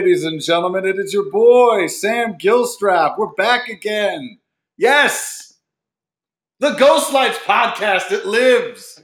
[0.00, 0.86] Ladies and gentlemen.
[0.86, 3.18] It is your boy, Sam Gilstrap.
[3.18, 4.38] We're back again.
[4.78, 5.58] Yes,
[6.58, 8.10] the Ghost Lights podcast.
[8.10, 9.02] It lives.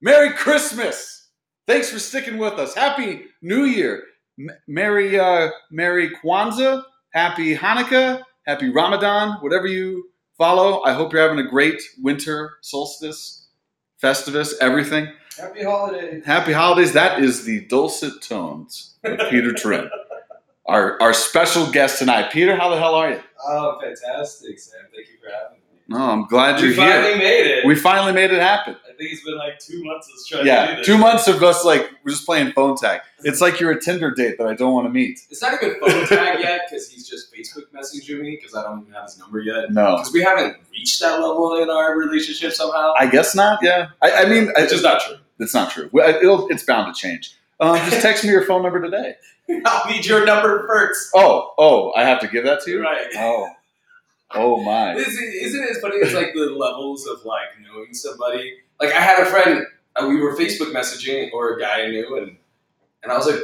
[0.00, 1.28] Merry Christmas.
[1.66, 2.74] Thanks for sticking with us.
[2.74, 4.02] Happy New Year.
[4.38, 6.84] M- Merry, uh, Merry Kwanzaa.
[7.12, 8.22] Happy Hanukkah.
[8.46, 9.36] Happy Ramadan.
[9.42, 10.04] Whatever you
[10.38, 10.80] follow.
[10.84, 13.46] I hope you're having a great winter solstice,
[14.02, 15.06] Festivus, everything.
[15.38, 16.24] Happy holidays.
[16.24, 16.94] Happy holidays.
[16.94, 19.88] That is the dulcet tones of Peter Trinh,
[20.66, 22.30] our, our special guest tonight.
[22.32, 23.20] Peter, how the hell are you?
[23.46, 24.80] Oh, fantastic, Sam.
[24.94, 25.64] Thank you for having me.
[25.88, 26.84] No, I'm glad we you're here.
[26.86, 27.66] We finally made it.
[27.66, 28.76] We finally made it happen.
[28.84, 30.86] I think it's been like two months of trying to Yeah, do this.
[30.86, 33.00] two months of us like we're just playing phone tag.
[33.24, 35.18] It's like you're a Tinder date that I don't want to meet.
[35.30, 38.82] It's not even phone tag yet because he's just Facebook messaging me because I don't
[38.82, 39.72] even have his number yet.
[39.72, 42.94] No, Because we haven't reached that level in our relationship somehow.
[42.96, 43.58] I guess not.
[43.60, 45.16] Yeah, I, I mean, I, just not true.
[45.40, 45.90] it's not true.
[45.92, 47.34] It'll, it's bound to change.
[47.58, 49.16] Um, just text me your phone number today.
[49.64, 51.10] I'll need your number first.
[51.14, 52.82] Oh, oh, I have to give that to you.
[52.82, 53.06] Right.
[53.16, 53.48] Oh,
[54.34, 54.94] oh my.
[54.96, 58.58] Isn't, isn't it as funny as like the levels of like knowing somebody?
[58.80, 62.16] Like I had a friend, uh, we were Facebook messaging or a guy I knew,
[62.18, 62.36] and
[63.02, 63.40] and I was like,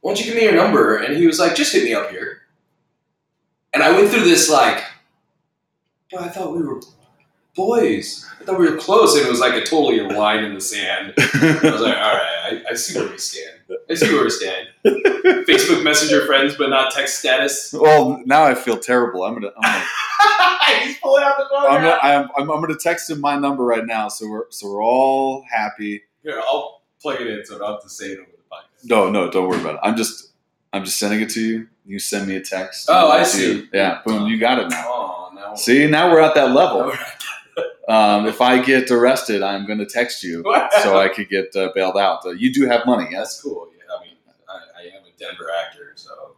[0.00, 2.10] "Why don't you give me your number?" And he was like, "Just hit me up
[2.10, 2.42] here."
[3.72, 4.82] And I went through this like,
[6.10, 6.80] but I thought we were
[7.56, 8.26] boys.
[8.40, 10.60] I thought we were close, and it was like a totally a line in the
[10.60, 11.14] sand.
[11.18, 13.58] I was like, "All right, I, I see where we stand.
[13.90, 17.72] I see where we stand." Facebook Messenger friends, but not text status.
[17.72, 19.24] well, now I feel terrible.
[19.24, 19.50] I'm gonna.
[19.62, 19.86] I'm gonna
[20.84, 21.70] He's pulling out the phone.
[21.70, 24.68] I'm gonna, I'm, I'm, I'm gonna text him my number right now, so we're so
[24.68, 26.02] we're all happy.
[26.22, 28.88] Here, I'll plug it in so I don't have to say it over the podcast.
[28.88, 29.80] No, no, don't worry about it.
[29.82, 30.32] I'm just
[30.72, 31.68] I'm just sending it to you.
[31.84, 32.88] You send me a text.
[32.90, 33.68] Oh, I see.
[33.72, 34.84] Yeah, boom, you got it now.
[34.88, 35.54] Oh, now.
[35.54, 36.92] See, now we're at that level.
[37.88, 40.42] Um, if I get arrested, I'm gonna text you
[40.82, 42.24] so I could get uh, bailed out.
[42.26, 43.34] Uh, you do have money, yes?
[43.36, 43.68] That's cool.
[43.76, 44.16] Yeah, I mean,
[44.48, 46.36] I, I am a Denver actor, so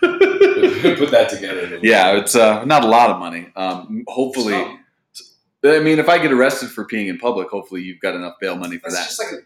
[0.00, 1.78] put that together.
[1.82, 3.48] Yeah, it's uh, not a lot of money.
[3.56, 4.54] Um, hopefully,
[5.64, 8.56] I mean, if I get arrested for peeing in public, hopefully you've got enough bail
[8.56, 9.06] money for That's that.
[9.06, 9.44] just like a.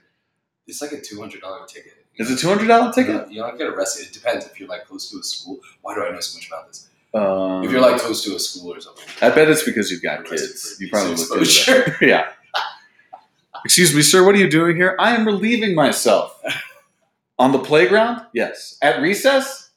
[0.66, 1.94] It's like a two hundred dollar ticket.
[2.16, 3.14] Is it two hundred dollar You ticket?
[3.16, 4.08] don't- You don't get arrested.
[4.08, 5.60] It depends if you're like close to a school.
[5.80, 6.88] Why do I know so much about this?
[7.14, 9.04] Um, If you're like close to a school or something.
[9.22, 10.76] I bet it's because you've got kids.
[10.78, 11.86] You probably indecent looked into that.
[11.88, 12.04] exposure.
[12.06, 12.28] yeah.
[13.64, 14.24] Excuse me, sir.
[14.24, 14.94] What are you doing here?
[14.98, 16.40] I am relieving myself.
[17.38, 18.22] On the playground?
[18.32, 18.76] Yes.
[18.82, 19.70] At recess?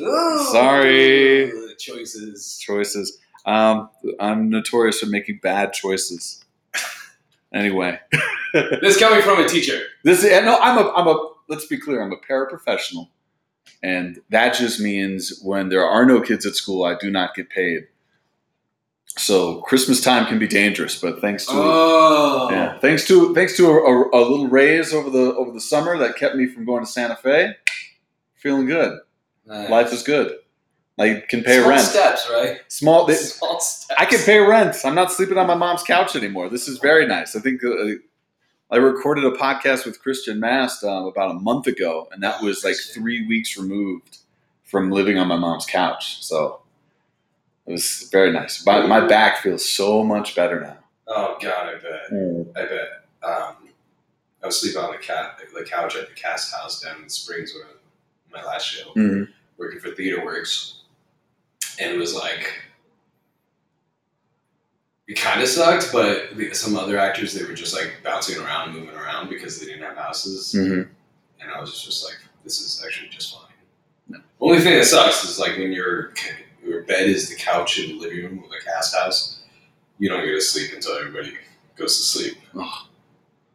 [0.00, 1.50] Ooh, Sorry.
[1.78, 2.58] Choices.
[2.58, 3.18] Choices.
[3.44, 3.90] Um,
[4.20, 6.42] I'm notorious for making bad choices.
[7.54, 7.98] Anyway,
[8.52, 9.80] This coming from a teacher.
[10.02, 10.58] this is, no.
[10.60, 10.90] I'm a.
[10.92, 11.30] I'm a.
[11.48, 12.02] Let's be clear.
[12.02, 13.08] I'm a paraprofessional,
[13.82, 17.50] and that just means when there are no kids at school, I do not get
[17.50, 17.86] paid.
[19.18, 22.48] So Christmas time can be dangerous, but thanks to Oh.
[22.50, 25.96] Yeah, thanks to thanks to a, a, a little raise over the over the summer
[25.98, 27.54] that kept me from going to Santa Fe.
[28.34, 28.98] Feeling good.
[29.46, 29.70] Nice.
[29.70, 30.36] Life is good.
[30.98, 31.62] I can pay rent.
[31.62, 32.18] Small rent.
[32.18, 32.60] steps, right?
[32.68, 33.08] Small.
[33.14, 34.00] Small steps.
[34.00, 34.76] I can pay rent.
[34.84, 36.48] I'm not sleeping on my mom's couch anymore.
[36.48, 37.36] This is very nice.
[37.36, 37.96] I think uh,
[38.70, 42.64] I recorded a podcast with Christian Mast um, about a month ago, and that was
[42.64, 44.18] like three weeks removed
[44.64, 46.24] from living on my mom's couch.
[46.24, 46.60] So
[47.66, 48.66] it was very nice.
[48.66, 50.78] My, my back feels so much better now.
[51.06, 52.56] Oh God, I bet.
[52.56, 52.88] I bet.
[53.22, 53.56] Um,
[54.42, 57.54] I was sleeping on the cat, the couch at the cast house down in Springs
[57.54, 57.66] when
[58.32, 59.28] my last show, Mhm.
[59.56, 60.78] working for TheaterWorks,
[61.80, 62.52] and it was like
[65.08, 68.72] it kind of sucked, but the- some other actors they were just like bouncing around,
[68.74, 70.88] moving around because they didn't have houses, Mhm.
[71.40, 73.42] and I was just like, this is actually just fine.
[74.08, 74.18] No.
[74.40, 76.12] Only thing that sucks is like when your
[76.64, 79.38] your bed is the couch in the living room of a cast house,
[79.98, 81.36] you don't get to sleep until everybody
[81.76, 82.38] goes to sleep.
[82.58, 82.86] Ugh.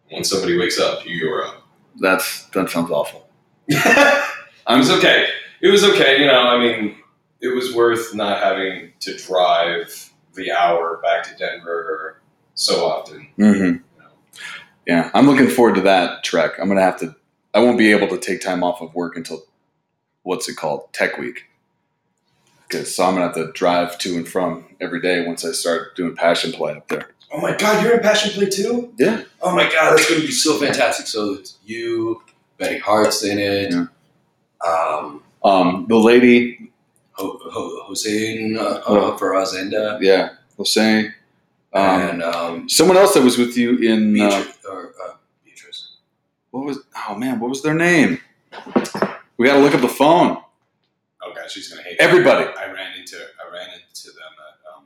[0.09, 1.67] When somebody wakes up, you're up.
[1.99, 3.29] That's that sounds awful.
[3.67, 4.37] it
[4.69, 5.27] was okay.
[5.61, 6.19] It was okay.
[6.21, 6.95] You know, I mean,
[7.41, 12.21] it was worth not having to drive the hour back to Denver
[12.55, 13.27] so often.
[13.37, 13.63] Mm-hmm.
[13.63, 14.09] You know.
[14.85, 16.53] Yeah, I'm looking forward to that trek.
[16.59, 17.15] I'm gonna have to.
[17.53, 19.43] I won't be able to take time off of work until
[20.23, 21.45] what's it called, Tech Week.
[22.67, 25.95] Because so I'm gonna have to drive to and from every day once I start
[25.95, 27.09] doing passion play up there.
[27.33, 28.93] Oh my God, you're in Passion Play too?
[28.97, 29.23] Yeah.
[29.41, 31.07] Oh my God, that's going to be so fantastic.
[31.07, 32.21] So it's you,
[32.57, 33.71] Betty Hart's in it.
[33.71, 33.85] Yeah.
[34.69, 36.60] Um, Um, the lady, Ho- Ho-
[37.21, 39.13] Hossein uh, Oh.
[39.13, 39.99] uh, for Azenda.
[40.01, 41.07] yeah, Jose.
[41.73, 45.13] Um, and um, someone else that was with you in uh, Beatrice, or, uh,
[45.45, 45.95] Beatrice.
[46.51, 46.79] what was?
[47.07, 48.19] Oh man, what was their name?
[49.37, 50.37] We got to look up the phone.
[51.23, 52.45] Oh God, she's gonna hate Everybody.
[52.45, 52.51] Me.
[52.57, 54.83] I ran into I ran into them at, um,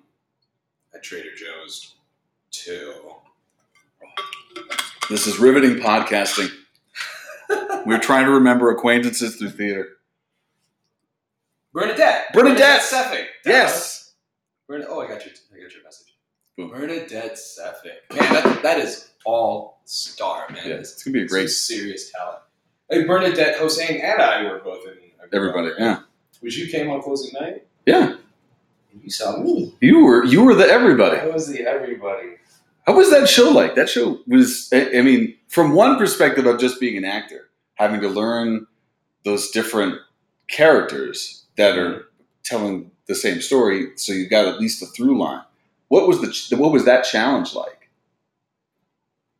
[0.94, 1.96] at Trader Joe's
[2.52, 2.94] too.
[5.10, 6.50] This is riveting podcasting.
[7.86, 9.95] We're trying to remember acquaintances through theater.
[11.76, 12.32] Bernadette.
[12.32, 12.82] Bernadette!
[12.82, 13.26] Seffick.
[13.46, 14.14] Yes.
[14.66, 14.90] Bernadette.
[14.90, 16.16] Oh, I got your, I got your message.
[16.58, 16.70] Boom.
[16.70, 18.16] Bernadette Seffick.
[18.18, 20.62] Man, that, that is all star, man.
[20.66, 22.40] Yeah, it's gonna be a great serious talent.
[22.90, 24.94] Hey, Bernadette, Hossein, and I were both in
[25.34, 25.72] everybody.
[25.78, 26.00] Yeah,
[26.40, 28.16] Which you came on closing night, yeah.
[28.94, 29.76] and you saw me.
[29.82, 31.18] You were you were the everybody.
[31.18, 32.36] I was the everybody.
[32.88, 33.76] How was that show like?
[33.76, 34.70] That show was.
[34.72, 38.66] I I mean, from one perspective of just being an actor, having to learn
[39.26, 40.00] those different
[40.48, 42.08] characters that are
[42.44, 45.44] telling the same story, so you've got at least a through line.
[45.88, 47.90] What was the what was that challenge like?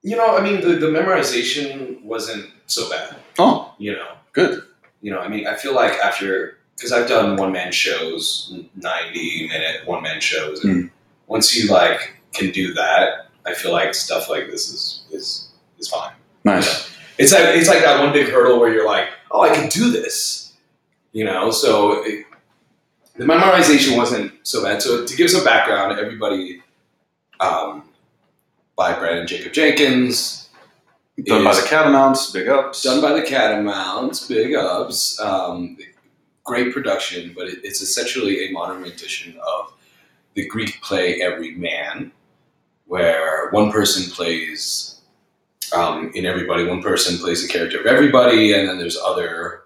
[0.04, 3.16] You know, I mean, the, the memorization wasn't so bad.
[3.40, 4.62] Oh, You know, good.
[5.02, 9.48] you know, I mean, I feel like after because I've done one man shows, ninety
[9.48, 10.92] minute one man shows, and mm.
[11.28, 15.88] once you like can do that, I feel like stuff like this is is is
[15.88, 16.14] fine.
[16.44, 16.90] Nice.
[17.18, 19.92] It's like it's like that one big hurdle where you're like, oh, I can do
[19.92, 20.45] this,
[21.16, 21.50] you know.
[21.50, 22.26] So it,
[23.16, 24.82] the memorization wasn't so bad.
[24.82, 26.62] So to give some background, everybody,
[27.40, 27.84] um,
[28.76, 30.50] by Branden Jacobs-Jenkins,
[31.24, 32.32] Done by the Catamounts.
[32.32, 32.84] Big ups.
[32.84, 35.18] done by the Catamounts, big ups.
[35.22, 35.78] Um,
[36.44, 39.74] great production, but it, it's essentially a modern rendition of
[40.34, 42.12] the Greek play Every Man,
[42.86, 45.00] where one person plays
[45.74, 49.65] um, in everybody, one person plays the character of everybody, and then there's other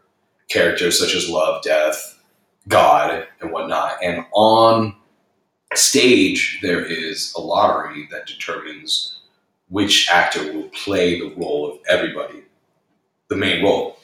[0.49, 2.19] characters such as love, death,
[2.67, 3.97] God, and whatnot.
[4.03, 4.95] And on
[5.75, 9.19] stage, there is a lottery that determines
[9.69, 12.43] which actor will play the role of everybody,
[13.29, 13.97] the main role.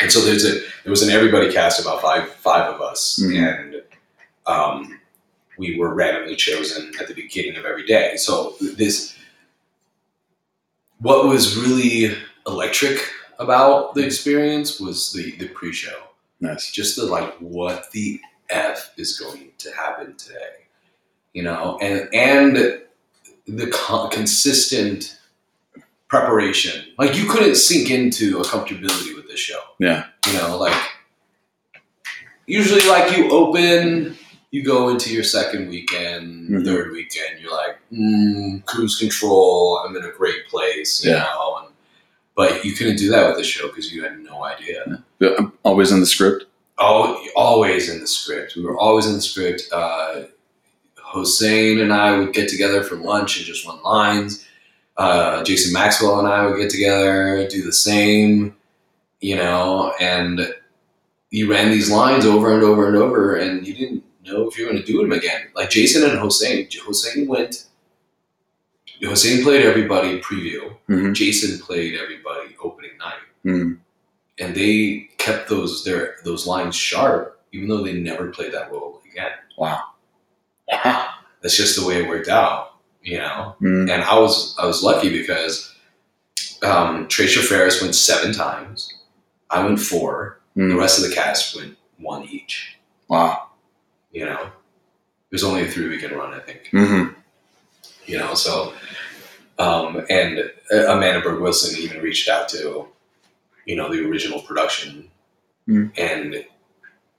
[0.00, 3.36] And so there's a there was an everybody cast about five five of us, Mhm.
[3.38, 3.82] and
[4.46, 5.00] um,
[5.58, 8.16] we were randomly chosen at the beginning of every day.
[8.16, 9.14] So this
[10.98, 12.16] what was really
[12.46, 12.98] electric
[13.38, 15.98] about the experience was the the pre-show
[16.40, 16.70] Nice.
[16.70, 20.66] just the like what the f is going to happen today
[21.32, 22.80] you know and and
[23.48, 25.18] the con- consistent
[26.08, 30.04] preparation like you couldn't sink into a comfortability with this show Yeah.
[30.26, 30.76] you know like
[32.46, 34.16] usually like you open
[34.52, 36.64] you go into your second weekend Mhm.
[36.64, 41.24] third weekend you're like mm, cruise control i'm in a great place you Yeah.
[41.24, 41.65] know
[42.36, 45.02] but you couldn't do that with the show because you had no idea
[45.38, 46.44] I'm always in the script.
[46.78, 48.54] Al always in the script.
[48.54, 49.62] We were always in the script.
[49.72, 50.24] Uh,
[50.98, 54.44] Hossein and I would get together for lunch and just run lines.
[54.96, 58.56] Uh, Jason Maxwell and I would get together, do the same,
[59.20, 60.54] you know, and
[61.30, 64.64] you ran these lines over and over and over, and you didn't know if you
[64.64, 65.42] were going to do them again.
[65.54, 66.68] Like Jason and Hossein.
[66.84, 67.66] Hossein went.
[69.04, 70.74] Hossein played everybody preview.
[70.88, 71.14] Mhm.
[71.14, 73.14] Jason played everybody opening night
[73.44, 73.78] Mhm.
[74.38, 79.02] and they kept those their those lines sharp, even though they never played that role
[79.10, 79.32] again.
[79.58, 79.82] Wow.
[81.42, 83.56] That's just the way it worked out, you know.
[83.60, 83.90] Mhm.
[83.90, 85.72] And I was I was lucky because
[86.62, 88.92] um, Tracia Ferris went seven times,
[89.50, 90.78] I went four, the Mhm.
[90.78, 92.78] rest of the cast went one each.
[93.08, 93.50] Wow.
[94.10, 96.70] You know, it was only a three weekend run, I think.
[98.06, 98.72] You know so
[99.58, 100.38] um, and
[100.72, 102.86] uh, amanda berg wilson even reached out to
[103.66, 105.08] you know the original production
[105.68, 105.90] Mm.
[105.98, 106.44] and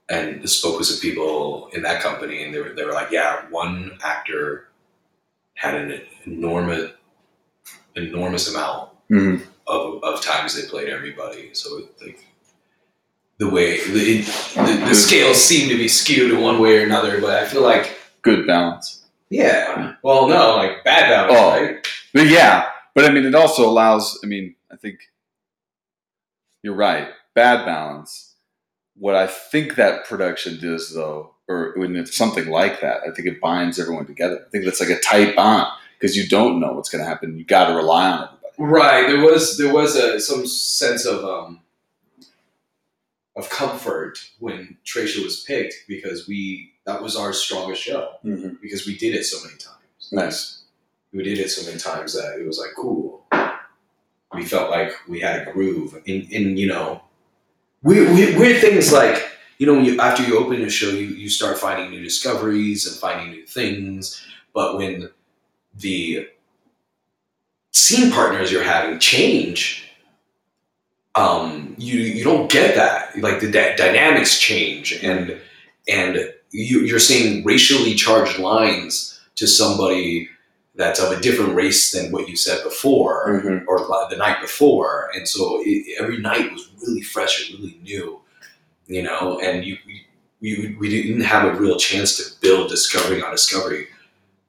[0.08, 3.42] and spoke with some people in that company and they were, they were like yeah
[3.50, 4.68] one actor
[5.54, 6.90] had an enormous
[7.94, 12.24] enormous amount hmm of, of times they played everybody so it, like
[13.36, 17.20] the way the, the, the scales seem to be skewed in one way or another
[17.20, 18.97] but i feel like Good balance.
[19.30, 21.50] Yeah well no like bad balance Oh.
[21.64, 24.18] right But yeah, but I mean, it also allows.
[24.24, 24.98] I mean, I think
[26.62, 27.08] you're right.
[27.34, 28.34] Bad balance.
[28.96, 33.28] What I think that production does, though, or when it's something like that, I think
[33.28, 34.42] it binds everyone together.
[34.44, 35.68] I think that's like a tight bond
[35.98, 37.38] because you don't know what's going to happen.
[37.38, 38.72] You got to rely on everybody.
[38.72, 39.06] Right.
[39.06, 41.60] There was there was a some sense of um
[43.36, 48.54] of comfort when Tracia was picked because we that was our strongest show Mm-hmm.
[48.62, 50.08] because we did it so many times.
[50.10, 50.62] Nice.
[51.12, 53.24] We did it so many times that it was like cool.
[54.34, 57.02] We felt like we had a groove, and, and you know,
[57.82, 59.16] weird, weird, weird things like
[59.58, 62.86] you know when you after you open a show, you you start finding new discoveries
[62.86, 65.10] and finding new things, but when
[65.74, 66.28] the
[67.72, 69.84] scene partners you're having change
[71.14, 73.18] um, you you don't get that.
[73.18, 75.40] Like the dy- dynamics change, and
[75.88, 80.28] and you, you're saying racially charged lines to somebody
[80.74, 83.64] that's of a different race than what you said before Mhm.
[83.66, 83.78] or
[84.10, 88.20] the night before, and so it, every night was really fresh and really new,
[88.86, 89.38] you know.
[89.40, 89.76] And you,
[90.40, 93.88] we, we didn't have a real chance to build discovery on discovery,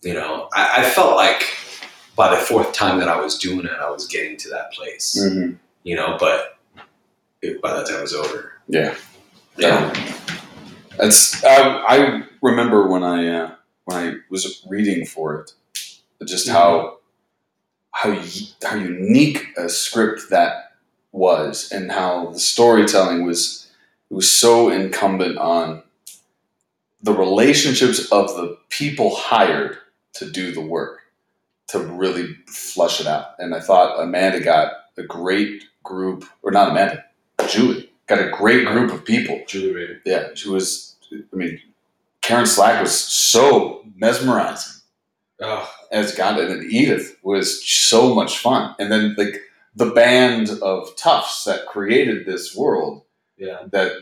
[0.04, 0.50] you know.
[0.54, 1.42] I, I felt like
[2.16, 5.18] by the fourth time that I was doing it, I was getting to that place,
[5.20, 5.58] Mhm.
[5.84, 6.16] you know.
[6.20, 6.58] But
[7.42, 8.52] it, by that time, it was over.
[8.68, 8.96] Yeah.
[9.58, 9.92] Yeah.
[11.00, 13.52] That's I, I remember when I uh,
[13.86, 15.54] when I was reading for it,
[16.28, 17.00] just how
[17.92, 18.12] how
[18.64, 20.74] how unique a script that
[21.14, 23.72] was, and how the storytelling was
[24.12, 25.84] it was so incumbent on
[27.02, 29.78] the relationships of the people hired
[30.16, 31.02] to do the work
[31.70, 33.36] to really flush it out.
[33.40, 37.06] And I thought Amanda got a great group, or not Amanda,
[37.50, 40.89] Julie got a great group of people Julie yeah, she was.
[41.12, 41.60] I mean,
[42.22, 44.82] Karen Slack was so mesmerizing
[45.42, 48.76] Oh, as Ganda, and Edith was so much fun.
[48.78, 49.40] And then like
[49.76, 53.04] the band of toughs that created this world
[53.38, 53.60] yeah.
[53.72, 53.94] that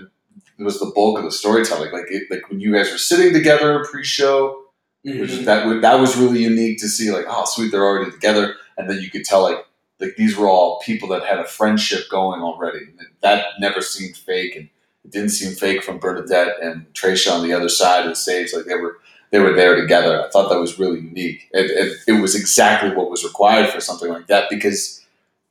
[0.58, 1.92] was the bulk of the storytelling.
[1.92, 4.64] Like it, like when you guys were sitting together pre-show,
[5.04, 5.46] which Mhm.
[5.46, 7.12] that that was really unique to see.
[7.12, 9.64] Like oh sweet, they're already together, and then you could tell like
[10.00, 12.88] like these were all people that had a friendship going already.
[13.22, 14.70] That never seemed fake, and
[15.08, 18.54] it didn't seem fake from Bernadette and Tracia on the other side of the stage.
[18.54, 18.98] Like they were
[19.32, 20.24] they were there together.
[20.24, 21.50] I thought that was really unique.
[21.52, 25.06] It, it, it was exactly what was required for something like that because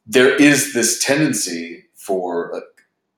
[0.06, 2.60] there is this tendency for a,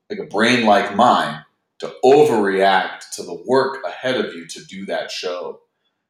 [0.09, 1.43] like a brain like mine
[1.79, 5.59] to overreact to the work ahead of you to do that show.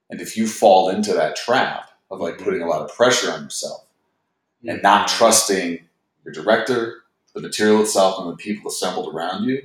[0.10, 3.44] And if you fall into that trap of like putting a lot of pressure on
[3.44, 3.86] yourself
[4.68, 5.18] and not mm-hmm.
[5.18, 5.80] trusting
[6.24, 7.04] your director,
[7.42, 9.62] the material itself, and the people assembled around you,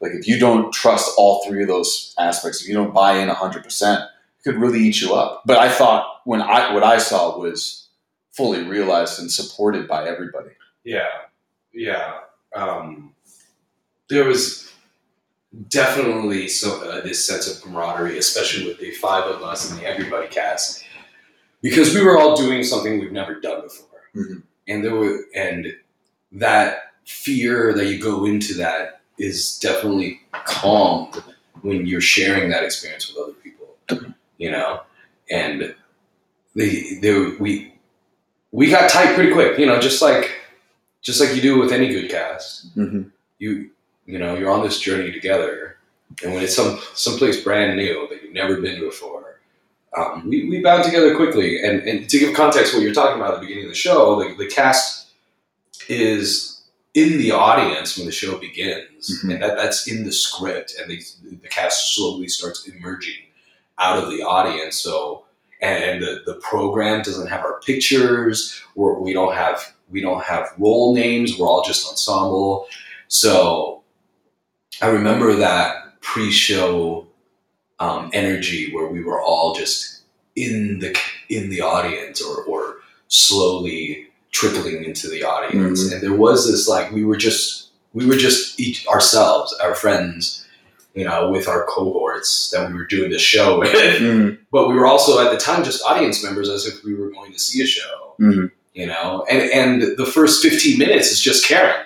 [0.00, 3.28] like if you don't trust all three of those aspects, if you don't buy in
[3.28, 4.02] hundred percent,
[4.38, 5.42] it could really eat you up.
[5.44, 7.88] But I thought when I what I saw was
[8.32, 10.50] fully realized and supported by everybody.
[10.84, 11.08] Yeah,
[11.72, 12.18] yeah.
[12.54, 13.14] Um,
[14.08, 14.72] there was
[15.68, 19.86] definitely so uh, this sense of camaraderie, especially with the five of us and the
[19.86, 20.82] Everybody cast,
[21.60, 24.42] because we were all doing something we've never done before, Mhm.
[24.68, 25.66] and there were and
[26.32, 31.22] that fear that you go into that is definitely calmed
[31.62, 34.80] when you're sharing that experience with other people, you know,
[35.30, 35.74] and
[36.54, 37.72] they, they we
[38.50, 40.30] we got tight pretty quick, you know, just like
[41.00, 42.76] just like you do with any good cast.
[42.76, 43.08] Mm-hmm.
[43.38, 43.70] You
[44.06, 45.76] you know you're on this journey together,
[46.22, 49.40] and when it's some someplace brand new that you've never been to before,
[49.96, 51.62] um, we we bound together quickly.
[51.62, 54.22] And and to give context, what you're talking about at the beginning of the show,
[54.22, 55.08] the, the cast
[55.88, 56.51] is
[56.94, 59.34] in the audience when the show begins, Mhm.
[59.34, 61.02] and that that's in the script, and the
[61.42, 63.22] the cast slowly starts emerging
[63.78, 64.78] out of the audience.
[64.78, 65.24] So
[65.62, 70.48] and the, the program doesn't have our pictures or we don't have we don't have
[70.58, 72.66] role names we're all just ensemble
[73.06, 73.80] so
[74.82, 77.06] i remember that pre-show
[77.78, 80.02] um, energy where we were all just
[80.34, 82.76] in the in the audience or, or
[83.08, 88.16] slowly trickling into the audience and there was this like we were just we were
[88.16, 90.44] just each ourselves our friends
[90.94, 94.42] you know with our cohorts that we were doing the show with Mm-hmm.
[94.50, 97.32] but we were also at the time just audience members as if we were going
[97.32, 98.50] to see a show Mhm.
[98.74, 101.84] you know and and the first 15 minutes is just karen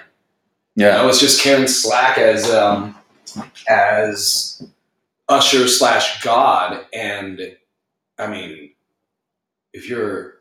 [0.76, 0.96] you Yeah.
[0.98, 2.94] know it's just karen slack as um
[3.68, 4.62] as
[5.28, 7.56] usher slash god and
[8.18, 8.70] i mean
[9.72, 10.35] if you're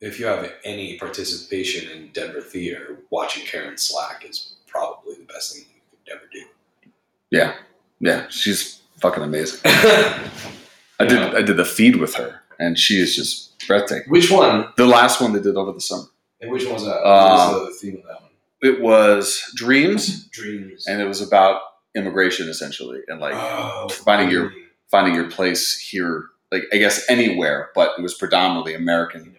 [0.00, 5.54] if you have any participation in denver theater watching karen slack is probably the best
[5.54, 6.90] thing you could ever do
[7.30, 7.54] Yeah.
[8.02, 9.60] Yeah, she's fucking amazing.
[9.64, 11.18] I did.
[11.34, 14.10] I did the feed with her, and she is just breathtaking.
[14.10, 16.04] which one The last one they did over the summer.
[16.40, 18.30] and which one was that Uh, what was the theme of that one
[18.62, 21.60] It was dreams, dreams and it was about
[21.94, 24.52] immigration essentially, and like oh, finding your-
[24.90, 29.36] finding your place here, like I guess anywhere, but it was predominantly American.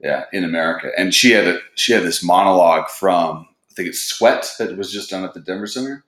[0.00, 4.00] Yeah, in America, and she had a she had this monologue from I think it's
[4.02, 6.04] Sweat that was just done at the Denver Center.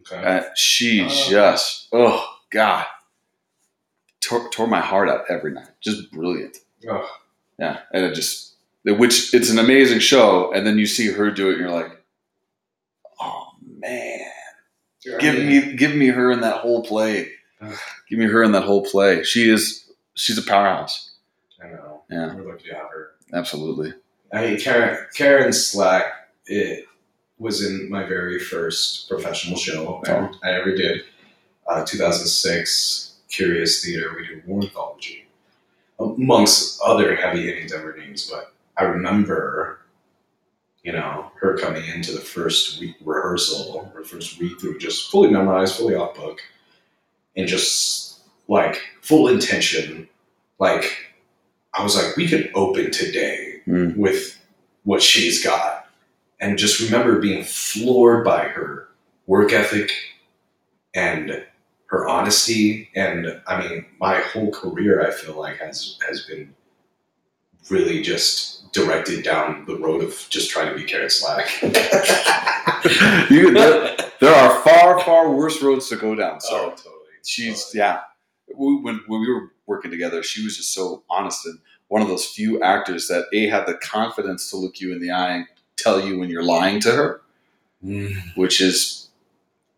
[0.00, 0.22] Okay.
[0.24, 1.26] Uh, she Oh.
[1.28, 2.86] just oh god
[4.20, 5.68] tore, tore my heart out every night.
[5.80, 6.58] Just brilliant.
[6.88, 7.08] Oh,
[7.58, 8.54] Yeah, and it just
[8.84, 12.02] which it's an amazing show, and then you see her do it, and you're like,
[13.20, 14.20] oh man,
[15.20, 17.30] give me give me her in that whole play.
[17.60, 17.76] Ugh.
[18.08, 19.22] Give me her in that whole play.
[19.24, 21.16] She is she's a powerhouse.
[21.62, 22.02] I know.
[22.10, 23.10] Yeah, We're lucky to have her.
[23.32, 23.94] Absolutely.
[24.32, 26.04] I mean, Karen, Karen Slack
[26.46, 26.86] it
[27.38, 31.02] was in my very first professional show I, I ever did.
[31.66, 34.14] Uh, 2006, Curious Theater.
[34.16, 35.26] We did War Anthology.
[36.00, 38.30] amongst other heavy hitting Denver names.
[38.30, 39.80] But I remember,
[40.82, 45.30] you know, her coming into the first week rehearsal or first read through, just fully
[45.30, 46.40] memorized, fully off book,
[47.36, 50.08] and just like full intention.
[50.58, 51.07] Like
[51.78, 53.96] I was like, we could open today Mm.
[53.96, 54.42] with
[54.84, 55.86] what she's got.
[56.40, 58.88] And just remember being floored by her
[59.26, 59.92] work ethic
[60.94, 61.44] and
[61.86, 62.88] her honesty.
[62.94, 66.54] And I mean, my whole career, I feel like, has, has been
[67.68, 71.50] really just directed down the road of just trying to be slack.
[73.30, 76.40] you, there, there are far, far worse roads to go down.
[76.40, 76.94] So oh, totally.
[77.26, 78.00] she's yeah.
[78.54, 81.58] We, when when we were working together, she was just so honest and
[81.88, 85.10] one of those few actors that a had the confidence to look you in the
[85.10, 85.46] eye and
[85.76, 87.20] tell you when you're lying to her,
[87.84, 88.14] mm.
[88.36, 89.08] which is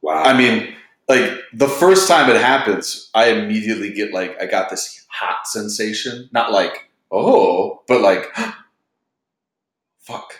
[0.02, 0.22] Wow.
[0.24, 0.74] I mean,
[1.08, 6.28] like the first time it happens, I immediately get like I got this hot sensation,
[6.32, 8.24] not like oh, but like
[9.98, 10.34] fuck.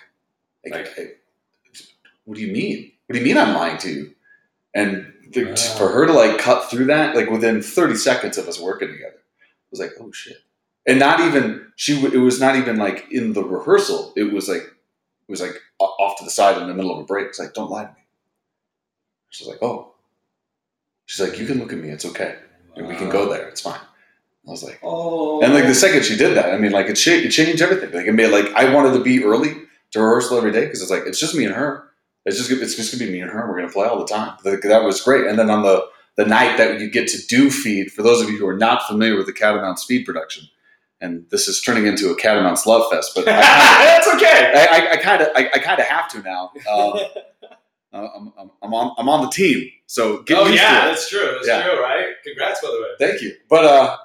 [0.64, 1.11] Like, Like- I-
[2.25, 2.92] what do you mean?
[3.07, 4.14] What do you mean I'm lying to you?
[4.73, 5.54] And the, Wow.
[5.78, 9.20] for her to like cut through that, like within 30 seconds of us working together,
[9.71, 10.39] was like, oh shit.
[10.87, 12.00] And not even she.
[12.05, 14.12] It was not even like in the rehearsal.
[14.17, 17.05] It was like it was like off to the side in the middle of a
[17.05, 17.27] break.
[17.29, 17.95] It's like, don't lie to me.
[19.31, 19.93] She's like, oh.
[21.07, 21.91] She's like, you can look at me.
[21.91, 22.37] It's okay.
[22.77, 23.49] And we can go there.
[23.49, 23.81] It's fine.
[24.47, 25.43] I was like, Oh.
[25.43, 27.93] and like the second she did that, I mean, like it, cha- it changed everything.
[27.93, 29.55] Like it made like I wanted to be early
[29.93, 31.85] to rehearsal every day because it's like it's just me and her.
[32.25, 33.49] It's just it's just gonna be me and her.
[33.49, 34.37] We're gonna play all the time.
[34.45, 35.27] Like, that was great.
[35.27, 35.87] And then on the
[36.21, 38.87] the night that you get to do feed, for those of you who are not
[38.87, 40.45] familiar with the Catamounts feed production,
[41.00, 43.33] and this is turning into a Catamounts love fest, but I,
[44.02, 44.52] That's okay.
[44.54, 46.52] I, I kind of I, I kind of have to now.
[46.71, 47.00] Um,
[47.93, 50.91] I'm, I'm, I'm on I'm on the team, so get oh used yeah, to it.
[50.91, 51.30] that's true.
[51.37, 51.63] That's Yeah.
[51.65, 52.06] true, right?
[52.25, 53.09] Congrats, by the way.
[53.09, 53.35] Thank you.
[53.49, 53.97] But uh,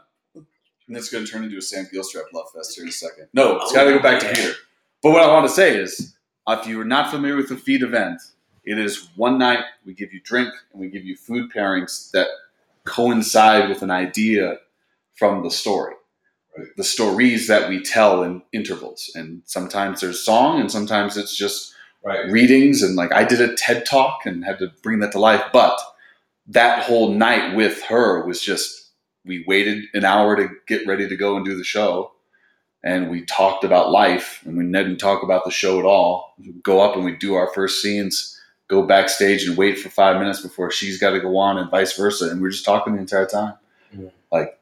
[0.88, 3.28] and it's going to turn into a Sam Gilstrap love fest here in a second.
[3.34, 4.54] No, it's got to go back to Oh, Peter.
[5.04, 6.16] But what I want to say is,
[6.48, 8.22] if you are not familiar with the feed event,
[8.66, 12.28] it is one night we give you drink and we give you food pairings that
[12.86, 14.58] coincide with an idea
[15.16, 15.96] from the story.
[16.58, 16.68] Right.
[16.78, 21.74] The stories that we tell in intervals, and sometimes there's song, and sometimes it's just
[22.06, 22.32] Right.
[22.32, 25.42] readings and like I did a TED talk and had to bring that to life.
[25.52, 25.80] But
[26.48, 28.92] that whole night with her was just
[29.26, 32.12] we waited an hour to get ready to go and do the show.
[32.84, 36.36] And we talked about life and we didn't talk about the show at all.
[36.38, 38.35] We go up and we do our first scenes,
[38.68, 41.96] go backstage and wait for five minutes before she's got to go on and vice
[41.98, 42.30] versa.
[42.30, 43.54] And we're just talking the entire time.
[44.32, 44.60] Like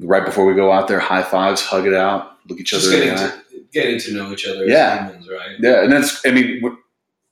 [0.00, 2.96] right before we go out there, high fives, hug it out, look each Just other
[2.96, 3.36] in getting the eye.
[3.50, 4.94] to, getting to know each other Yeah.
[4.94, 5.56] as humans, right?
[5.58, 6.62] Yeah, and that's I mean,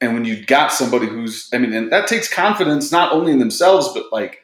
[0.01, 3.39] and when you got somebody who's I mean, and that takes confidence not only in
[3.39, 4.41] themselves but like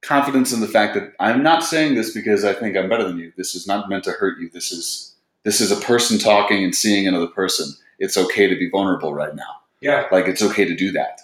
[0.00, 3.18] confidence in the fact that I'm not saying this because I think I'm better than
[3.18, 3.32] you.
[3.36, 4.48] This is not meant to hurt you.
[4.48, 7.66] This is this is a person talking and seeing another person.
[7.98, 9.60] It's okay to be vulnerable right now.
[9.82, 10.06] Yeah.
[10.10, 11.20] Like it's okay to do that.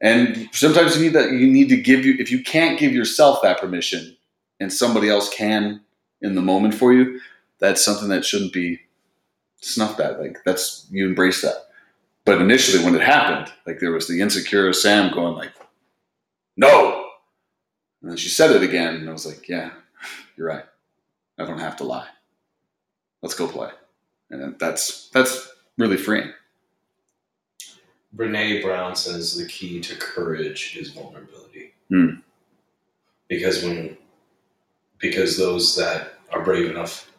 [0.00, 3.40] And sometimes you need that you need to give you if you can't give yourself
[3.42, 4.16] that permission
[4.60, 5.80] and somebody else can
[6.20, 7.18] in the moment for you,
[7.58, 8.80] that's something that shouldn't be
[9.60, 10.20] snuffed at.
[10.20, 11.66] Like that's you embrace that.
[12.26, 15.52] But initially when it happened, like there was the insecure Sam going like,
[16.56, 17.10] No.
[18.02, 19.70] And then she said it again and I was like, Yeah,
[20.36, 20.64] you're right.
[21.38, 22.08] I don't have to lie.
[23.22, 23.70] Let's go play.
[24.30, 26.32] And that's that's really freeing.
[28.16, 31.74] Brene Brown says the key to courage is vulnerability.
[31.90, 32.14] Hmm.
[33.28, 33.96] Because when,
[34.98, 37.10] because those that are brave enough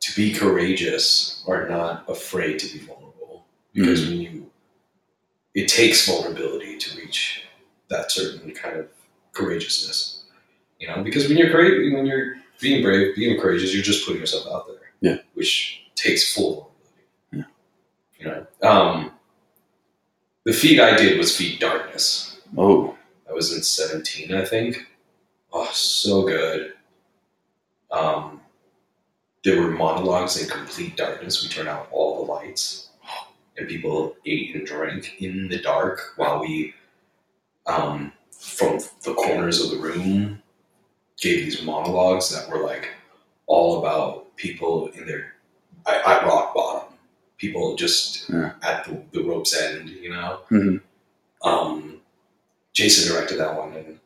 [0.00, 3.46] to be courageous are not afraid to be vulnerable.
[3.72, 4.50] Because when you,
[5.54, 7.44] it takes vulnerability to reach
[7.88, 8.88] that certain kind of
[9.32, 10.24] courageousness.
[10.78, 14.20] You know, because when you're great, when you're being brave, being courageous, you're just putting
[14.20, 14.76] yourself out there.
[15.00, 15.22] Yeah.
[15.34, 16.72] Which takes full
[17.32, 17.54] vulnerability.
[18.18, 19.12] You know, um,
[20.44, 22.40] the feat I did was feed darkness.
[22.56, 22.96] Oh.
[23.28, 24.86] I was in 17, I think.
[25.52, 26.74] Oh, so good.
[27.90, 28.40] Um,
[29.44, 31.42] there were monologues in complete darkness.
[31.42, 32.90] We turned out all the lights,
[33.56, 36.74] and people ate and drank in the dark while we,
[37.66, 40.42] um, from the corners of the room,
[41.20, 42.90] gave these monologues that were like
[43.46, 45.34] all about people in their
[45.86, 46.71] I, at rock bottom,
[47.42, 48.52] people just Yeah.
[48.62, 50.30] at the, the rope's end, you know.
[50.50, 50.80] Mhm.
[51.42, 52.00] Um,
[52.72, 53.98] Jason directed that one, and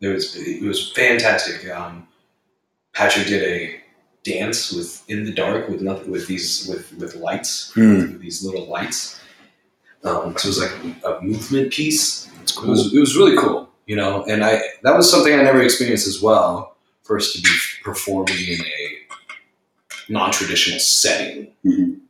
[0.00, 1.56] it was it was fantastic.
[1.70, 2.08] Um,
[2.92, 3.80] Patrick did a
[4.24, 7.98] dance with in the dark with nothing with these with with lights, Hmm.
[8.00, 9.20] with these little lights.
[10.02, 10.74] Um, so it was like
[11.10, 12.26] a movement piece.
[12.38, 15.42] That's It was, it was really cool, you know, and I that was something I
[15.42, 16.76] never experienced as well.
[17.10, 18.78] First to be performing in a
[20.08, 22.00] non-traditional setting Mhm.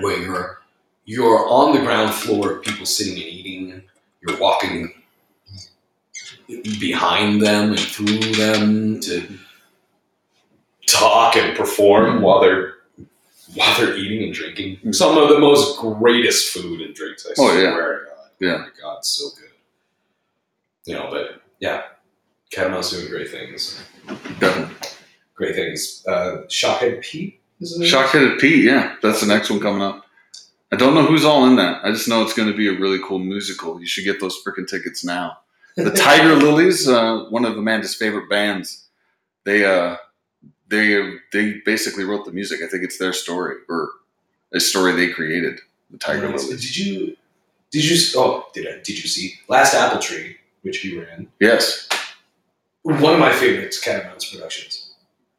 [0.00, 0.58] Where you're
[1.04, 3.82] you're on the ground floor, people sitting and eating.
[4.20, 4.92] You're walking
[6.80, 9.26] behind them and through them to
[10.86, 12.74] talk and perform while they're
[13.54, 14.92] while they're eating and drinking.
[14.92, 17.26] Some of the most greatest food and drinks.
[17.26, 17.70] I Oh, swear yeah.
[17.70, 18.30] to God.
[18.40, 18.54] Yeah.
[18.54, 19.50] Oh my God, so good.
[20.86, 21.82] You know, but yeah,
[22.50, 23.82] Catamounts doing great things.
[24.38, 24.74] Definitely.
[25.34, 26.04] Great things.
[26.06, 27.37] Uh, Shockhead Pete is his name?
[27.62, 30.04] Shockheaded Pete, yeah, that's the next one coming up.
[30.70, 31.84] I don't know who's all in that.
[31.84, 33.80] I just know it's going to be a really cool musical.
[33.80, 35.38] You should get those freaking tickets now.
[35.76, 38.86] The Tiger Lillies, uh, one of Amanda's favorite bands,
[39.44, 39.96] they uh,
[40.68, 42.60] they they basically wrote the music.
[42.62, 43.88] I think it's their story or
[44.54, 45.58] a story they created.
[45.90, 46.44] The Tiger Nice.
[46.44, 46.60] Lilies.
[46.60, 47.16] Did you?
[47.70, 47.96] Did you?
[48.20, 48.72] Oh, did I?
[48.82, 51.28] Did you see Last Apple Tree, which we were in?
[51.40, 51.88] Yes.
[52.82, 54.87] One of my favorites, Catamounts productions.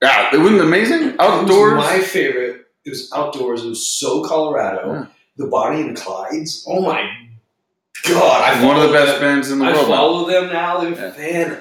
[0.01, 1.15] Yeah, it wasn't amazing.
[1.19, 1.75] Outdoors.
[1.75, 2.65] was my favorite.
[2.85, 3.63] It was outdoors.
[3.65, 4.93] It was so Colorado.
[4.93, 5.05] Yeah.
[5.37, 6.63] The Bonnie and Clydes.
[6.67, 7.09] Oh my
[8.07, 8.41] god!
[8.55, 9.21] I one of the best them.
[9.21, 9.89] bands in the I world.
[9.89, 9.95] now.
[9.95, 10.79] follow them now.
[10.79, 11.59] They're Yeah.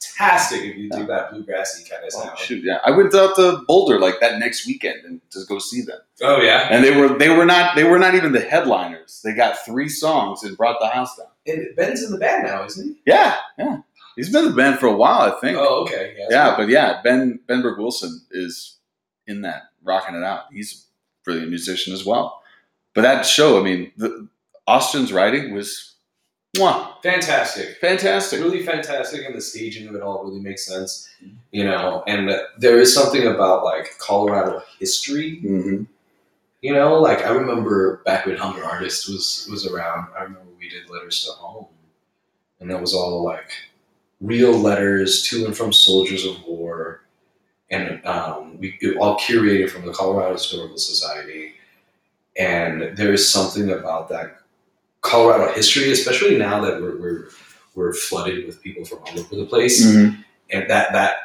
[0.00, 0.60] fantastic.
[0.62, 2.38] If you do that bluegrassy kind of Oh, sound.
[2.38, 2.78] shoot, yeah.
[2.84, 5.98] I went out to Boulder like that next weekend and to go see them.
[6.22, 6.68] Oh yeah.
[6.70, 9.20] And they were they were not they were not even the headliners.
[9.24, 11.26] They got three songs and brought the house down.
[11.46, 13.00] And Ben's in the band now, isn't he?
[13.04, 13.78] Yeah, yeah.
[14.16, 15.56] He's been in the band for a while, I think.
[15.58, 16.14] Oh okay.
[16.18, 16.26] Yeah.
[16.30, 18.78] yeah, but yeah, Ben Benberg Wilson is
[19.26, 20.44] in that, rocking it out.
[20.52, 22.42] He's a brilliant musician as well.
[22.94, 24.28] But that show, I mean, the,
[24.66, 25.94] Austin's writing was
[26.56, 27.78] mwah, fantastic.
[27.78, 28.38] fantastic.
[28.40, 31.08] really fantastic and the staging of it all really makes sense
[31.50, 35.84] you know and there is something about like colorado history hmm
[36.60, 40.68] you know like i remember back when hunger artist was was around i remember we
[40.68, 41.66] did letters to home
[42.60, 43.50] and that was all like
[44.22, 47.02] real letters to and from soldiers of war
[47.70, 51.52] and um, we all curated from the colorado historical society
[52.38, 54.38] and there is something about that
[55.02, 57.28] colorado history especially now that we're, we're
[57.74, 60.10] we're flooded with people from all over the place hmm
[60.52, 61.16] and that that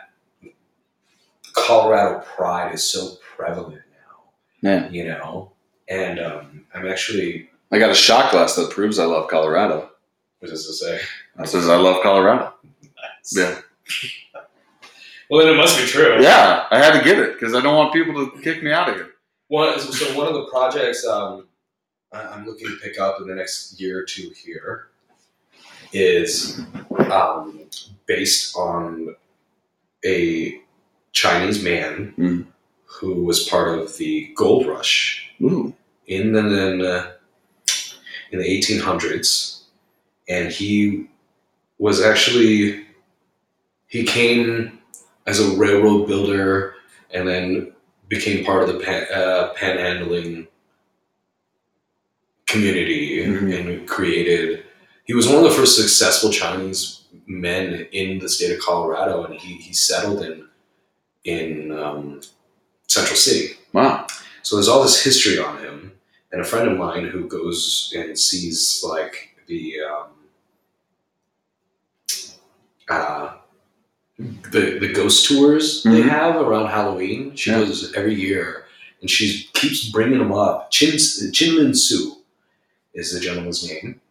[1.57, 4.69] Colorado pride is so prevalent now.
[4.69, 4.89] Yeah.
[4.89, 5.51] You know,
[5.89, 9.89] and um, I'm actually I got a shot glass that proves I love Colorado.
[10.39, 10.99] what does it say?
[11.35, 12.53] That says I love Colorado.
[13.31, 13.59] Yeah.
[15.29, 16.21] Well, then it must be true.
[16.21, 18.87] Yeah, I had to get it because I don't want people to kick me out
[18.87, 19.09] of here.
[19.49, 21.47] One so one of the projects um,
[22.13, 24.87] I'm looking to pick up in the next year or two here
[25.91, 26.61] is
[27.11, 27.59] um,
[28.05, 29.15] based on
[30.05, 30.61] a
[31.11, 32.45] Chinese man Mm.
[32.85, 35.73] who was part of the gold rush Ooh.
[36.07, 37.11] in the in, uh,
[38.31, 39.63] in the 1800s,
[40.29, 41.07] and he
[41.79, 42.86] was actually
[43.87, 44.79] he came
[45.25, 46.75] as a railroad builder
[47.11, 47.73] and then
[48.09, 50.47] became part of the pan, uh, panhandling
[52.45, 53.59] community Mhm.
[53.59, 54.63] and created.
[55.05, 59.35] He was one of the first successful Chinese men in the state of Colorado, and
[59.39, 60.47] he, he settled in
[61.23, 62.21] in um,
[62.87, 63.57] Central City.
[63.73, 64.07] Wow.
[64.43, 65.91] So there's all this history on him,
[66.31, 70.09] and a friend of mine who goes and sees like the um,
[72.89, 73.37] uh,
[74.19, 76.09] the the ghost tours they Mhm.
[76.09, 77.35] have around Halloween.
[77.35, 77.59] She Yeah.
[77.59, 78.65] goes every year,
[79.01, 80.71] and she keeps bringing them up.
[80.71, 82.17] Chin Chinlin Su
[82.93, 84.01] is the gentleman's name.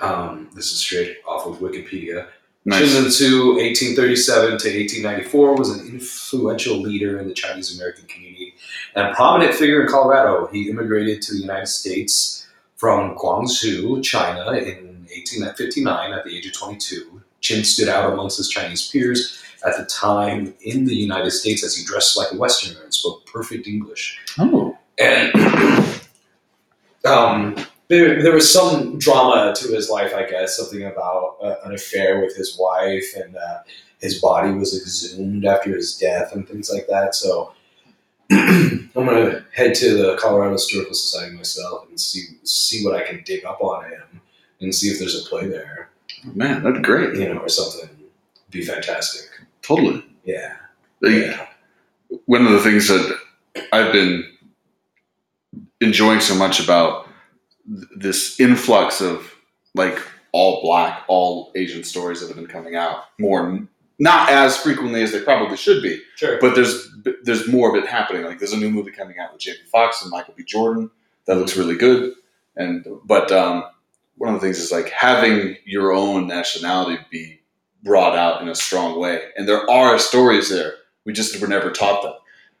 [0.00, 2.26] Um, this is straight off of Wikipedia.
[2.66, 2.92] Nice.
[2.92, 8.54] Chin Lin Sou, 1837 to 1894, was an influential leader in the Chinese American community
[8.94, 10.46] and a prominent figure in Colorado.
[10.52, 16.52] He immigrated to the United States from Guangzhou, China, in 1859 at the age of
[16.52, 17.22] 22.
[17.40, 21.76] Chin stood out amongst his Chinese peers at the time in the United States as
[21.76, 24.76] he dressed like a Westerner and spoke perfect English Oh.
[24.98, 25.32] and
[27.06, 27.56] um,
[27.88, 32.20] there, there was some drama to his life, I guess, something about uh, an affair
[32.20, 33.58] with his wife, and uh,
[34.00, 37.14] his body was exhumed after his death, and things like that.
[37.14, 37.52] So
[38.30, 43.22] I'm gonna head to the Colorado Historical Society myself and see see what I can
[43.24, 44.20] dig up on him,
[44.60, 45.89] and see if there's a play there,
[46.24, 47.16] Man, that'd be great.
[47.16, 47.88] you know, or something.
[48.50, 49.28] Be fantastic.
[49.62, 50.04] Totally.
[50.24, 50.56] Yeah.
[51.00, 51.46] Like, Yeah.
[52.26, 53.16] One of the things that
[53.72, 54.24] I've been
[55.80, 57.06] enjoying so much about
[57.68, 59.32] th- this influx of
[59.74, 59.98] like
[60.32, 63.60] all black, all Asian stories that have been coming out more,
[63.98, 66.38] not as frequently as they probably should be, Sure.
[66.40, 66.88] but there's
[67.22, 68.24] there's more of it happening.
[68.24, 70.44] Like there's a new movie coming out with Jamie Foxx and Michael B.
[70.44, 70.90] Jordan
[71.26, 72.14] that looks really good,
[72.56, 73.64] and but um,
[74.16, 77.40] one of the things is like having your own nationality be
[77.82, 80.74] brought out in a strong way, and there are stories there.
[81.04, 82.12] We just were never taught them.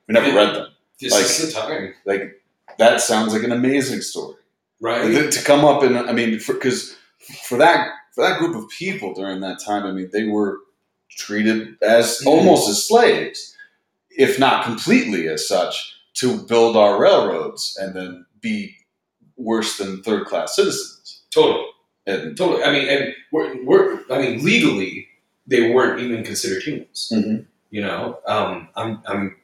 [0.08, 0.68] We never read them.
[1.00, 2.42] This Like- is the time, Like
[2.78, 4.36] that sounds like an amazing story.
[4.80, 5.02] right?
[5.04, 6.96] And then to come up and I mean, because
[7.44, 10.58] for, that for that group of people during that time, I mean, they were
[11.10, 12.26] treated as Mhm.
[12.28, 13.54] almost as slaves,
[14.10, 18.74] if not completely as such, to build our railroads and then be
[19.36, 20.99] worse than third class citizens.
[21.30, 21.66] Totally,
[22.06, 22.62] And totally.
[22.62, 25.08] I mean, and we're, we're I mean, legally,
[25.46, 27.10] they weren't even considered humans.
[27.12, 27.46] Mhm.
[27.70, 29.36] You know, um, I'm I'm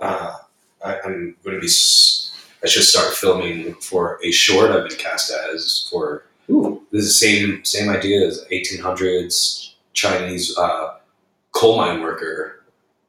[0.00, 0.36] uh,
[0.84, 1.66] I, I'm going to be.
[1.66, 2.32] s-
[2.64, 7.08] I should start filming for a short I've been cast as for ooh, this is
[7.20, 10.96] the same same idea as 1800s Chinese uh,
[11.52, 12.62] coal mine worker,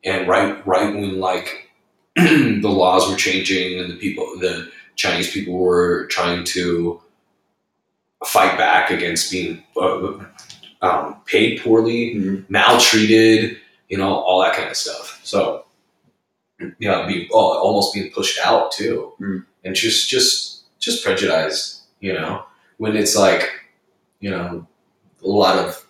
[0.04, 1.70] and right right when like
[2.16, 7.02] the laws were changing and the people the Chinese people were trying to
[8.26, 10.20] fight back against being uh,
[10.82, 12.46] um, paid poorly, Mhm.
[12.50, 13.58] maltreated,
[13.90, 15.20] you know, all that kind of stuff.
[15.24, 15.64] So
[16.60, 19.46] you know, be oh, almost being pushed out too, Mm.
[19.64, 22.44] and just just just prejudiced, you know,
[22.78, 23.52] when it's like
[24.20, 24.66] you know,
[25.24, 25.86] a lot of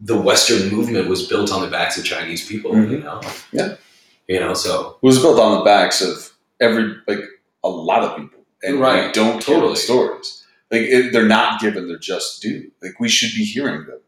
[0.00, 3.04] the Western movement was built on the backs of Chinese people, you Mhm.
[3.04, 3.20] know?
[3.52, 3.76] Yeah.
[4.26, 7.20] You know, so it was built on the backs of every like
[7.62, 9.12] a lot of people, and Right.
[9.12, 9.74] don't Totally.
[9.74, 10.41] the stories.
[10.72, 12.72] Like it, they're not given their just due.
[12.82, 14.00] Like we should be hearing them.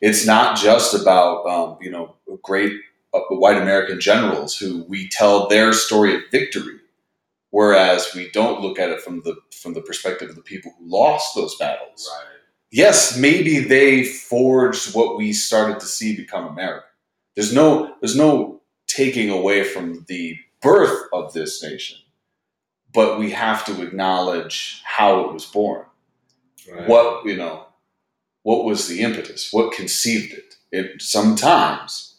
[0.00, 2.72] It's not just about um, you know great
[3.12, 6.78] uh, white American generals who we tell their story of victory,
[7.50, 10.88] whereas we don't look at it from the from the perspective of the people who
[10.88, 12.08] lost those battles.
[12.16, 12.32] right.
[12.70, 16.86] Yes, maybe they forged what we started to see become America.
[17.34, 21.98] There's no there's no taking away from the birth of this nation,
[22.92, 25.84] but we have to acknowledge how it was born.
[26.70, 26.88] Right.
[26.88, 27.66] What you know,
[28.42, 29.52] what was the impetus?
[29.52, 30.54] What conceived it?
[30.72, 32.16] It sometimes,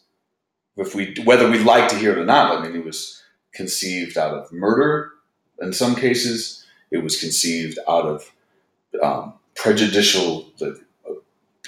[0.76, 3.22] if we whether we like to hear it or not, I mean, it was
[3.54, 5.12] conceived out of murder.
[5.60, 8.32] In some cases, it was conceived out of
[9.02, 10.72] um, prejudicial uh,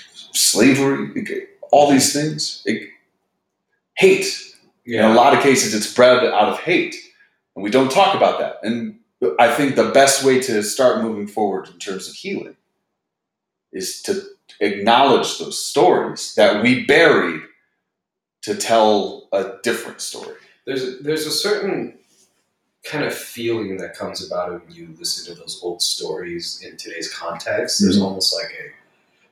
[0.03, 1.47] slavery.
[1.71, 2.89] All these things, it,
[3.95, 4.55] hate.
[4.85, 6.95] In a lot of cases, it's bred out of hate,
[7.55, 8.57] and we don't talk about that.
[8.63, 8.99] And
[9.37, 12.55] I think the best way to start moving forward in terms of healing
[13.73, 14.21] is to
[14.61, 17.41] acknowledge those stories that we buried
[18.41, 20.35] to tell a different story.
[20.65, 21.97] there's a, there's a certain
[22.83, 27.11] kind of feeling that comes about when you listen to those old stories in today's
[27.13, 27.79] context.
[27.81, 28.03] There's Mhm.
[28.03, 28.71] almost like a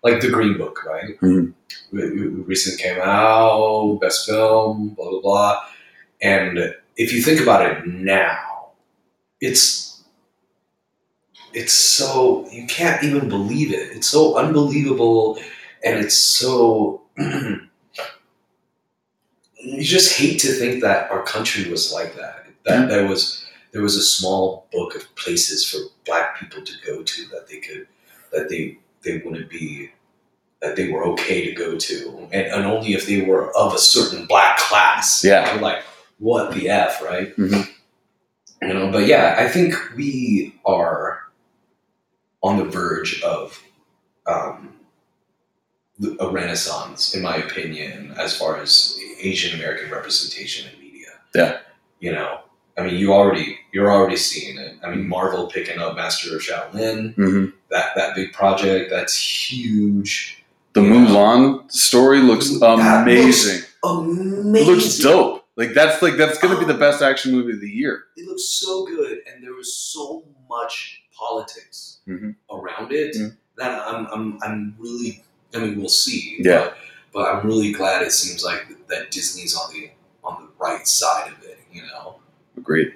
[0.04, 1.19] like the Green Book, right?
[1.21, 1.54] Mhm.
[1.91, 5.65] Re- re- Recently came out, best film, blah blah blah.
[6.21, 8.69] And if you think about it now,
[9.41, 9.87] it's
[11.60, 13.96] it's so you can't even believe it.
[13.96, 15.39] It's so unbelievable,
[15.84, 17.67] and it's so you
[19.82, 22.46] just hate to think that our country was like that.
[22.65, 22.86] That Yeah.
[22.88, 27.26] there was there was a small book of places for black people to go to
[27.32, 27.88] that they could
[28.32, 29.91] that they they wouldn't be
[30.62, 33.78] that they were okay to go to, and, and only if they were of a
[33.80, 35.24] certain black class.
[35.24, 35.58] Yeah.
[35.62, 35.84] Like
[36.20, 37.36] what the f, right?
[37.38, 37.67] Mhm.
[38.62, 41.27] You know, but yeah, I think we are
[42.48, 43.62] on the verge of
[44.26, 44.76] um,
[46.20, 51.08] a renaissance, in my opinion, as far as Asian American representation in media.
[51.34, 51.60] Yeah.
[52.00, 52.42] You know,
[52.78, 54.78] I mean, you already you're already seeing it.
[54.84, 57.46] I mean, Marvel picking up Master of Shaolin, Mm-hmm.
[57.72, 60.90] that that big project, that's huge, The Yeah.
[60.92, 63.64] Mulan story looks amazing.
[63.84, 64.56] amazing.
[64.56, 65.46] It looks dope.
[65.56, 68.04] Like that's like that's gonna be the best action movie of the year.
[68.16, 72.36] It looks so good, and there was so much politics Mhm.
[72.51, 73.36] around it Mhm.
[73.58, 75.23] that I'm, I'm, I'm really.
[75.56, 76.38] I mean, we'll see.
[76.39, 76.60] Yeah.
[76.65, 76.77] But,
[77.13, 79.89] but I'm really glad it seems like that Disney's on the
[80.23, 81.58] on the right side of it.
[81.71, 82.15] You know,
[82.58, 82.93] Agreed.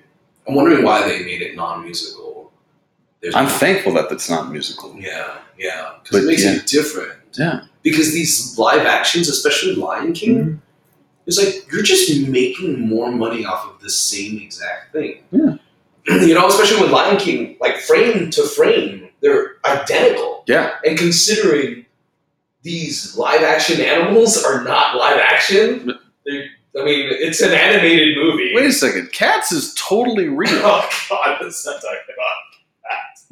[0.47, 2.51] I'm wondering why they made it non-musical.
[3.21, 4.95] There's I'm thankful that it's not musical.
[4.99, 6.55] Yeah, yeah, because it makes yeah.
[6.55, 7.13] it different.
[7.37, 7.65] Yeah.
[7.83, 10.59] Because these live actions, especially Lion King, Mhm.
[11.27, 15.23] it's like you're just making more money off of the same exact thing.
[15.31, 15.55] Yeah.
[16.27, 20.43] You know, especially with Lion King, like frame to frame, they're identical.
[20.47, 20.75] Yeah.
[20.85, 21.85] And considering
[22.63, 25.91] these live action animals are not live action,
[26.25, 26.47] they
[26.79, 28.53] I mean, it's an animated movie.
[28.55, 29.11] Wait a second.
[29.11, 30.51] Cats is totally real.
[30.63, 32.37] Oh god, let's not talk about
[32.89, 33.25] cats.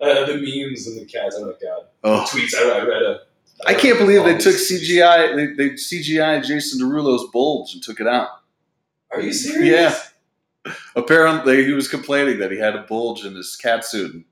[0.00, 1.36] Uh, the memes and the cats.
[1.38, 2.26] Oh my god, Oh.
[2.28, 2.54] tweets.
[2.56, 3.20] I, I read a.
[3.66, 5.34] I can't believe they took CGI.
[5.36, 8.28] They, they CGI Jason Derulo's bulge and took it out.
[9.10, 9.68] Are you serious?
[9.68, 9.98] Yeah.
[10.96, 14.14] Apparently, he was complaining that he had a bulge in his cat suit.
[14.14, 14.24] And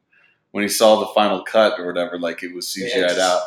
[0.52, 3.42] when he saw the final cut or whatever, like it was CGI'd just- out.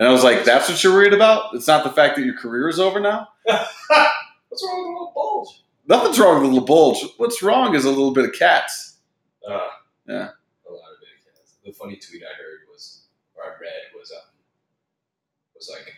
[0.00, 1.54] And I was like, "That's what you're worried about?
[1.54, 5.12] It's not the fact that your career is over now." What's wrong with a little
[5.14, 5.62] bulge?
[5.86, 7.04] Nothing's wrong with a little bulge.
[7.18, 8.96] What's wrong is a little bit of cats.
[9.46, 9.60] Uh,
[10.08, 10.14] Yeah.
[10.14, 10.30] A lot
[10.90, 11.54] of big cats.
[11.64, 13.02] The funny tweet I heard was,
[13.34, 14.18] or I read was, um,
[15.54, 15.92] was like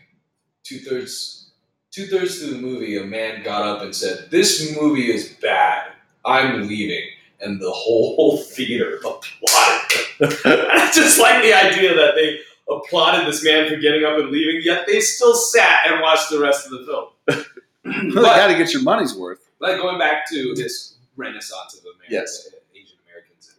[0.64, 1.52] two thirds,
[1.90, 5.92] two thirds through the movie, a man got up and said, "This movie is bad.
[6.24, 7.08] I'm leaving."
[7.40, 10.38] And the whole theater applauded.
[10.44, 12.40] I just like the idea that they
[12.72, 16.38] applauded this man for getting up and leaving, yet they still sat and watched the
[16.40, 17.44] rest of the film.
[18.06, 19.40] you got to get your money's worth.
[19.60, 22.48] like going back to this renaissance of America, Yes.
[22.74, 23.54] Asian Americans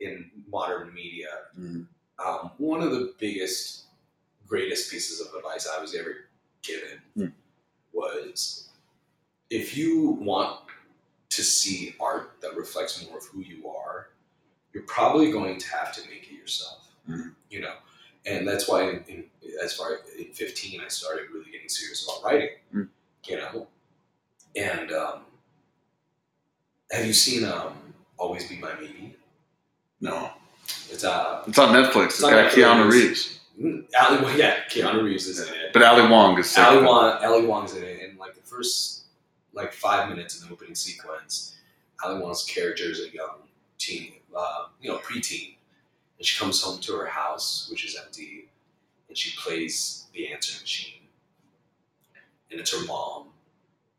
[0.00, 1.28] in um, in modern media.
[1.58, 1.86] Mm.
[2.24, 3.84] Um, one of the biggest,
[4.46, 6.14] greatest pieces of advice I was ever
[6.62, 7.32] given Mm.
[7.92, 8.68] was
[9.52, 10.60] if you want
[11.28, 14.08] to see art that reflects more of who you are,
[14.72, 16.88] you're probably going to have to make it yourself.
[17.08, 17.34] Mm.
[17.50, 17.74] You know,
[18.24, 19.24] and that's why in, in,
[19.62, 22.48] as far in 15 I started really getting serious about writing.
[22.74, 22.88] Mm.
[23.26, 23.66] You know,
[24.56, 25.20] and um,
[26.90, 27.74] have you seen um,
[28.16, 29.16] Always Be My Maybe?
[30.00, 30.30] No.
[30.90, 32.06] It's uh, It's on Netflix.
[32.06, 33.40] It's It's got Keanu Reeves.
[34.00, 34.38] Ali.
[34.38, 35.72] Yeah, Keanu Reeves is in it.
[35.74, 36.56] But Ali Wong is.
[36.56, 39.01] Ali Wong, Ali Wong's in it, and like the first
[39.52, 41.56] like five minutes in the opening sequence,
[42.02, 45.54] Ali Wong's character is a young teen, uh, you know, preteen,
[46.18, 48.48] and she comes home to her house, which is empty,
[49.08, 51.02] and she plays the answering machine,
[52.50, 53.28] and it's her mom,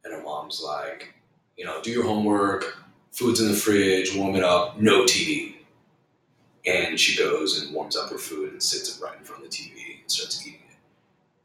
[0.03, 1.13] and her mom's like,
[1.57, 2.77] you know, do your homework,
[3.11, 5.55] food's in the fridge, warm it up, no TV.
[6.65, 9.51] And she goes and warms up her food and sits it right in front of
[9.51, 10.77] the TV and starts eating it.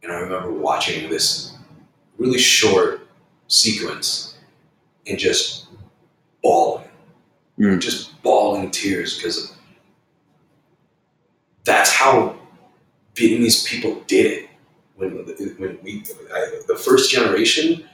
[0.02, 1.54] And I remember watching this
[2.18, 3.07] really short
[3.48, 4.36] sequence
[5.06, 5.66] and just
[6.42, 6.84] bawling,
[7.58, 7.80] Mm.
[7.80, 9.52] just bawling tears because
[11.64, 12.36] that's how
[13.14, 14.48] Vietnamese people did it.
[14.96, 15.10] When,
[15.58, 17.84] when we, I, the first generation,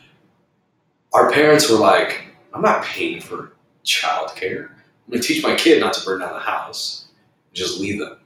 [1.12, 3.52] our parents were like, I'm not paying for
[3.84, 4.68] childcare.
[4.70, 7.02] I'm going to teach my kid not to burn down the house
[7.52, 8.16] just leave them.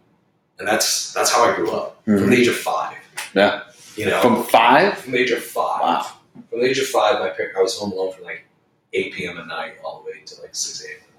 [0.58, 2.30] And that's that's how I grew up from Mhm.
[2.30, 2.96] the age of five.
[3.34, 3.64] Yeah.
[3.94, 4.96] You know, From five?
[4.98, 5.80] from the age of five.
[5.82, 6.06] Wow.
[6.50, 8.44] From the age of five, my parents, I was home alone from like
[8.92, 9.38] 8 p.m.
[9.38, 10.90] at night all the way to like 6 a.m.
[10.96, 11.18] in the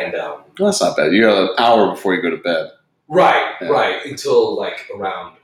[0.00, 0.14] morning.
[0.14, 1.12] And um, Well, that's not bad.
[1.12, 2.70] You have an hour before you go to bed.
[3.08, 3.68] right, Yeah.
[3.68, 5.36] right, until like around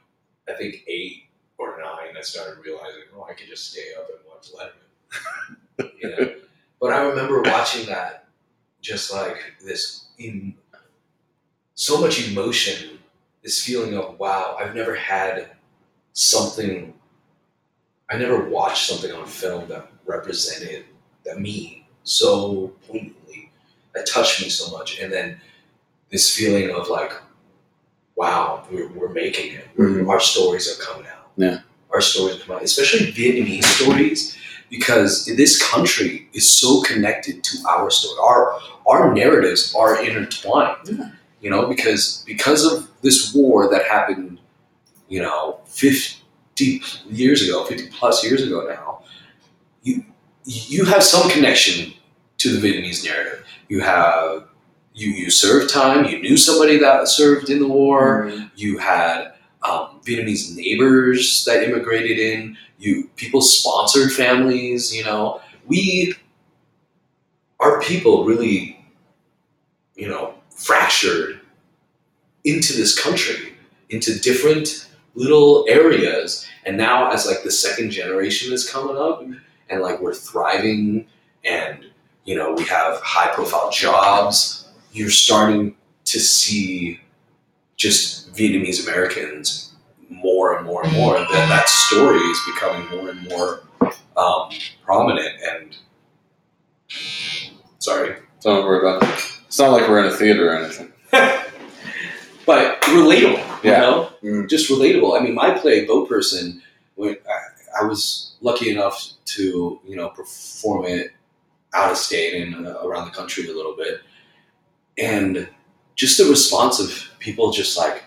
[0.48, 1.24] I think eight
[1.56, 5.90] or nine, I started realizing, oh, I could just stay up and watch Letterman.
[6.02, 6.34] you know,
[6.80, 8.26] but I remember watching that,
[8.82, 10.54] just like this, in
[11.74, 12.98] so much emotion,
[13.42, 15.48] this feeling of wow, I've never had
[16.12, 16.92] something.
[18.14, 20.84] I never watched something on film that represented
[21.24, 23.50] that me so poignantly,
[23.92, 25.40] that touched me so much, and then
[26.12, 27.12] this feeling of like,
[28.14, 29.66] wow, we're, we're making it.
[29.76, 30.08] Mhm.
[30.08, 31.30] Our stories are coming out.
[31.36, 31.60] Yeah.
[31.92, 34.36] Our stories come out, especially Vietnamese stories,
[34.70, 38.16] because this country is so connected to our story.
[38.22, 40.88] Our our narratives are intertwined.
[40.88, 41.10] Yeah.
[41.40, 44.38] You know, because because of this war that happened,
[45.08, 45.58] you know,
[46.56, 49.02] fifty years ago, fifty plus years ago now,
[49.82, 50.04] you
[50.44, 51.92] you have some connection
[52.38, 53.44] to the Vietnamese narrative.
[53.68, 54.46] You have
[54.94, 56.04] you you served time.
[56.04, 59.32] You knew somebody that served in the war you had
[59.68, 62.56] um, Vietnamese neighbors that immigrated in.
[62.78, 64.94] You people sponsored families.
[64.94, 66.14] You know, we
[67.60, 68.84] our people really,
[69.96, 71.40] you know, fractured
[72.44, 73.54] into this country
[73.90, 76.46] into different little areas.
[76.64, 79.22] And now, as like the second generation is coming up,
[79.68, 81.06] and like we're thriving,
[81.44, 81.84] and
[82.24, 85.76] you know we have high profile jobs, you're starting
[86.06, 87.00] to see
[87.76, 89.72] just Vietnamese Americans
[90.08, 91.14] more and more and more.
[91.18, 93.60] That that story is becoming more and more
[94.16, 94.50] um,
[94.84, 95.34] prominent.
[95.42, 95.76] And
[97.78, 99.24] sorry, Don't worry about it.
[99.46, 100.92] It's not like we're in a theater or anything.
[102.46, 103.64] but relatable.
[103.64, 104.48] You know, Mm.
[104.48, 105.18] just relatable.
[105.18, 106.62] I mean, my play, Boat Person,
[106.96, 111.12] when I, I was lucky enough to you know perform it
[111.74, 114.00] out of state and uh, around the country a little bit,
[114.98, 115.48] and
[115.96, 118.04] just the response of people just like,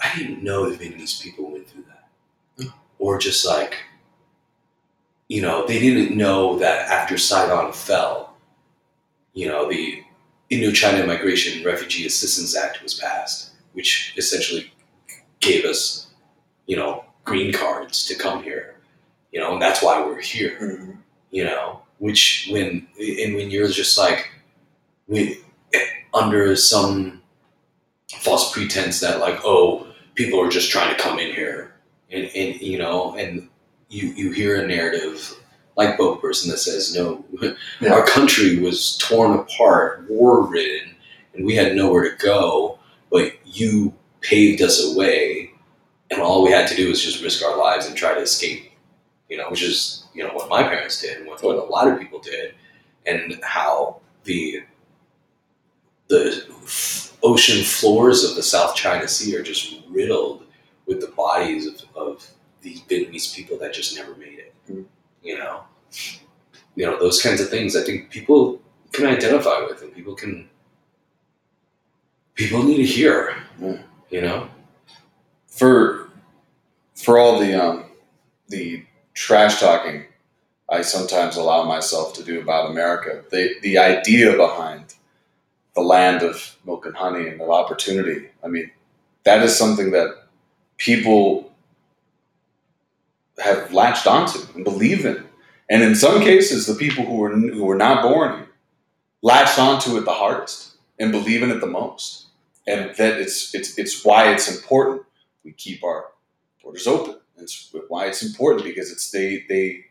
[0.00, 3.76] I didn't know the Vietnamese people went through that, or just like,
[5.28, 8.36] you know, they didn't know that after Saigon fell,
[9.34, 10.02] you know, the
[10.50, 14.72] Indochina Migration Refugee Assistance Act was passed, which essentially
[15.40, 16.08] gave us,
[16.66, 18.76] you know, green cards to come here,
[19.32, 20.96] you know, and that's why we're here Mhm.
[21.30, 24.30] you know, which when and when you're just like
[25.08, 25.38] we
[26.14, 27.22] under some
[28.20, 31.74] false pretense that like oh people are just trying to come in here
[32.10, 33.48] and, and you know and
[33.88, 35.34] you you hear a narrative
[35.76, 37.24] lifeboat person that says no.
[37.80, 37.92] Yeah.
[37.94, 40.94] Our country was torn apart, war ridden,
[41.34, 42.78] and we had nowhere to go.
[43.12, 45.52] But you paved us a way,
[46.10, 48.72] and all we had to do was just risk our lives and try to escape.
[49.28, 51.88] You know, which is you know what my parents did, and what, what a lot
[51.88, 52.54] of people did,
[53.06, 54.62] and how the
[56.08, 56.46] the
[57.22, 60.44] ocean floors of the South China Sea are just riddled
[60.86, 62.26] with the bodies of, of
[62.62, 64.54] these Vietnamese people that just never made it.
[64.70, 64.84] Mm.
[65.22, 65.64] You know,
[66.74, 67.76] you know those kinds of things.
[67.76, 68.60] I think people
[68.92, 70.48] can identify with, and people can
[72.34, 73.36] people need to hear.
[74.10, 74.48] You know,
[75.46, 76.10] for
[76.94, 77.84] for all the um
[78.48, 80.04] the trash talking
[80.72, 83.24] I sometimes allow myself to do about America.
[83.30, 84.94] The the idea behind
[85.74, 88.28] the land of milk and honey and of opportunity.
[88.42, 88.70] I mean,
[89.24, 90.28] that is something that
[90.78, 91.52] people
[93.38, 95.24] have latched onto and believe in.
[95.70, 98.48] And in some cases, the people who were who were not born here
[99.22, 100.71] latched onto it the hardest
[101.02, 102.26] and believe in it the most.
[102.66, 105.02] And that it's it's it's why it's important
[105.44, 106.06] we keep our
[106.62, 107.16] borders open.
[107.36, 109.84] It's why it's important because it's they they.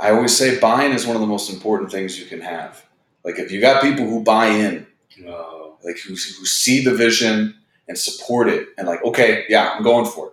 [0.00, 2.84] I always say buying is one of the most important things you can have.
[3.24, 4.86] Like if you got people who buy in,
[5.28, 7.56] uh, like who, who see the vision
[7.86, 10.32] and support it, and like okay, yeah, I'm going for it,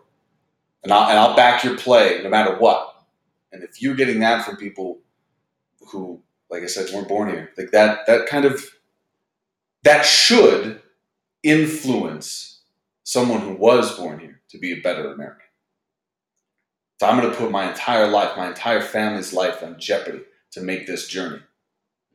[0.83, 2.95] and I'll and I'll back your play no matter what.
[3.51, 4.99] And if you're getting that from people
[5.91, 8.65] who, like I said, weren't born here, like that that kind of
[9.87, 10.81] that should
[11.43, 12.61] influence
[13.03, 15.41] someone who was born here to be a better American.
[16.99, 20.21] So I'm going to put my entire life, my entire family's life on jeopardy
[20.53, 21.41] to make this journey.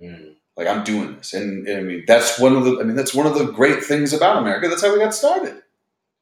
[0.03, 2.81] mm, Like I'm doing this, and, and I mean that's one of the.
[2.81, 4.69] I mean that's one of the great things about America.
[4.69, 5.63] That's how we got started,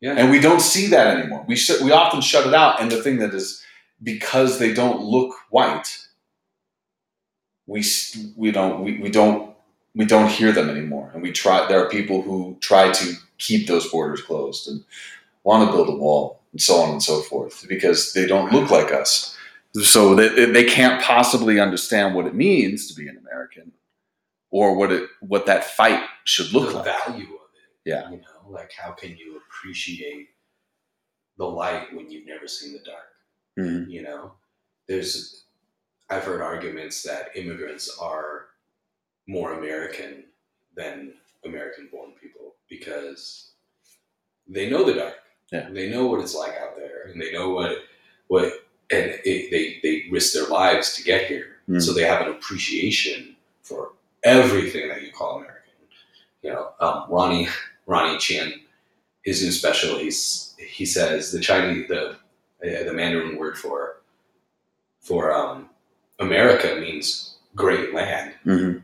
[0.00, 1.44] yeah, and we don't see that anymore.
[1.48, 3.64] We sh- we often shut it out, and the thing that is
[4.02, 6.06] because they don't look white,
[7.66, 7.80] we
[8.36, 9.49] we don't we, we don't
[9.94, 11.66] we don't hear them anymore, and we try.
[11.66, 14.84] There are people who try to keep those borders closed and
[15.44, 18.70] want to build a wall and so on and so forth because they don't look
[18.70, 19.36] like us.
[19.74, 23.72] So they, they can't possibly understand what it means to be an American
[24.50, 26.84] or what it what that fight should look like.
[26.84, 27.06] the like.
[27.06, 27.88] value of it.
[27.90, 28.10] Yeah.
[28.10, 30.28] you know, like how can you appreciate
[31.38, 33.06] the light when you've never seen the dark?
[33.58, 33.90] Mhm.
[33.90, 34.32] You know,
[34.88, 35.44] there's
[36.10, 38.46] I've heard arguments that immigrants are
[39.30, 40.24] more American
[40.76, 41.14] than
[41.44, 43.52] American-born people because
[44.48, 45.14] they know the dark.
[45.52, 45.68] Yeah.
[45.70, 47.72] They know what it's like out there, and they know what
[48.28, 48.52] what
[48.90, 51.56] and it, they they risk their lives to get here.
[51.68, 51.80] Mm.
[51.82, 53.92] So they have an appreciation for
[54.24, 55.56] everything that you call American.
[56.42, 57.48] You know, um, Ronnie
[57.86, 58.52] Ronnie Chieng,
[59.24, 64.00] his new special, he's he says the Chinese the uh, the Mandarin word for
[65.00, 65.68] for um,
[66.18, 68.34] America means great land.
[68.44, 68.82] Mhm.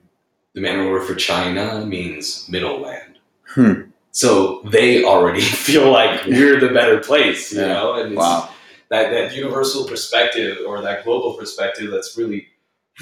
[0.57, 3.19] The Mandarin word for China means middle land.
[3.49, 3.91] Hmm.
[4.13, 7.75] So they already feel like we're the better place, you Yeah.
[7.75, 8.49] know, and it's Wow.
[8.89, 12.49] that that universal perspective or that global perspective that's really,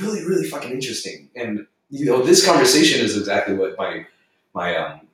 [0.00, 1.30] really, really fucking interesting.
[1.36, 4.04] And you know, this conversation is exactly what my
[4.52, 5.06] my um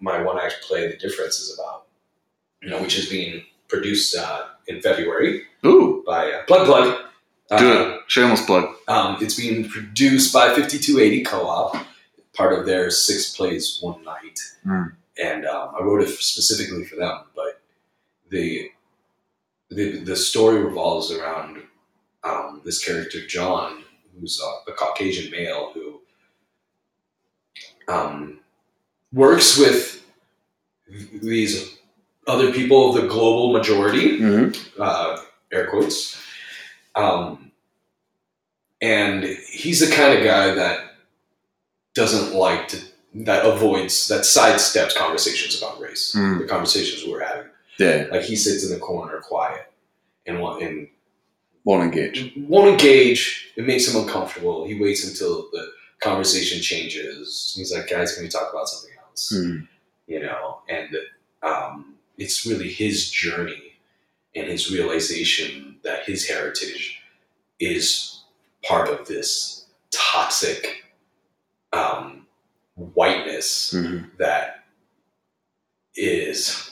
[0.00, 1.86] my one act play, The Difference, is about.
[2.60, 6.02] You know, which is being produced uh, in February Ooh.
[6.06, 7.07] by uh, Plug Plug.
[7.50, 8.00] Uh, Do it.
[8.08, 8.74] Shameless plug.
[8.88, 11.76] um, it's being produced by 5280 Co-op,
[12.34, 14.92] part of their Six Plays One Night, Mm.
[15.22, 17.20] and um, I wrote it specifically for them.
[17.34, 17.60] But
[18.30, 18.70] the
[19.70, 21.62] the the story revolves around
[22.24, 23.82] um, this character John,
[24.20, 26.00] who's a, a Caucasian male who
[27.88, 28.40] um,
[29.12, 30.04] works with
[31.22, 31.78] these
[32.26, 34.82] other people of the global majority Mm-hmm.
[34.82, 35.18] uh,
[35.52, 36.17] air quotes.
[36.98, 37.52] Um,
[38.80, 40.80] and he's the kind of guy that
[41.94, 42.80] doesn't like to,
[43.14, 46.38] that avoids, that sidesteps conversations about race, Mm.
[46.40, 47.50] the conversations we're having.
[47.78, 48.06] Yeah.
[48.10, 49.70] Like he sits in the corner quiet
[50.26, 50.88] and, and
[51.64, 52.32] Won't engage.
[52.36, 53.52] won't engage.
[53.56, 54.66] It makes him uncomfortable.
[54.66, 55.70] He waits until the
[56.00, 57.54] conversation changes.
[57.56, 59.32] He's like, guys, can we talk about something else?
[59.34, 59.68] Mhm.
[60.06, 60.88] you know, and
[61.42, 63.67] um, it's really his journey
[64.38, 67.00] and his realization that his heritage
[67.60, 68.22] is
[68.64, 70.84] part of this toxic
[71.72, 72.26] um,
[72.76, 74.10] whiteness Mhm.
[74.18, 74.64] that
[75.94, 76.70] is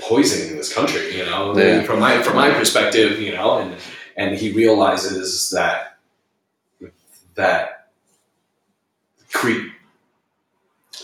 [0.00, 1.16] poisoning this country.
[1.16, 1.82] You know, Yeah.
[1.84, 3.76] from my from my perspective, you know, and
[4.16, 5.98] and he realizes that
[7.34, 7.90] that
[9.32, 9.72] cre-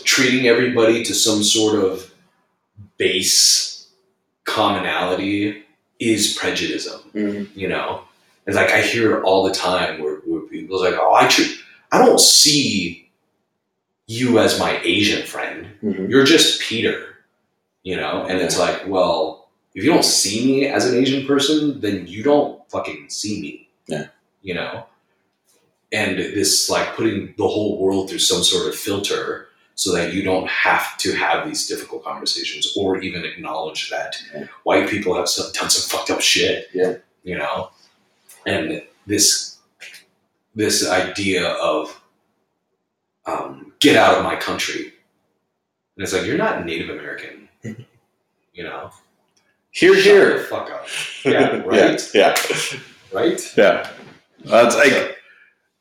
[0.03, 2.13] treating everybody to some sort of
[2.97, 3.70] base
[4.45, 5.63] commonality
[5.99, 7.47] is prejudice Mhm.
[7.55, 8.01] you know
[8.47, 11.47] It's like I hear it all the time where, where people's like, "Oh, I should,
[11.91, 13.07] I don't see
[14.07, 15.67] you as my Asian friend.
[15.83, 16.09] Mm-hmm.
[16.09, 16.97] You're just Peter,"
[17.83, 18.25] you know.
[18.27, 22.23] And it's like, well, if you don't see me as an Asian person, then you
[22.23, 23.69] don't fucking see me.
[23.87, 24.07] Yeah.
[24.41, 24.85] You know.
[25.91, 29.49] And this like putting the whole world through some sort of filter
[29.81, 34.45] so that you don't have to have these difficult conversations or even acknowledge that Yeah.
[34.61, 36.67] white people have some, done some fucked up shit.
[36.71, 36.97] Yeah.
[37.23, 37.71] You know,
[38.45, 39.57] and this
[40.53, 41.99] this idea of
[43.25, 44.93] um, get out of my country,
[45.95, 47.47] and it's like you're not Native American.
[48.53, 48.91] you know,
[49.71, 50.37] Here, Shut here.
[50.39, 50.85] the fuck up.
[51.25, 52.01] Yeah, right.
[52.13, 52.35] Yeah,
[53.11, 53.53] Right.
[53.57, 53.89] yeah.
[54.45, 55.17] That's like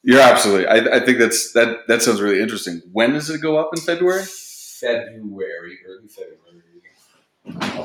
[0.03, 0.67] you're absolutely.
[0.67, 1.87] I, I think that's that.
[1.89, 2.83] That sounds really interesting.
[2.93, 4.25] When does it go up in February?
[4.25, 6.39] February, early February.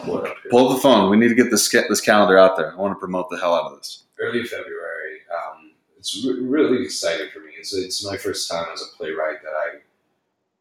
[0.04, 0.36] Pull up.
[0.50, 1.10] Pull the phone.
[1.10, 2.74] We need to get this this calendar out there.
[2.74, 4.04] I want to promote the hell out of this.
[4.20, 5.20] early February.
[5.32, 7.52] Um, it's re- really exciting for me.
[7.58, 9.80] It's, it's my first time as a playwright that I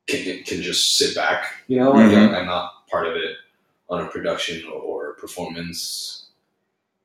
[0.07, 2.34] can, can just sit back, you know, and Mhm.
[2.34, 3.36] I'm not part of it
[3.90, 6.26] on a production or performance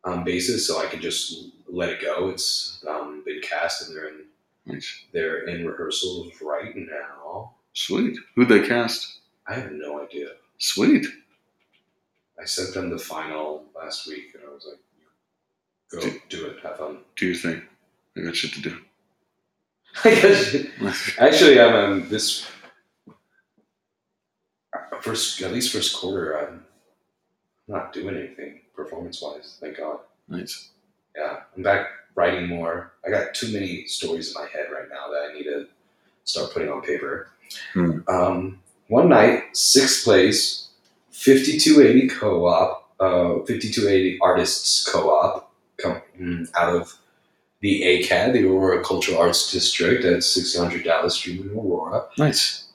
[0.05, 2.29] um, basis, so I can just let it go.
[2.29, 4.21] It's um, been cast and they're in
[4.73, 5.05] Nice.
[5.13, 7.53] they're in rehearsals right now.
[7.73, 8.17] Sweet.
[8.35, 9.19] Who'd they cast?
[9.47, 10.29] I have no idea.
[10.57, 11.05] Sweet.
[12.39, 14.79] I sent them the final last week, and I was like,
[15.91, 17.61] "Go do it, have fun." Do your thing.
[18.15, 18.77] I got shit to do.
[20.03, 20.69] I got shit.
[21.19, 22.45] Actually, I'm um, this
[25.01, 26.65] first, at least first quarter, I'm
[27.67, 29.57] not doing anything performance wise.
[29.59, 29.99] Thank God.
[30.27, 30.69] nice.
[31.15, 32.93] Yeah, I'm back writing more.
[33.05, 35.67] I got too many stories in my head right now that I need to
[36.23, 37.29] start putting on paper.
[37.73, 37.99] Hmm.
[38.07, 40.69] Um, one night, six place,
[41.11, 46.97] 5280 co-op, uh, 5280 artists co-op, come mm, out of
[47.61, 52.05] the ACAD, the Aurora Cultural Arts District at 600 Dallas Street in Aurora.
[52.17, 52.69] Nice.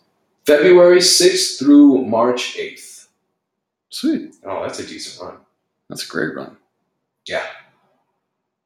[0.46, 3.06] February 6th through March 8th.
[3.88, 4.34] Sweet.
[4.44, 5.38] Oh, that's a decent run.
[5.88, 6.56] That's a great run.
[7.26, 7.46] Yeah.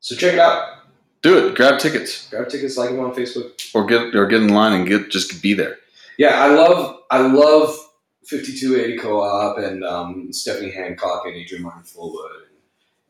[0.09, 0.79] So check it out.
[1.21, 1.55] Do it.
[1.55, 3.61] Grab tickets Grab tickets, like them on Facebook.
[3.75, 5.77] or get or get in line and get just be there.
[6.17, 7.77] Yeah, I love I love
[8.25, 12.47] 5280 Co-op and um, Stephanie Hancock and Adrian Martin Fullwood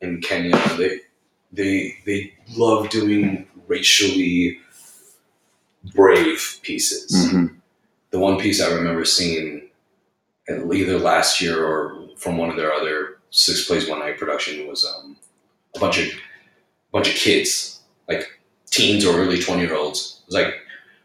[0.01, 0.61] in Kenya.
[0.77, 1.03] They
[1.53, 4.59] they they love doing racially
[5.95, 7.13] brave pieces.
[7.15, 7.59] Mm-hmm.
[8.11, 9.69] The one piece I remember seeing
[10.49, 14.67] at either last year or from one of their other six plays one night production
[14.67, 15.17] was um,
[15.77, 16.09] a bunch of
[16.93, 20.21] bunch of kids, like teens or early twenty year olds.
[20.23, 20.55] It was like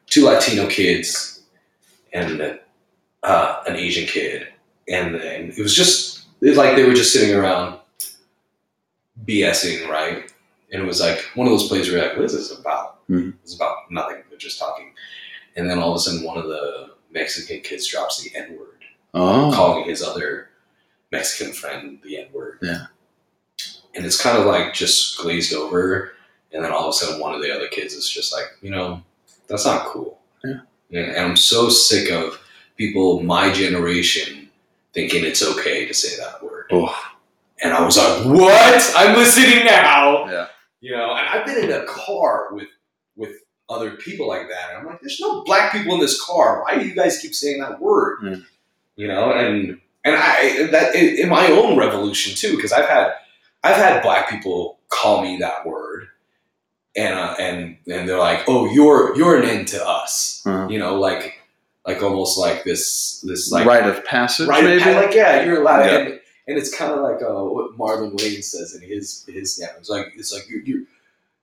[0.08, 1.42] two Latino kids
[2.14, 2.60] and
[3.24, 4.48] uh, an Asian kid,
[4.88, 7.80] and then it was just it was like they were just sitting around
[9.26, 10.32] BSing, right?
[10.72, 13.08] And it was like one of those plays where you're like, what is this about?
[13.08, 13.34] Mhm.
[13.44, 14.24] It's about nothing.
[14.30, 14.94] They're just talking.
[15.56, 18.82] And then all of a sudden, one of the Mexican kids drops the N word,
[19.14, 19.52] Oh.
[19.54, 20.50] calling his other
[21.12, 22.58] Mexican friend the N word.
[22.64, 22.88] Yeah.
[23.96, 26.14] And it's kind of like just glazed over.
[26.52, 28.70] And then all of a sudden, one of the other kids is just like, you
[28.70, 29.04] know,
[29.48, 30.20] that's not cool.
[30.90, 31.02] Yeah.
[31.02, 32.40] And I'm so sick of
[32.78, 34.50] people my generation
[34.94, 36.68] thinking it's okay to say that word.
[36.72, 36.96] Oh.
[37.64, 38.94] And I was like, what?
[38.96, 40.26] I'm listening now.
[40.26, 40.48] Yeah.
[40.82, 42.68] You know, and I've been in a car with
[43.16, 43.32] with
[43.70, 44.70] other people like that.
[44.70, 46.64] And I'm like, there's no black people in this car.
[46.64, 48.22] Why do you guys keep saying that word?
[48.22, 48.46] Mm.
[48.96, 53.14] You know, and and I that in in my own revolution too, because I've had
[53.64, 56.08] I've had black people call me that word,
[56.96, 60.44] and uh, and and they're like, oh, you're you're an end to us.
[60.46, 60.68] Uh-huh.
[60.70, 61.40] You know, like
[61.86, 64.84] like almost like this this like rite of passage, right maybe.
[64.94, 65.98] like yeah you're allowed Yeah.
[65.98, 66.08] and,
[66.48, 69.90] and it's kind of like uh, what Marlon Wayans says in his his yeah it's
[69.90, 70.88] like it's like you you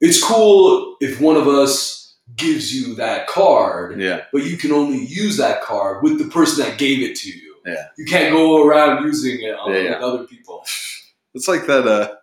[0.01, 4.23] it's cool if one of us gives you that card yeah.
[4.33, 7.57] but you can only use that card with the person that gave it to you
[7.67, 7.89] Yeah.
[7.99, 9.91] you can't go around using it on, Yeah, yeah.
[9.97, 10.65] with other people
[11.35, 11.87] It's like that.
[11.87, 12.15] Uh,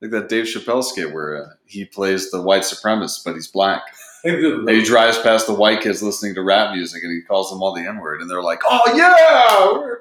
[0.00, 3.82] like that Dave Chappelle skit where uh, he plays the white supremacist, but he's black.
[4.24, 7.62] And he drives past the white kids listening to rap music, and he calls them
[7.62, 9.94] all the N word, and they're like, "Oh yeah!"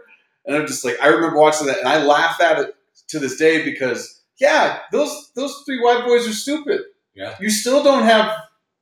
[0.47, 2.75] And I'm just like, I remember watching that, and I laugh at it
[3.09, 6.81] to this day because, yeah, those those three white boys are stupid.
[7.13, 7.35] Yeah.
[7.39, 8.31] you still don't have,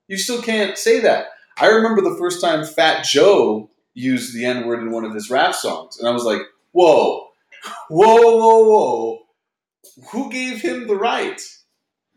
[0.08, 1.28] you still can't say that.
[1.58, 5.30] I remember the first time Fat Joe used the N word in one of his
[5.30, 7.28] rap songs, and I was like, "Whoa,
[7.90, 9.25] whoa, whoa, whoa!
[10.12, 11.42] Who gave him the right?"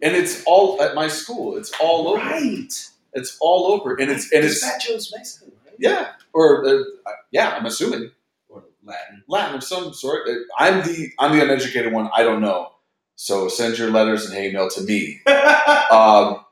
[0.00, 1.56] And it's all at my school.
[1.56, 2.18] It's all over.
[2.18, 2.68] right
[3.14, 6.82] It's all over, and it's and it's Fat Joe's Mexican right yeah, or uh,
[7.30, 8.10] yeah, I'm assuming
[8.48, 10.28] or Latin Latin of some sort.
[10.28, 12.10] Uh, I'm the I'm the uneducated one.
[12.14, 12.72] I don't know.
[13.16, 15.20] So send your letters and hate mail to me,
[15.90, 16.44] um,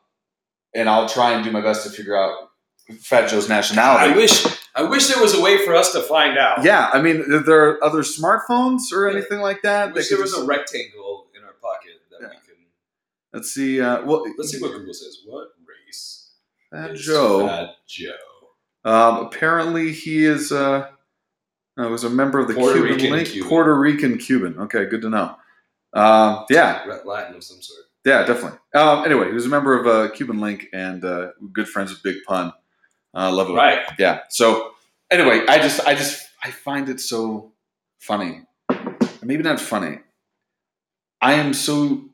[0.74, 2.50] and I'll try and do my best to figure out
[3.00, 4.12] Fat Joe's nationality.
[4.12, 4.44] I wish
[4.74, 6.64] I wish there was a way for us to find out.
[6.64, 9.94] Yeah, I mean, are there other smartphones or anything like I that?
[9.94, 12.28] wish that there was a rectangle in our pocket that Yeah.
[12.30, 12.42] we can.
[13.32, 13.80] Let's see.
[13.80, 15.18] Uh, well, Let's see what Google says.
[15.26, 16.30] What race
[16.70, 17.46] Fat Joe.
[17.46, 18.12] Fat Joe.
[18.84, 20.52] Um, apparently, he is.
[20.52, 20.88] Uh,
[21.78, 23.28] uh, was a member of the Puerto Cuban Rican Link.
[23.28, 23.48] Cuban.
[23.48, 24.58] Puerto Rican Cuban.
[24.60, 25.36] Okay, good to know.
[25.92, 27.86] Um, yeah, Latin of some sort.
[28.04, 28.58] yeah, definitely.
[28.74, 32.02] Um, anyway, he was a member of uh, Cuban Link and uh, good friends with
[32.02, 32.52] Big Pun.
[33.14, 33.54] Uh, love it.
[33.54, 33.80] Right.
[33.98, 34.20] Yeah.
[34.28, 34.70] So
[35.10, 37.52] anyway, I just, I just, I find it so
[37.98, 38.42] funny.
[39.22, 39.98] Maybe not funny.
[41.20, 42.04] I am so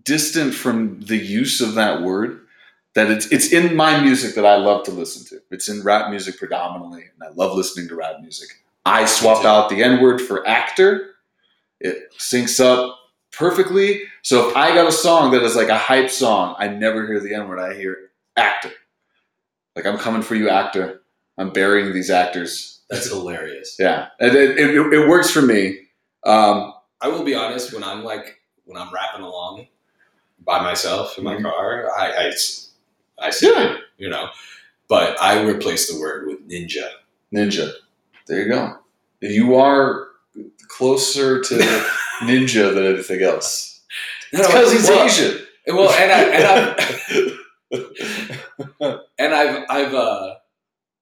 [0.00, 2.40] distant from the use of that word
[2.94, 5.42] that it's it's in my music that I love to listen to.
[5.50, 8.48] It's in rap music predominantly, and I love listening to rap music.
[8.84, 9.48] I swapped too.
[9.48, 11.10] out the N word for actor.
[11.80, 12.98] It syncs up
[13.32, 14.02] perfectly.
[14.22, 17.20] So if I got a song that is like a hype song, I never hear
[17.20, 17.58] the N word.
[17.58, 18.72] I hear actor.
[19.74, 21.02] Like I'm coming for you, actor.
[21.38, 22.80] I'm burying these actors.
[22.90, 23.76] That's hilarious.
[23.78, 25.78] Yeah, and it, it, it works for me.
[26.24, 27.72] Um, I will be honest.
[27.72, 29.66] When I'm like when I'm rapping along
[30.44, 31.42] by myself in my Mhm.
[31.42, 32.30] car, I
[33.30, 33.74] say Yeah.
[33.74, 34.28] it, you know,
[34.88, 36.88] but I replace the word with ninja.
[37.34, 37.72] ninja.
[38.26, 38.78] There you go.
[39.20, 40.08] You are
[40.68, 41.54] closer to
[42.22, 43.80] ninja than anything else.
[44.32, 45.46] Because he's well, Asian.
[45.68, 46.44] Well, and I and
[48.80, 50.34] I and I've I've uh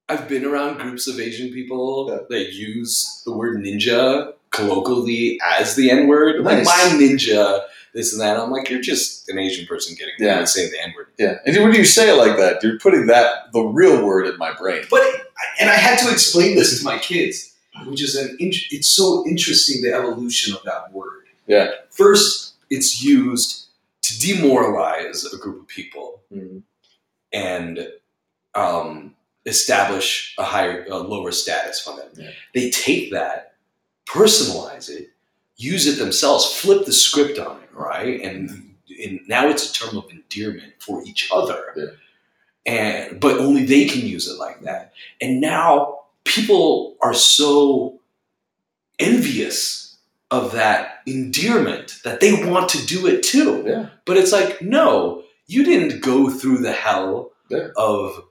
[0.08, 2.18] I've been around groups of Asian people Yeah.
[2.28, 6.40] that use the word ninja colloquially as the N word.
[6.44, 7.62] Like my ninja,
[7.94, 8.38] this and that.
[8.38, 10.40] I'm like, you're just an Asian person getting Yeah.
[10.40, 10.44] yeah.
[10.44, 11.08] saying the N word.
[11.18, 14.36] yeah, and when you say it like that, you're putting that the real word in
[14.38, 14.82] my brain.
[14.90, 15.02] But
[15.60, 17.54] and I had to explain this to my kids,
[17.86, 21.24] which is an it's so interesting the evolution of that word.
[21.46, 21.70] Yeah.
[21.90, 23.66] First, it's used
[24.02, 26.22] to demoralize a group of people
[27.32, 27.88] and
[28.54, 29.14] um,
[29.46, 32.08] establish a higher, a lower status for them.
[32.16, 32.30] Yeah.
[32.54, 33.54] They take that,
[34.08, 35.09] personalize it,
[35.60, 38.20] use it themselves, flip the script on it, right?
[38.20, 41.62] And, and now it's a term of endearment for each other.
[41.76, 41.86] Yeah.
[42.66, 44.92] And but only they can use it like that.
[45.20, 48.00] And now people are so
[48.98, 49.96] envious
[50.30, 53.64] of that endearment that they want to do it too.
[53.66, 53.86] Yeah.
[54.04, 57.68] But it's like, no, you didn't go through the hell Yeah.
[57.76, 58.24] of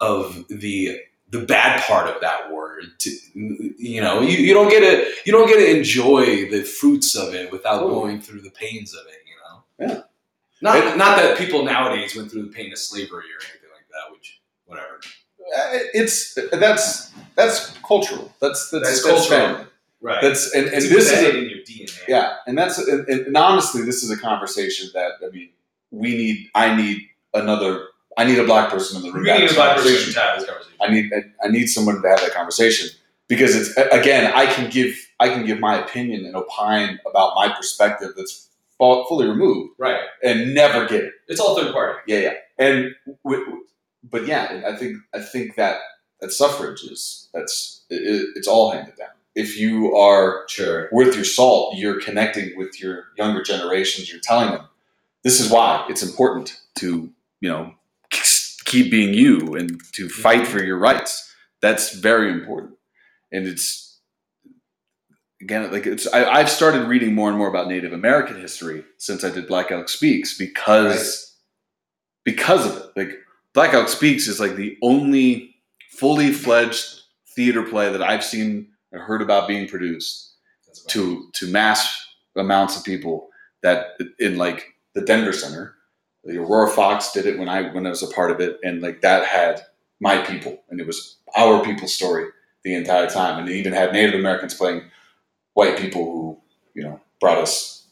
[0.00, 0.98] of the
[1.30, 2.63] the bad part of that word.
[2.98, 7.14] To, you know, you, you don't get to you don't get to enjoy the fruits
[7.16, 7.94] of it without Totally.
[7.94, 9.20] going through the pains of it.
[9.28, 9.36] You
[9.88, 9.94] know.
[9.94, 10.02] Yeah.
[10.62, 13.86] Not It- not that people nowadays went through the pain of slavery or anything like
[13.90, 14.12] that.
[14.12, 15.00] Which whatever.
[15.56, 18.32] Uh, It's that's that's cultural.
[18.40, 19.38] That's that's, That's that's cultural.
[19.48, 19.66] family.
[20.00, 20.20] Right.
[20.22, 21.98] That's and, and It's this is a, in your DNA.
[22.08, 25.48] Yeah, and that's and and honestly, this is a conversation that I mean,
[25.90, 26.50] we need.
[26.54, 27.88] I need another.
[28.16, 29.24] I need a black person in the room.
[29.24, 30.12] to have this conversation.
[30.14, 30.78] to have this conversation.
[30.80, 31.10] I need.
[31.44, 32.88] I, need someone to have that conversation
[33.28, 34.32] because it's again.
[34.34, 34.94] I can give.
[35.20, 38.48] I can give my opinion and opine about my perspective that's
[38.78, 40.00] fully removed Right.
[40.22, 41.12] and never get it.
[41.28, 42.00] It's all third party.
[42.06, 42.32] Yeah, yeah.
[42.58, 42.94] And
[44.10, 45.78] but yeah, I think I think that
[46.20, 49.08] that suffrage is that's it- it's all handed down.
[49.34, 50.88] If you are Sure.
[50.92, 54.10] worth your salt, you're connecting with your younger generations.
[54.10, 54.66] You're telling them
[55.22, 57.10] this is why it's important to
[57.40, 57.74] you know
[58.64, 60.22] keep being you and to mm-hmm.
[60.22, 61.32] fight for your rights.
[61.60, 62.74] That's very important,
[63.32, 63.98] and it's
[65.40, 66.06] again like it's.
[66.12, 69.70] I, I've started reading more and more about Native American history since I did Black
[69.70, 71.34] Elk Speaks because
[72.24, 72.90] because of it.
[72.96, 73.18] Like
[73.54, 75.54] Black Elk Speaks is like the only
[75.90, 77.02] fully fledged
[77.34, 80.34] theater play that I've seen or heard about being produced
[80.88, 82.04] to to mass
[82.36, 83.28] amounts of people
[83.62, 85.73] that in like the Denver Center,
[86.24, 88.80] the Aurora Fox did it when I when I was a part of it, and
[88.80, 89.62] like that had
[90.00, 92.28] my people, and it was our people's story
[92.62, 94.82] the entire time, and it even had Native Americans playing
[95.54, 96.38] white people who
[96.74, 97.86] you know brought us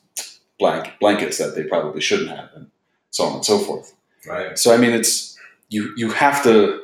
[0.59, 2.71] blank blankets that they probably shouldn't have, and
[3.11, 3.95] so on and so forth.
[4.27, 4.59] Right.
[4.59, 5.37] So I mean, it's
[5.69, 6.81] you you have to.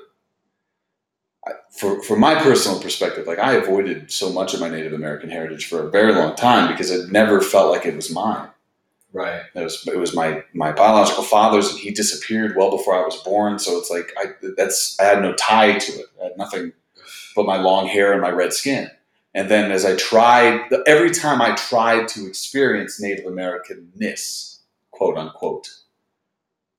[1.70, 5.66] For for my personal perspective, like I avoided so much of my Native American heritage
[5.66, 8.48] for a very long time because it never felt like it was mine.
[9.12, 9.42] Right.
[9.54, 13.16] It was it was my my biological father's, and he disappeared well before I was
[13.22, 13.58] born.
[13.58, 16.06] So it's like I that's I had no tie to it.
[16.20, 16.72] I had nothing
[17.34, 18.90] but my long hair and my red skin.
[19.34, 24.58] And then as I tried, every time I tried to experience Native Americanness,
[24.90, 25.68] quote unquote,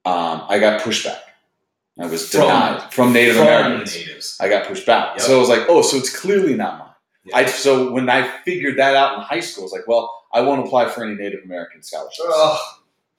[0.06, 1.20] um, I got pushback.
[2.00, 3.96] I was From- denied from Native From Americans.
[3.96, 4.38] natives.
[4.40, 5.18] I got pushed back.
[5.18, 5.22] Yep.
[5.22, 6.86] So I was like, oh, so it's clearly not mine.
[7.34, 10.42] I so when I figured that out in high school, I was like, well, I
[10.42, 12.20] won't apply for any Native American scholarships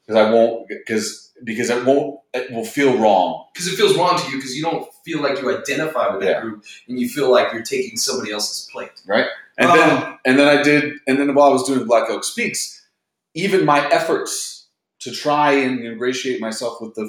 [0.06, 3.46] because I won't because because it won't it will feel wrong.
[3.52, 6.30] because it feels wrong to you because you don't feel like you identify with that
[6.30, 6.40] Yeah.
[6.40, 8.92] group and you feel like you're taking somebody else's plate.
[9.06, 9.26] Right
[9.58, 12.86] and then and then I did and then while I was doing Black Elk Speaks,
[13.34, 14.66] even my efforts
[15.00, 17.08] to try and ingratiate myself with the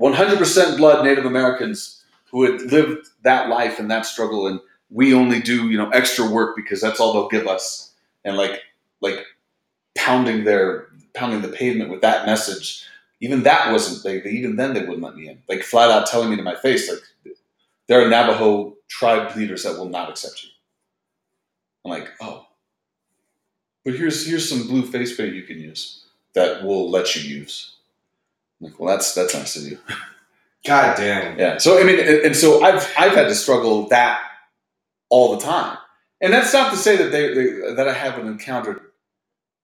[0.00, 4.58] 100% blood Native Americans who had lived that life and that struggle and
[4.90, 7.92] we only do, you know, extra work because that's all they'll give us
[8.24, 8.60] and like
[9.02, 9.26] like
[9.96, 12.84] pounding their pounding the pavement with that message.
[13.20, 15.42] Even that wasn't like even then they wouldn't let me in.
[15.48, 17.00] Like flat out telling me to my face like
[17.88, 20.50] there are Navajo tribe leaders that will not accept you.
[21.84, 22.46] I'm like, oh.
[23.84, 27.76] But here's here's some blue face paint you can use that will let you use.
[28.60, 29.78] I'm like, well, that's that's nice of you.
[30.64, 31.38] God damn.
[31.38, 31.58] Yeah.
[31.58, 34.22] So I mean, and, and so I've I've had to struggle that
[35.08, 35.76] all the time,
[36.20, 38.80] and that's not to say that they, they that I haven't encountered.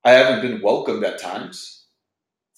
[0.04, 1.84] I haven't been welcomed at times.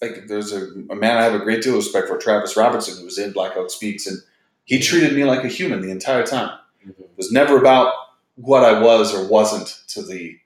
[0.01, 2.97] Like there's a, a man I have a great deal of respect for, Travis Robertson,
[2.97, 4.17] who was in Black Elk Speaks, and
[4.65, 6.57] he treated me like a human the entire time.
[6.85, 7.93] It was never about
[8.35, 10.37] what I was or wasn't to the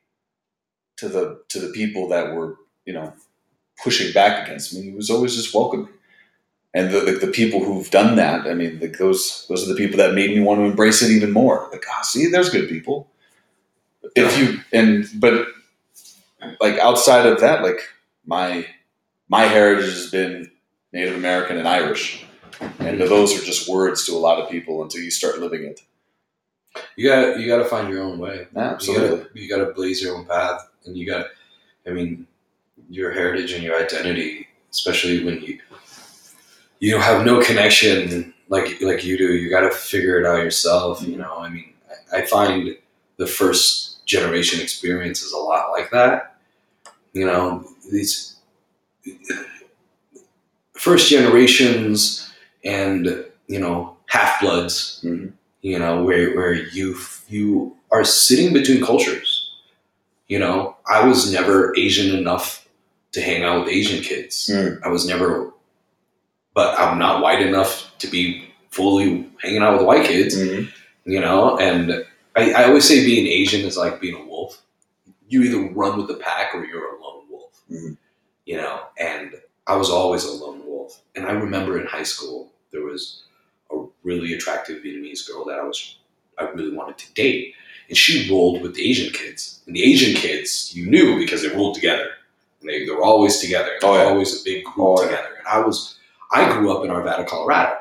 [0.98, 3.14] to the to the people that were you know
[3.84, 4.82] pushing back against me.
[4.84, 5.90] He was always just welcoming,
[6.74, 9.78] and the, the, the people who've done that, I mean, like those those are the
[9.78, 11.70] people that made me want to embrace it even more.
[11.72, 13.10] Like, ah, see, there's good people.
[14.16, 15.48] If you and but
[16.60, 17.80] like outside of that, like
[18.26, 18.66] my
[19.30, 20.52] my heritage has been
[20.94, 22.26] Native American and Irish,
[22.80, 25.82] and those are just words to a lot of people until you start living it.
[26.96, 28.48] You got you got to find your own way.
[28.56, 29.18] Yeah, absolutely.
[29.18, 31.28] got you got to blaze your own path, and you got.
[31.88, 32.26] I mean,
[32.90, 35.60] your heritage and your identity, especially when you
[36.80, 39.34] you have no connection like like you do.
[39.34, 41.02] You got to figure it out yourself.
[41.02, 41.74] You know, I mean,
[42.12, 42.76] I, I find
[43.18, 46.35] the first generation experience is a lot like that.
[47.16, 48.36] You know, these
[50.74, 52.30] first generations
[52.64, 55.32] and you know half bloods Mhm.
[55.62, 56.98] you know where where you
[57.30, 59.50] you are sitting between cultures
[60.28, 62.68] you know i was never asian enough
[63.14, 64.80] to hang out with asian kids Mm.
[64.84, 65.52] i was never
[66.54, 70.68] but i'm not white enough to be fully hanging out with white kids Mhm.
[71.06, 72.04] you know and
[72.36, 74.62] I, I always say being asian is like being a wolf
[75.30, 77.00] you either run with the pack or you're a
[77.72, 77.98] Mhm.
[78.46, 79.34] you know and
[79.68, 83.24] i was always a lone wolf and i remember in high school there was
[83.72, 85.98] a really attractive vietnamese girl that i was
[86.38, 87.54] i really wanted to date
[87.90, 91.50] and she rolled with the asian kids and the asian kids you knew because they
[91.50, 92.10] rolled together
[92.60, 94.04] and they, they were always together they Oh, yeah.
[94.10, 95.08] always a big group Oh, yeah.
[95.10, 95.98] together and i was
[96.32, 97.78] i grew up in arvada colorado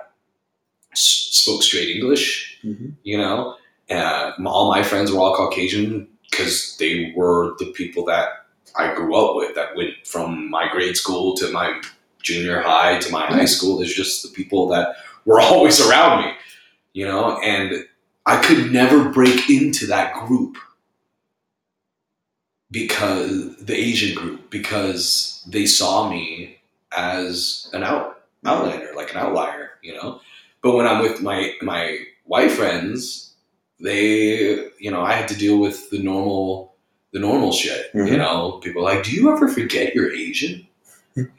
[0.92, 2.94] S- spoke straight english Mhm.
[3.02, 3.56] you know
[3.90, 8.43] uh, all my friends were all caucasian because they were the people that
[8.76, 11.80] i grew up with that went from my grade school to my
[12.22, 13.46] junior high to my high mm-hmm.
[13.46, 16.32] school is just the people that were always around me
[16.94, 17.38] you know?
[17.40, 17.84] And
[18.24, 20.56] i could never break into that group
[22.70, 26.58] because the asian group because they saw me
[26.96, 30.20] as an out outlander like an outlier you know?
[30.62, 33.34] But when i'm with my my white friends
[33.80, 36.73] they you know i had to deal with the normal
[37.14, 38.18] the normal shit you Mhm.
[38.18, 40.66] know people are like do you ever forget you're asian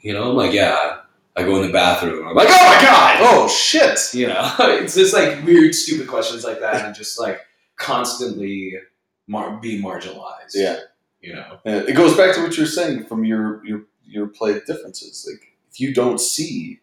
[0.00, 1.00] you know i'm like yeah
[1.36, 3.98] i go in the bathroom i'm like oh my god Oh shit!
[4.14, 4.44] you know
[4.82, 7.38] it's just like weird stupid questions like that and just like
[7.76, 8.74] constantly
[9.26, 10.78] mar- being marginalized Yeah.
[11.20, 14.52] you know Uh, It goes back to what you're saying from your your your play
[14.70, 15.26] differences.
[15.28, 16.78] Like if you don't see,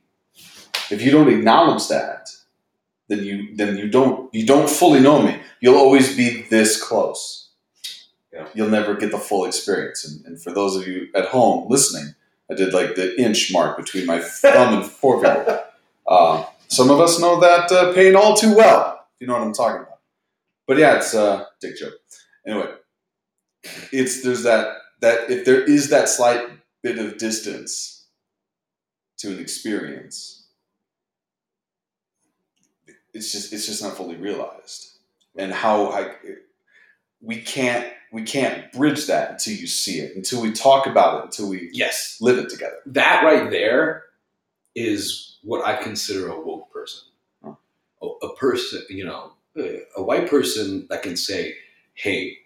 [0.91, 2.30] if you don't acknowledge that,
[3.08, 5.34] then you then you don't you don't fully know me.
[5.62, 7.43] You'll always be this close.
[8.34, 8.48] Yeah.
[8.56, 10.04] You'll never get the full experience.
[10.06, 12.16] And, and for those of you at home listening,
[12.50, 15.64] I did like the inch mark between my thumb and forefinger.
[16.08, 19.06] Uh, some of us know that uh, pain all too well.
[19.16, 20.00] If you know what I'm talking about.
[20.68, 21.94] But yeah, it's a dick joke.
[22.48, 22.72] Anyway,
[23.92, 26.42] it's there's that that if there is that slight
[26.82, 28.06] bit of distance
[29.18, 30.48] to an experience,
[33.14, 34.98] it's just it's just not fully realized,
[35.38, 36.16] and how I
[37.22, 41.26] we can't we can't bridge that until you see it, until we talk about it,
[41.26, 42.78] until we yes live it together.
[42.86, 44.03] that right there
[44.76, 47.03] is what I consider a woke person.
[47.43, 47.55] Huh.
[48.01, 49.34] A, a person, you know,
[49.97, 51.55] a white person that can say,
[51.95, 52.38] "Hey,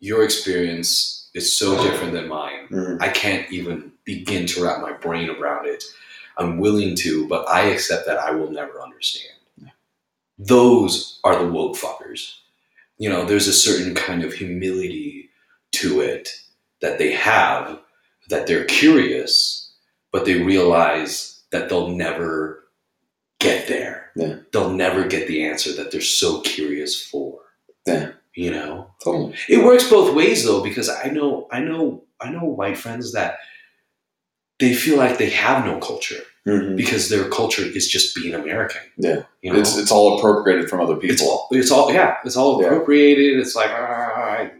[0.00, 2.66] your experience is so different than mine.
[2.70, 3.00] Mm.
[3.00, 5.84] I can't even begin to wrap my brain around it.
[6.38, 9.36] I'm willing to, but I accept that I will never understand."
[10.38, 12.39] Those are the woke fuckers.
[13.00, 15.30] You know, there's a certain kind of humility
[15.72, 16.28] to it
[16.82, 17.80] that they have,
[18.28, 19.72] that they're curious,
[20.12, 22.68] but they realize that they'll never
[23.40, 24.10] get there.
[24.14, 24.36] Yeah.
[24.52, 27.40] They'll never get the answer that they're so curious for.
[27.86, 28.10] Yeah.
[28.34, 28.90] You know?
[29.02, 29.34] Totally.
[29.48, 33.38] It works both ways though, because I know I know I know white friends that
[34.58, 36.74] they feel like they have no culture Mhm.
[36.76, 38.80] because their culture is just being American.
[38.96, 39.22] Yeah.
[39.42, 39.58] You know?
[39.60, 41.12] It's it's all appropriated from other people.
[41.14, 42.68] it's all it's all yeah it's all Yeah.
[42.68, 44.50] appropriated it's like ah, I,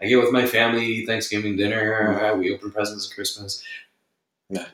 [0.00, 3.62] I get with my family Thanksgiving dinner ah, we open presents at Christmas
[4.48, 4.66] Yeah.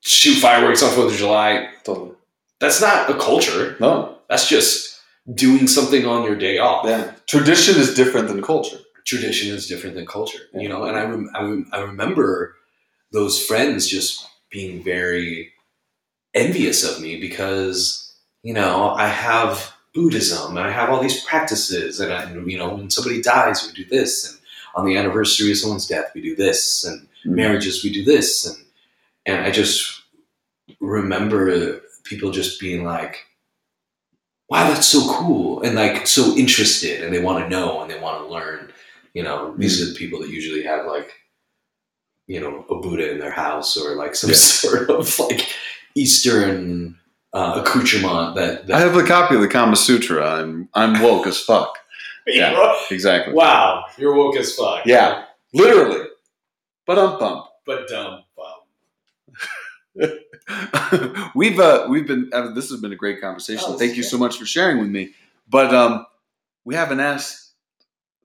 [0.00, 2.12] shoot fireworks on Fourth of July Totally.
[2.60, 4.16] that's not a culture No.
[4.30, 5.00] that's just
[5.34, 7.12] doing something on your day off Yeah.
[7.26, 8.78] Tradition is different than culture.
[9.04, 10.60] tradition is different than culture Yeah.
[10.62, 12.54] you know and I, rem- I, rem- I remember
[13.12, 15.52] those friends just being very
[16.34, 22.00] envious of me because you know I have Buddhism and I have all these practices
[22.00, 24.38] and, I, you know when somebody dies we do this and
[24.74, 27.34] on the anniversary of someone's death we do this and mm-hmm.
[27.34, 28.64] marriages we do this and
[29.26, 30.02] and I just
[30.80, 33.26] remember people just being like
[34.48, 37.98] wow that's so cool and like so interested and they want to know and they
[37.98, 38.72] want to learn
[39.14, 39.90] you know these mm-hmm.
[39.90, 41.12] are the people that usually have like
[42.28, 45.48] you know a buddha in their house or like some sort of like
[45.96, 46.96] eastern
[47.32, 50.36] uh, accoutrement that, that I have a copy of the Kama Sutra.
[50.36, 51.76] and I'm woke as fuck.
[52.30, 52.74] Yeah.
[52.90, 53.32] Exactly.
[53.32, 55.24] wow you're woke as fuck Yeah.
[55.54, 56.04] Literally.
[56.86, 57.44] But I'm bummed.
[57.64, 60.10] but dumb bum.
[61.34, 63.64] we've uh, we've been uh, this has been a great conversation.
[63.68, 65.14] Oh, Thank you so much for sharing with me.
[65.48, 66.06] But um,
[66.64, 67.52] we haven't asked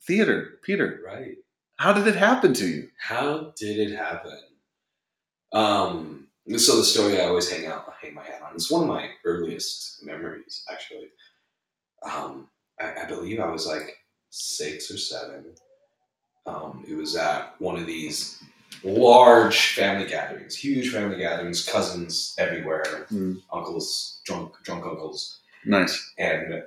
[0.01, 0.99] theater, Peter.
[1.05, 1.37] right
[1.77, 2.89] How did it happen to you?
[2.99, 4.37] How did it happen?
[5.51, 8.53] Um, so the story I always hang out, hang my hat on.
[8.55, 11.09] It's one of my earliest memories, actually.
[12.03, 12.47] Um,
[12.79, 13.95] I, I believe I was like
[14.29, 15.45] six or seven.
[16.45, 18.41] Um, it was at one of these
[18.83, 23.35] large family gatherings, huge family gatherings, cousins everywhere, Hmm.
[23.51, 26.13] uncles, drunk, drunk uncles Nice.
[26.17, 26.63] and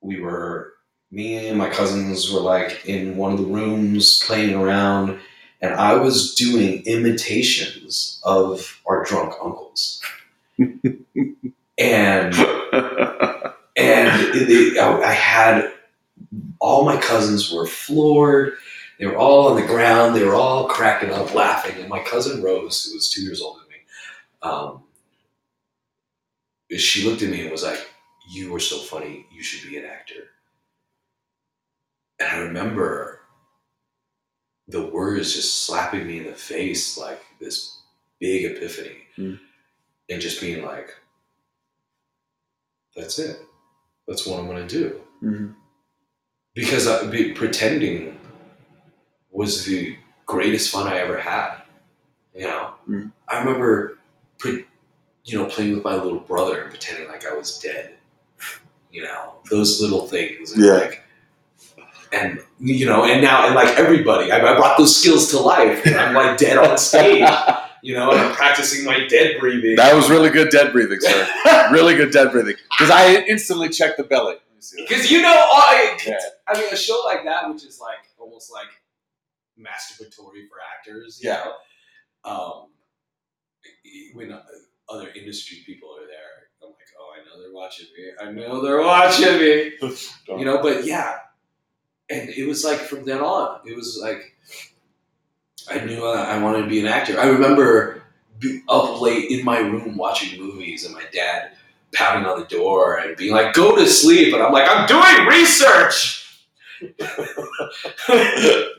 [0.00, 0.74] we were
[1.10, 5.18] me and my cousins were like in one of the rooms playing around
[5.60, 10.02] and i was doing imitations of our drunk uncles.
[10.58, 12.34] And and
[13.76, 15.72] it, I, I had
[16.60, 18.54] all my cousins were floored.
[18.98, 20.14] They were all on the ground.
[20.16, 21.80] They were all cracking up laughing.
[21.80, 23.76] And my cousin rose who was two years older than me
[24.42, 24.82] um,
[26.76, 27.88] she looked at me and was like
[28.30, 29.26] you were so funny.
[29.32, 30.30] You should be an actor
[32.20, 33.20] and i remember
[34.68, 37.78] the words just slapping me in the face like this
[38.20, 39.38] big epiphany Mm.
[40.10, 40.94] and just being like
[42.96, 43.40] that's it
[44.06, 45.54] that's what i'm going to do Mhm.
[46.54, 48.18] because I, be, pretending
[49.30, 49.96] was the
[50.26, 51.62] greatest fun I ever had.
[52.34, 53.12] You know, Mhm.
[53.28, 53.98] I remember,
[54.38, 54.64] pre,
[55.24, 57.96] you know, playing with my little brother and pretending like I was dead.
[58.92, 60.54] You know, those little things.
[60.56, 60.72] Yeah.
[60.74, 61.02] Like,
[62.12, 65.86] and you know, and now and like everybody, I, I brought those skills to life.
[65.86, 67.28] And I'm like dead on stage.
[67.80, 69.76] You know, and I'm practicing my dead breathing.
[69.76, 71.28] That was really good dead breathing, sir.
[71.70, 72.56] really good dead breathing.
[72.76, 74.32] Because I instantly checked the belly.
[74.34, 74.88] Let me see that.
[74.88, 76.18] Because you know, I, Yeah.
[76.48, 78.66] I mean, a show like that, which is like almost like
[79.56, 81.20] masturbatory for actors.
[81.22, 81.44] You Yeah.
[82.24, 82.30] Know?
[82.32, 82.66] Um,
[84.14, 84.42] when uh,
[84.88, 88.10] other industry people are there, I'm like, oh, I know they're watching me.
[88.20, 89.72] I know they're watching me.
[90.38, 91.18] You know, but yeah,
[92.10, 94.34] and it was like from then on, it was like
[95.70, 97.18] I knew I wanted to be an actor.
[97.20, 98.02] I remember
[98.68, 101.52] up late in my room watching movies, and my dad
[101.94, 105.26] pounding on the door and being like, "Go to sleep," and I'm like, "I'm doing
[105.26, 106.24] research."
[106.80, 106.94] you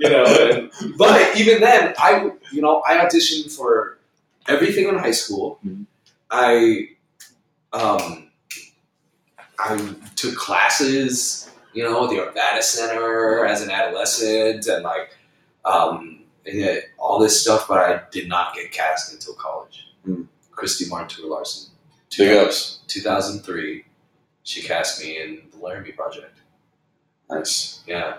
[0.09, 3.97] know, and, but even then, I you know I auditioned for
[4.47, 5.59] everything in high school.
[5.65, 5.85] Mhm.
[6.31, 6.89] I
[7.73, 8.29] um
[9.59, 11.49] I took classes,
[11.79, 15.15] you know, the Arvada Center as an adolescent, and like
[15.63, 17.67] um yeah, all this stuff.
[17.69, 19.87] But I did not get cast until college.
[20.05, 20.27] Mm.
[20.51, 21.71] Christy Martin Tour Larson,
[22.17, 22.79] Big ups.
[22.87, 23.85] 2003.
[24.43, 26.37] She cast me in the Laramie Project.
[27.29, 27.81] Nice.
[27.87, 28.17] Yeah,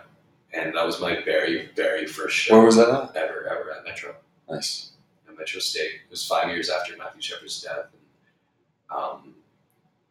[0.54, 3.14] and that was my very, very first show Where was that at?
[3.16, 4.14] ever, ever at Metro,
[4.48, 4.92] Nice.
[5.28, 5.90] at Metro State.
[6.06, 7.88] It was five years after Matthew Shepard's death.
[7.92, 9.34] And, um,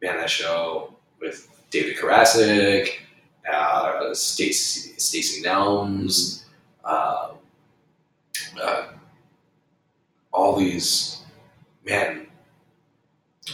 [0.02, 2.88] man, that show with David Karasik,
[3.50, 6.44] uh, Stacy Stacy Nelms,
[6.84, 7.32] uh,
[8.62, 8.86] uh,
[10.32, 11.22] all these
[11.84, 12.26] man,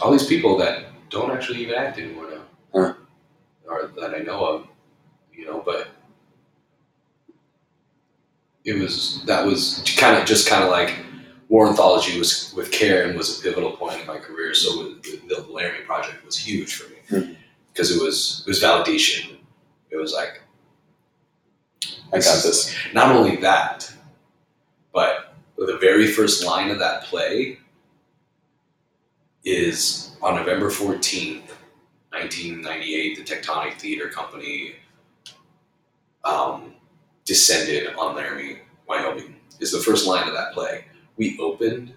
[0.01, 2.41] all these people that don't actually even act anymore now,
[2.73, 2.93] Huh.
[3.67, 4.67] or that I know of,
[5.33, 5.61] you know.
[5.65, 5.89] But
[8.65, 10.93] it was that was kind of just kind of like
[11.49, 14.53] war anthology was with Karen was a pivotal point in my career.
[14.53, 17.37] So the, the Laramie project was huge for me
[17.73, 19.36] because it was it was validation.
[19.97, 20.41] It was like
[22.13, 22.73] I got this.
[22.93, 23.91] not only that,
[24.93, 27.57] but the very first line of that play
[29.43, 31.49] is on November 14th,
[32.11, 34.75] 1998, the Tectonic Theater Company
[36.23, 36.73] um,
[37.25, 40.85] descended on Laramie, Wyoming, is the first line of that play.
[41.17, 41.93] We opened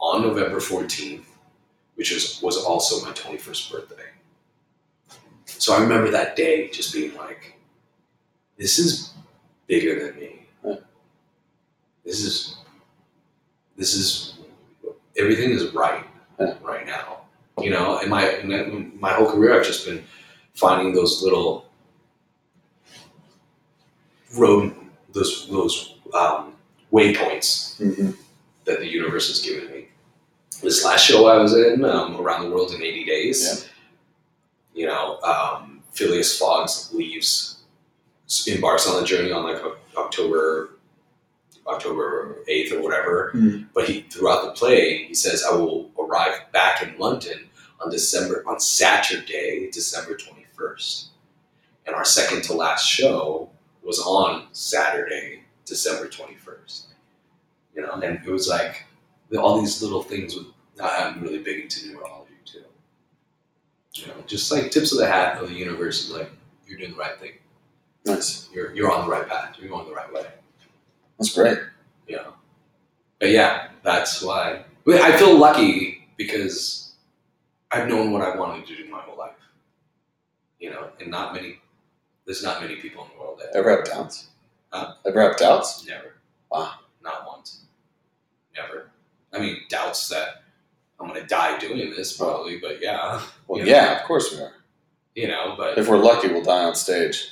[0.00, 1.24] on November 14th,
[1.94, 4.13] which is, was also my 21st birthday.
[5.58, 7.54] So I remember that day just being like,
[8.58, 9.12] this is
[9.66, 10.46] bigger than me.
[10.64, 10.76] Yeah.
[12.04, 12.56] This is
[13.76, 14.34] this is
[15.16, 16.04] everything is right
[16.38, 16.54] Yeah.
[16.62, 17.22] right now.
[17.60, 18.40] You know, and my
[18.98, 20.04] my whole career I've just been
[20.54, 21.66] finding those little
[24.36, 24.74] road
[25.12, 26.54] those those um,
[26.92, 28.10] waypoints hmm
[28.64, 29.88] that the universe has given me.
[30.62, 33.68] This last show I was in, um, Around the World in 80 Days,
[34.74, 37.62] you know, um, Phileas Foggs leaves,
[38.46, 39.62] embarks on the journey on like
[39.96, 40.70] October,
[41.66, 43.32] October 8th or whatever.
[43.34, 43.68] Mhm.
[43.74, 47.48] But he, throughout the play, he says, I will arrive back in London
[47.80, 51.06] on December, on Saturday, December 21st.
[51.86, 53.50] And our second to last show
[53.82, 56.86] was on Saturday, December 21st.
[57.74, 58.84] You know, and it was like
[59.38, 60.46] all these little things with,
[60.80, 62.23] I'm really big into numerology.
[63.94, 66.30] You know, just like tips of the hat of the universe is like,
[66.66, 67.32] you're doing the right thing.
[68.04, 68.48] Nice.
[68.52, 69.56] You're, you're on the right path.
[69.58, 70.26] You're going the right way.
[71.18, 71.58] That's great.
[72.08, 72.34] You know,
[73.20, 76.92] but yeah, that's why I feel lucky because
[77.70, 79.32] I've known what I wanted to do my whole life.
[80.58, 81.60] You know, and not many.
[82.26, 84.28] There's not many people in the world that Ever have doubts?
[84.70, 84.94] Huh?
[85.06, 85.86] Ever have doubts?
[85.86, 86.14] never.
[86.50, 86.72] Wow.
[87.02, 87.64] Not once.
[88.56, 88.90] Never.
[89.32, 90.43] I mean, doubts that
[91.04, 93.74] I'm gonna die doing this probably, but yeah, Well, Yeah.
[93.74, 94.52] yeah, of course we are.
[95.14, 97.28] you know, but If we're lucky, we'll die on stage.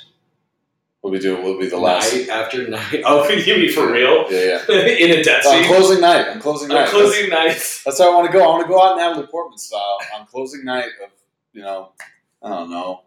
[1.01, 1.43] We'll be doing.
[1.43, 2.13] We'll be the last.
[2.13, 3.01] night after night.
[3.05, 4.25] Oh, you mean for real?
[4.31, 4.75] Yeah, yeah.
[5.03, 5.65] in a death On scene.
[5.65, 6.27] closing night.
[6.29, 6.87] On closing On night.
[6.89, 7.83] closing nights.
[7.83, 8.41] That's, that's how I want to go.
[8.43, 11.09] I want to go out Natalie Portman style on closing night of
[11.51, 11.91] you know,
[12.41, 13.01] I don't know.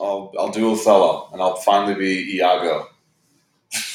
[0.00, 2.88] I'll I'll do Othello and I'll finally be Iago.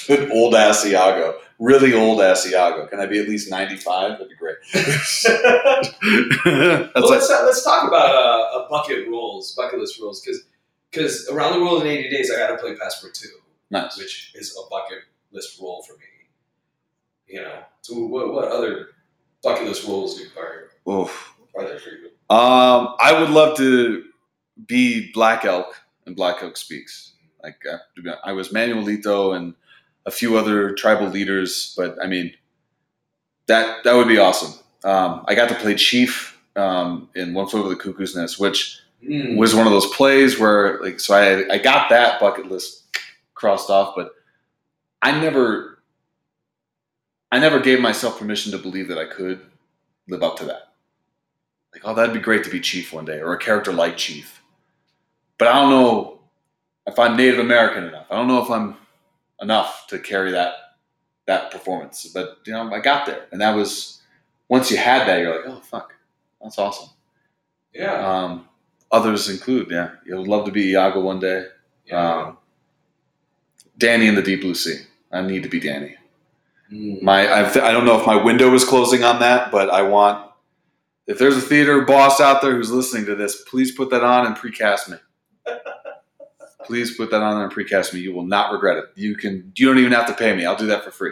[0.32, 1.40] old ass Iago.
[1.62, 2.90] Really old Asiago.
[2.90, 4.14] Can I be at least ninety five?
[4.14, 4.58] That'd be great.
[6.44, 10.44] Well, like, let's let's talk about uh, a bucket rules, bucket list rules, because
[10.90, 13.28] because around the world in eighty days, I got to play Passepartout,
[13.70, 13.96] nice.
[13.96, 16.00] which is a bucket list rule for me.
[17.28, 18.88] You know, so what what other
[19.44, 21.34] bucket list rules do- are Oof.
[21.56, 22.08] are there for you?
[22.36, 24.04] Um, I would love to
[24.66, 27.14] be Black Elk and Black Elk Speaks.
[27.44, 27.78] Like uh,
[28.24, 29.54] I was Manuelito and
[30.06, 32.34] a few other tribal leaders, but I mean,
[33.48, 34.54] that that would be awesome.
[34.84, 38.78] Um, I got to play Chief um, in One Flew Over the Cuckoo's Nest, which
[39.04, 39.36] Mm.
[39.36, 42.84] was one of those plays where like so I I got that bucket list
[43.34, 44.12] crossed off, but
[45.02, 45.80] I never
[47.32, 49.42] I never gave myself permission to believe that I could
[50.08, 50.74] live up to that.
[51.74, 54.40] Like, oh, that'd be great to be Chief one day, or a character like Chief.
[55.40, 56.20] But I don't know
[56.86, 58.06] if I'm Native American enough.
[58.12, 58.76] I don't know if I'm
[59.42, 60.54] enough to carry that
[61.28, 62.06] that performance.
[62.14, 64.02] But you know, I got there, and that was
[64.50, 65.94] once you had that, you're like, oh fuck,
[66.42, 66.90] that's awesome.
[67.74, 68.50] Yeah, Um,
[68.92, 71.46] others include, yeah, you would love to be Iago one day.
[71.86, 72.16] yeah.
[72.26, 72.38] Um,
[73.78, 74.82] Danny in the Deep Blue Sea.
[75.12, 75.96] I need to be Danny.
[76.72, 77.02] Mm.
[77.02, 80.30] My, I've, I don't know if my window is closing on that, but I want.
[81.08, 84.26] If there's a theater boss out there who's listening to this, please put that on
[84.26, 84.98] and precast me.
[86.72, 88.00] Please put that on there and precast me.
[88.00, 88.86] You will not regret it.
[88.96, 89.52] You can.
[89.58, 90.46] You don't even have to pay me.
[90.46, 91.12] I'll do that for free.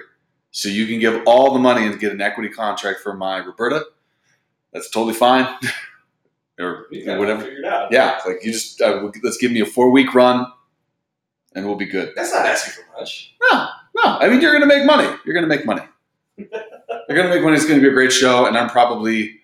[0.52, 3.84] So you can give all the money and get an equity contract for my Roberta.
[4.72, 5.54] That's totally fine.
[6.60, 7.42] or whatever.
[7.42, 7.92] that figured out.
[7.92, 10.46] Yeah, like you just uh, let's give me a four week run,
[11.56, 12.14] and we'll be good.
[12.16, 13.36] that's not asking for much.
[13.52, 14.04] No, no.
[14.18, 15.14] I mean, you're going to make money.
[15.26, 15.84] You're going to make money.
[16.38, 16.48] you're
[17.10, 17.58] going to make money.
[17.58, 19.39] It's going to be a great show, and I'm probably,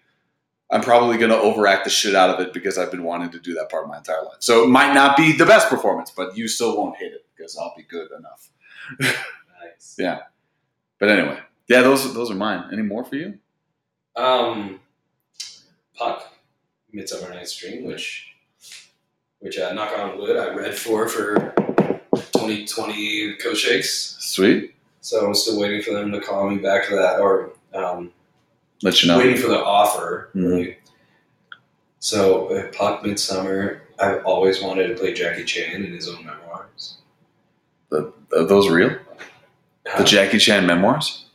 [0.71, 3.39] I'm probably going to overact the shit out of it because I've been wanting to
[3.39, 4.37] do that part of my entire life.
[4.39, 7.57] So it might not be the best performance, but you still won't hate it because
[7.57, 8.49] I'll be good enough.
[8.99, 9.11] Nice.
[9.97, 10.19] Yeah.
[10.99, 12.69] But anyway, yeah, those those are mine.
[12.71, 13.39] Any more for you?
[14.15, 14.79] Um,
[15.95, 16.31] Puck,
[16.91, 18.27] Midsummer Night's Dream, which,
[19.39, 21.53] which uh, knock on wood, I read for for
[22.13, 24.17] 2020 Coach Shakes.
[24.19, 24.73] Sweet.
[25.01, 28.11] So I'm still waiting for them to call me back for that, or um,
[28.83, 29.17] Let you know.
[29.17, 30.29] waiting for the offer.
[30.35, 30.49] Mhm.
[30.49, 30.77] Really.
[31.99, 36.97] So uh, Puck Midsummer, I've always wanted to play Jackie Chan in his own memoirs.
[37.89, 38.95] The, Are those real?
[39.85, 39.97] Yeah.
[39.97, 41.25] The Jackie Chan memoirs.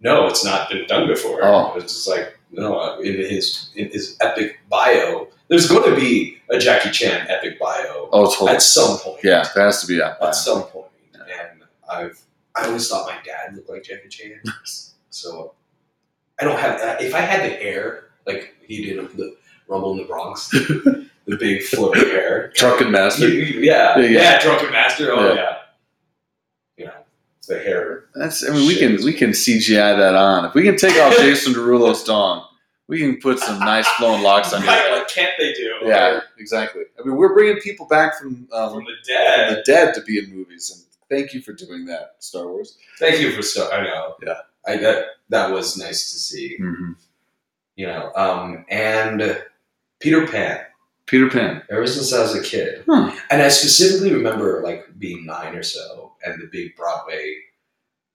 [0.00, 1.40] No, it's not been done before.
[1.42, 1.74] Oh.
[1.76, 6.58] It's just like no, in his in his epic bio, there's going to be a
[6.58, 8.52] Jackie Chan epic bio Oh, totally.
[8.52, 9.18] at some point.
[9.24, 10.22] Yeah, there has to be that.
[10.22, 10.86] at some point.
[11.14, 12.20] And I've
[12.54, 14.40] I always thought my dad looked like Jackie Chan,
[15.10, 15.54] so
[16.40, 16.80] I don't have.
[16.80, 19.36] uh, If I had the hair like he did of the
[19.68, 21.08] Rumble in the Bronx, the
[21.38, 23.28] big flowy hair, Drunken Master.
[23.28, 25.12] Yeah, Yeah, yeah, drunken master.
[25.12, 25.34] Oh Yeah.
[25.34, 25.56] yeah,
[26.76, 26.92] you know
[27.48, 28.04] the hair.
[28.14, 28.48] That's.
[28.48, 30.44] I mean, we can we can CGI that on.
[30.44, 32.44] If we can take off Jason Derulo's dong,
[32.88, 34.90] we can put some nice flowing locks on your head.
[34.92, 35.72] what can't they do?
[35.84, 36.82] Yeah, exactly.
[37.00, 39.50] I mean, we're bringing people back from um, from from the dead.
[39.56, 42.76] the dead to be in movies, and thank you for doing that, Star Wars.
[43.00, 43.70] Thank you for stuff.
[43.72, 44.14] I know.
[44.24, 44.34] Yeah.
[44.66, 46.56] I that that was nice to see.
[46.60, 46.92] Mm-hmm.
[47.76, 49.42] You know, um, and
[50.00, 50.60] Peter Pan.
[51.06, 51.62] Peter Pan.
[51.70, 53.14] Ever since I was a kid, Huh.
[53.30, 57.36] and I specifically remember like being nine or so, and the big Broadway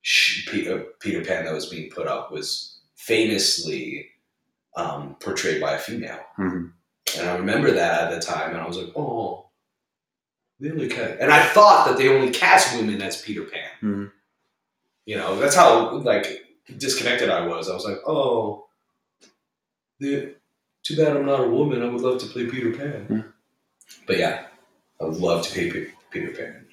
[0.01, 4.07] sh- Peter, Peter Pan that was being put up was famously
[4.75, 6.19] um, portrayed by a female.
[6.35, 6.65] hmm
[7.19, 9.49] And I remember that at the time, and I was like, oh,
[10.59, 11.19] they only cast.
[11.19, 13.69] And I thought that they only cast women as Peter Pan.
[13.83, 14.11] Mhm.
[15.05, 16.40] You know, that's how like
[16.77, 17.69] disconnected I was.
[17.69, 18.67] I was like, oh,
[19.99, 20.33] they-
[20.83, 21.83] too bad I'm not a woman.
[21.83, 23.07] I would love to play Peter Pan.
[23.07, 23.33] Mhm.
[24.07, 24.47] But yeah,
[24.99, 26.67] I would love to play Pe- Peter Pan.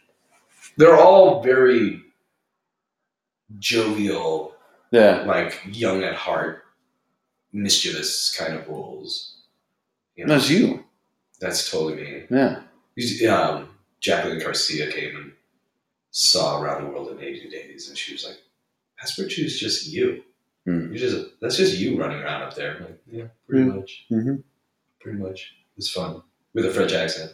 [0.78, 2.02] They're all very
[3.58, 4.54] jovial,
[4.90, 5.22] Yeah.
[5.24, 6.64] like young at heart,
[7.52, 9.36] mischievous kind of roles.
[10.16, 10.34] You know?
[10.34, 10.84] That's you.
[11.40, 12.26] That's totally me.
[12.30, 12.62] Yeah.
[13.32, 15.32] Um, Jacqueline Garcia came and
[16.10, 18.38] saw Around the World in 80 Days, and she was like,
[19.02, 20.22] Passepartout is just you.
[20.64, 20.92] Hmm.
[20.92, 22.78] You just That's just you running around up there.
[22.80, 23.76] Like, yeah, pretty Hmm.
[23.76, 24.06] much.
[24.10, 24.42] Mhm.
[25.00, 25.54] Pretty much.
[25.76, 26.22] It's fun.
[26.54, 27.32] With a French accent.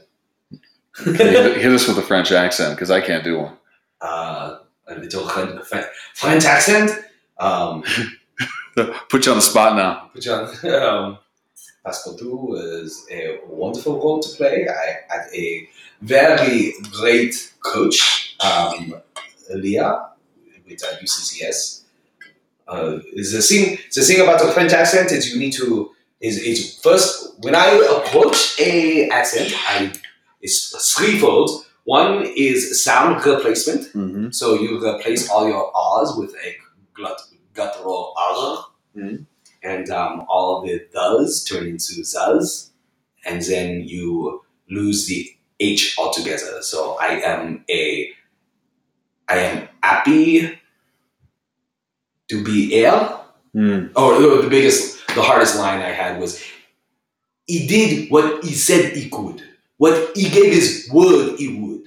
[1.05, 3.57] hit, hit us with a French accent because I can't do one.
[4.01, 6.91] uh, a little Fren- Fren- French accent.
[7.39, 7.83] Um,
[9.09, 10.11] Put you on the spot now.
[10.13, 10.45] Put you on.
[10.65, 11.19] Um,
[11.87, 14.67] Passepartout is a wonderful role to play.
[14.69, 15.69] I had a
[16.03, 18.95] very great coach, um,
[19.55, 20.09] Leah,
[20.67, 21.83] with uh, UCCS.
[22.67, 25.91] Uh, is the thing the thing about the French accent is you need to
[26.21, 27.67] is is first when I
[27.99, 29.93] approach a accent I
[30.41, 31.67] it's threefold.
[31.85, 33.93] One is sound replacement.
[33.93, 34.31] Mm-hmm.
[34.31, 36.57] So you replace all your R's with a
[36.95, 37.21] glut,
[37.53, 38.65] guttural R.
[38.97, 39.27] Mhm.
[39.63, 42.71] And um, all the thes turn into zuz.
[43.27, 46.63] And then you lose the H altogether.
[46.63, 48.11] So I am a,
[49.29, 50.59] I am happy
[52.29, 53.19] to be here.
[53.55, 53.93] Mm.
[53.97, 56.43] Or the- biggest, the hardest line I had was,
[57.47, 59.43] he did what he said he could.
[59.77, 61.85] What he gave his word he would.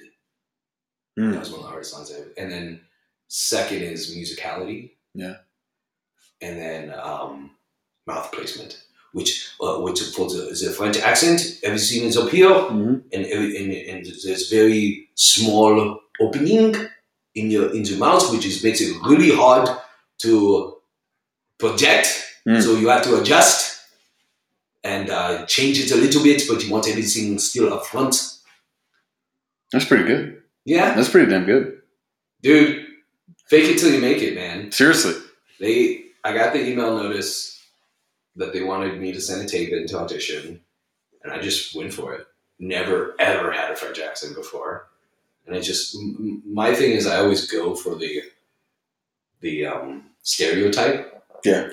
[1.18, 1.40] That Mm.
[1.40, 2.28] was one of the hardest songs ever.
[2.38, 2.82] And then
[3.28, 4.92] second is musicality.
[5.14, 5.38] Yeah.
[6.42, 7.52] And then um,
[8.06, 8.84] mouth placement,
[9.14, 13.01] which uh, which for the, the French accent, everything is up here, Mhm.
[13.12, 16.76] and, every, and and there's very small opening
[17.39, 19.70] in your in your mouth, which is makes it really hard
[20.24, 20.78] to
[21.59, 22.08] project.
[22.47, 22.62] Mm.
[22.62, 23.82] So you have to adjust
[24.84, 28.16] and uh, change it a little bit, but you want everything still up front.
[29.72, 30.42] That's pretty good.
[30.66, 31.82] Yeah, That's pretty damn good.
[32.42, 32.86] dude.
[33.50, 34.72] Fake it till you make it, man.
[34.74, 35.14] Seriously.
[35.62, 37.58] They, I got the email notice
[38.36, 40.59] that they wanted me to send a tape in to audition,
[41.24, 42.28] and I just went for it.
[42.59, 44.88] Never ever had a French accent before,
[45.47, 45.95] and I just
[46.45, 48.21] my thing is I always go for the
[49.41, 51.24] the um, stereotype.
[51.45, 51.69] Yeah.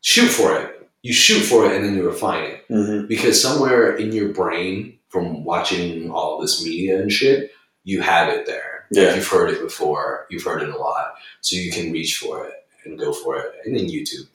[0.00, 0.88] Shoot for it.
[1.02, 3.06] You shoot for it, and then you refine it Mm-hmm.
[3.06, 7.50] because somewhere in your brain, from watching all this media and shit,
[7.84, 8.86] you have it there.
[8.90, 9.14] Like, Yeah.
[9.14, 10.26] you've heard it before.
[10.30, 12.54] You've heard it a lot, so you can reach for it
[12.84, 13.52] and go for it.
[13.64, 14.26] And then YouTube.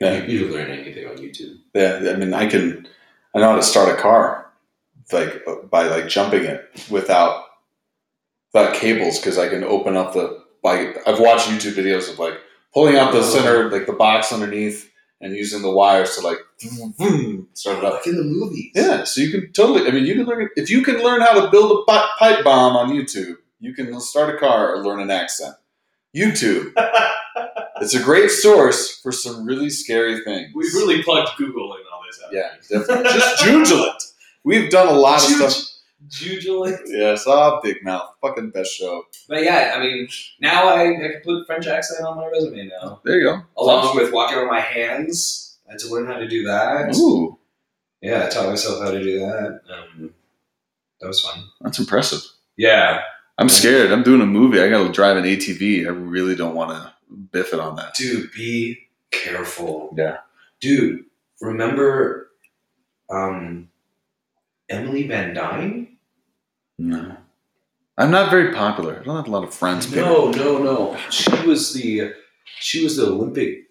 [0.00, 0.22] Yeah.
[0.24, 1.56] You, you learn anything on YouTube.
[1.74, 2.86] Yeah, I mean, I can,
[3.34, 4.46] I know how to start a car,
[5.12, 7.44] like by like jumping it without,
[8.56, 10.96] without cables, because I can open up the like.
[11.06, 12.34] I've watched YouTube videos of like
[12.72, 16.38] pulling out the center, like the box underneath, and using the wires to like
[17.52, 17.94] start it up.
[17.94, 18.72] Like in the movies.
[18.74, 19.86] Yeah, so you can totally.
[19.86, 22.76] I mean, you can learn if you can learn how to build a pipe bomb
[22.76, 23.36] on YouTube.
[23.60, 25.54] You can start a car or learn an accent.
[26.14, 26.72] YouTube.
[27.80, 30.52] it's a great source for some really scary things.
[30.54, 32.20] We've really plugged Google in all this.
[32.22, 32.38] haven't
[32.70, 33.18] Yeah, definitely.
[33.18, 33.44] Just
[33.86, 34.02] it.
[34.44, 35.75] We've done a lot of stuff.
[36.08, 36.78] Jujule.
[36.86, 38.14] Yes, ah, Big Mouth.
[38.20, 39.04] Fucking best show.
[39.28, 40.08] But yeah, I mean,
[40.40, 43.00] now I, I can put French accent on my resume now.
[43.04, 43.42] There you go.
[43.56, 45.58] Along with walking on my hands.
[45.68, 46.94] I had to learn how to do that.
[46.96, 47.38] Ooh,
[48.00, 49.60] Yeah, I taught myself how to do that.
[49.68, 50.14] Um,
[51.00, 51.42] that was fun.
[51.60, 52.20] that's impressive.
[52.56, 53.02] Yeah,
[53.38, 53.90] I'm scared.
[53.92, 54.60] I'm doing a movie.
[54.60, 55.86] I got to drive an ATV.
[55.86, 56.92] I really don't want to
[57.32, 57.94] biff it on that.
[57.94, 58.78] Dude, be
[59.10, 59.94] careful.
[59.96, 60.18] Yeah.
[60.60, 61.04] Dude,
[61.40, 62.30] remember
[63.10, 63.68] um,
[64.68, 65.96] Emily Van Dyne?
[66.78, 67.16] No.
[67.98, 69.00] I'm not very popular.
[69.00, 69.86] I don't have a lot of friends.
[69.86, 70.02] Peter.
[70.02, 70.96] No, no, no.
[71.10, 72.12] She was the
[72.60, 73.64] she was the Olympic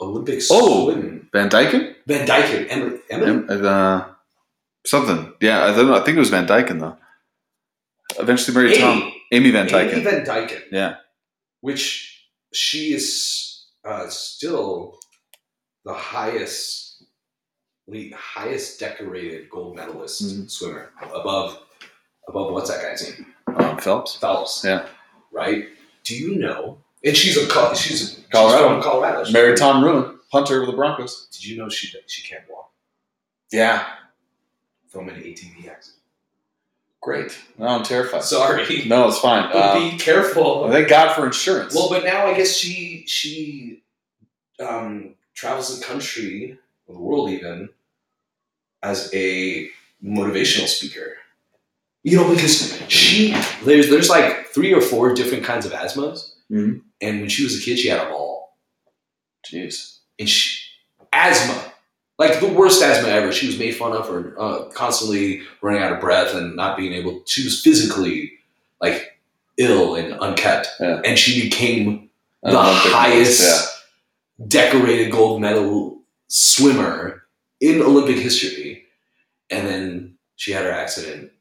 [0.00, 0.90] Olympic Oh.
[0.92, 1.28] swim.
[1.32, 1.94] Van Dyken?
[2.06, 2.66] Van Dyken.
[2.68, 3.30] Emily, Emily?
[3.30, 4.04] Em- Uh,
[4.86, 5.32] something.
[5.40, 5.96] Yeah, I, don't know.
[5.96, 6.96] I think it was Van Dyken, though.
[8.18, 8.80] Eventually married Amy.
[8.80, 9.12] Tom.
[9.32, 9.92] Amy Van Dyken.
[9.92, 10.62] Amy Van Dyken.
[10.70, 10.96] Yeah.
[11.60, 14.98] Which she is uh, still
[15.84, 16.87] the highest,
[17.88, 20.50] the highest decorated gold medalist Mhm.
[20.50, 21.62] swimmer above,
[22.28, 23.34] above what's that guy's name?
[23.56, 24.16] Um, Phelps.
[24.16, 24.62] Phelps.
[24.64, 24.86] Yeah.
[25.32, 25.68] Right.
[26.04, 26.82] Do you know?
[27.04, 28.68] And she's a Col- she's, she's Colorado.
[28.68, 29.24] from Colorado.
[29.24, 31.28] She's Married from- Tom Rouen, punter with the Broncos.
[31.32, 32.72] Did you know she she can't walk
[33.50, 33.86] Yeah.
[34.88, 36.02] from an ATV accident?
[37.00, 37.38] Great.
[37.56, 38.24] No, I'm terrified.
[38.24, 38.84] Sorry.
[38.86, 39.50] no, it's fine.
[39.52, 40.68] But Um, be careful.
[40.70, 41.74] thank God for insurance.
[41.74, 43.82] Well, but now I guess she she
[44.60, 46.58] um, travels the country,
[46.88, 47.68] or the world even,
[48.82, 49.68] as a
[50.04, 51.14] motivational speaker.
[52.04, 53.34] You know, because she
[53.64, 56.82] there's there's like three or four different kinds of asthmas, Mhm.
[57.00, 58.56] and when she was a kid, she had them all.
[59.46, 59.98] Jeez.
[60.18, 60.58] And she
[61.12, 61.72] asthma,
[62.18, 63.32] like the worst asthma ever.
[63.32, 66.92] She was made fun of for uh, constantly running out of breath and not being
[66.92, 67.22] able.
[67.26, 68.32] She was physically
[68.80, 69.18] like
[69.56, 71.00] ill and unkept, Yeah.
[71.04, 72.08] and she became
[72.42, 73.42] the highest
[74.38, 74.46] Yeah.
[74.46, 77.24] decorated gold medal swimmer
[77.60, 78.84] in Olympic history.
[79.50, 81.32] And then she had her accident,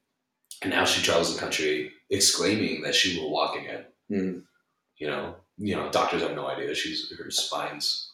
[0.62, 3.86] and now she travels the country exclaiming that she will walk again.
[4.10, 4.44] Mhm.
[4.98, 6.74] You know, you know, doctors have no idea.
[6.74, 8.12] She's her spine's,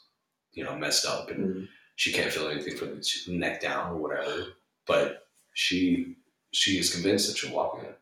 [0.53, 1.69] you know, messed up, and Mhm.
[1.95, 4.53] she can't feel anything from the neck down or whatever.
[4.87, 6.15] But she
[6.51, 7.95] she is convinced that she'll walk again.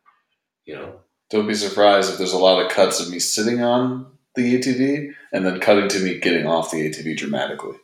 [0.66, 1.00] You know,
[1.30, 5.14] Don't be surprised if there's a lot of cuts of me sitting on the ATV
[5.32, 7.78] and then cutting to me getting off the ATV dramatically.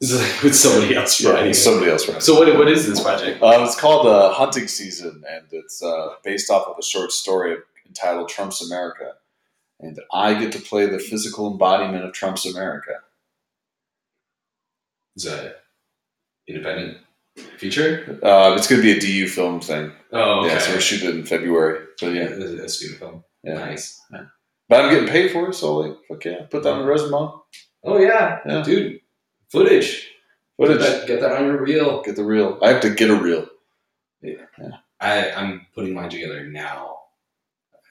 [0.00, 2.20] With somebody else Yeah, somebody else riding.
[2.20, 3.42] So what what is this project?
[3.42, 7.56] Uh, it's called uh, Hunting Season, and it's uh, based off of a short story
[7.86, 9.14] entitled Trump's America.
[9.80, 12.92] And I get to play the physical embodiment of Trump's America.
[15.16, 15.62] Is that
[16.46, 16.98] independent
[17.58, 18.18] feature?
[18.22, 19.92] Uh, it's going to be a DU film thing.
[20.12, 20.54] Oh, okay.
[20.54, 21.86] Yeah, so we're shooting it in February.
[21.96, 23.24] So yeah, yeah, a, student film.
[23.42, 23.54] yeah.
[23.54, 24.00] Nice.
[24.68, 27.30] But I'm getting paid for it, so like, fuck yeah, put that on the resume.
[27.84, 28.40] Oh yeah.
[28.46, 28.62] Yeah.
[28.62, 29.00] dude.
[29.50, 30.08] Footage.
[30.56, 30.78] Footage.
[30.80, 32.02] Get that, get that on your reel.
[32.02, 32.58] Get the reel.
[32.62, 33.46] I have to get a reel.
[34.22, 34.44] Yeah.
[35.00, 36.96] I I'm putting mine together now.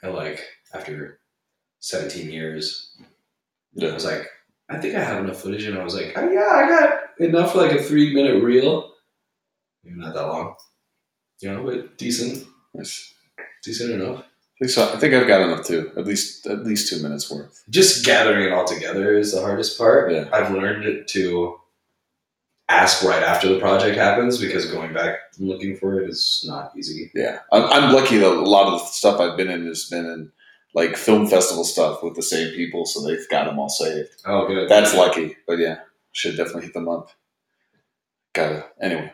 [0.03, 0.43] I like
[0.73, 1.19] after
[1.79, 2.95] 17 years.
[3.73, 3.89] Yeah.
[3.89, 4.27] I was like,
[4.69, 7.53] I think I have enough footage, and I was like, oh, yeah, I got enough
[7.53, 8.91] for like a three minute reel.
[9.84, 10.55] Maybe not that long.
[11.39, 13.13] You know, but decent, Nice.
[13.63, 14.25] decent enough.
[14.59, 14.91] I think, so.
[14.91, 15.91] I think I've got enough too.
[15.95, 17.63] At least at least two minutes worth.
[17.69, 20.11] just gathering it all together is the hardest part.
[20.11, 20.29] Yeah.
[20.34, 21.59] I've learned to
[22.69, 26.71] ask right after the project happens because going back and looking for it is not
[26.77, 27.11] easy.
[27.15, 30.05] Yeah, I'm, I'm lucky that a lot of the stuff I've been in has been
[30.05, 30.31] in
[30.73, 34.09] like film festival stuff with the same people, so they've got them all saved.
[34.25, 34.69] Oh, good.
[34.69, 35.77] That's lucky, but yeah,
[36.11, 37.09] should definitely hit them up.
[38.34, 39.13] Gotta anyway.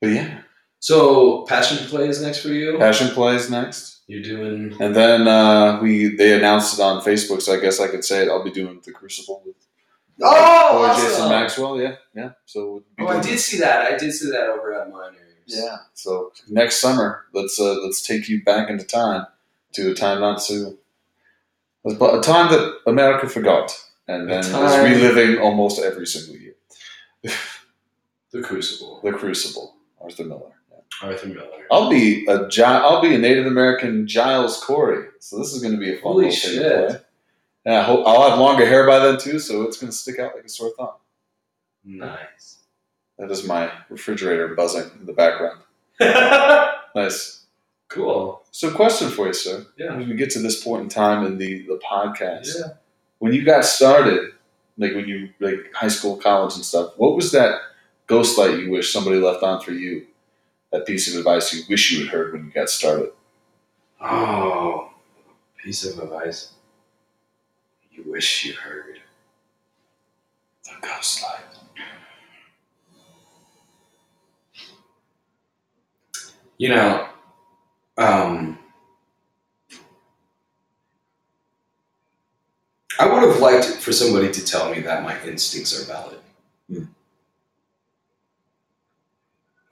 [0.00, 0.40] But yeah,
[0.78, 2.78] so passion play is next for you.
[2.78, 4.76] passion play is next, You're doing.
[4.80, 8.22] and then uh, we they announced it on Facebook, so I guess I could say
[8.24, 8.28] it.
[8.28, 9.54] I'll be doing the Crucible with
[10.22, 11.28] Oh, boy Jason.
[11.28, 11.80] Maxwell.
[11.80, 12.30] Yeah, yeah.
[12.44, 13.78] So Oh, I doing- did see that.
[13.92, 15.16] I did see that over at Miners.
[15.46, 15.76] Yeah.
[15.94, 19.26] So next summer, let's uh, let's take you back into time
[19.74, 20.76] to a time not so
[21.86, 23.72] a time that America forgot,
[24.08, 26.54] and A then is time- reliving almost every single year.
[28.32, 29.00] The Crucible.
[29.02, 30.52] The Crucible, Arthur Miller.
[31.02, 31.08] Yeah.
[31.08, 31.46] Arthur Miller.
[31.70, 35.74] I'll be a Gi- I'll be a Native American Giles Corey, so this is going
[35.74, 36.88] to be a fun Holy little thing to shit.
[36.88, 37.00] play.
[37.66, 40.18] And I hope I'll have longer hair by then too, so it's going to stick
[40.18, 40.90] out like a sore thumb.
[41.84, 42.58] Nice.
[43.18, 45.60] That is my refrigerator buzzing in the background.
[46.94, 47.46] Nice.
[47.88, 48.42] cool.
[48.50, 49.64] So, question for you, sir.
[49.76, 49.94] Yeah.
[49.96, 52.72] As we get to this point in time in the, the podcast, Yeah.
[53.20, 54.30] when you got started,
[54.76, 57.60] like when you like high school, college, and stuff, what was that
[58.08, 60.06] ghost light you wish somebody left on for you?
[60.72, 63.12] That piece of advice you wish you had heard when you got started.
[64.00, 64.90] Oh,
[65.56, 66.52] piece of advice.
[67.90, 69.00] You wish you heard.
[70.64, 71.44] The ghost light.
[76.58, 77.08] You know,
[77.96, 78.58] um,
[82.98, 86.18] I would have liked for somebody to tell me that my instincts are valid.
[86.68, 86.84] Hmm.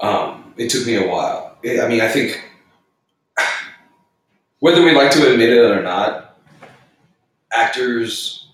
[0.00, 1.56] Um, it took me a while.
[1.64, 2.44] I I mean, I think
[4.60, 6.38] whether we like to admit it or not,
[7.52, 8.48] actors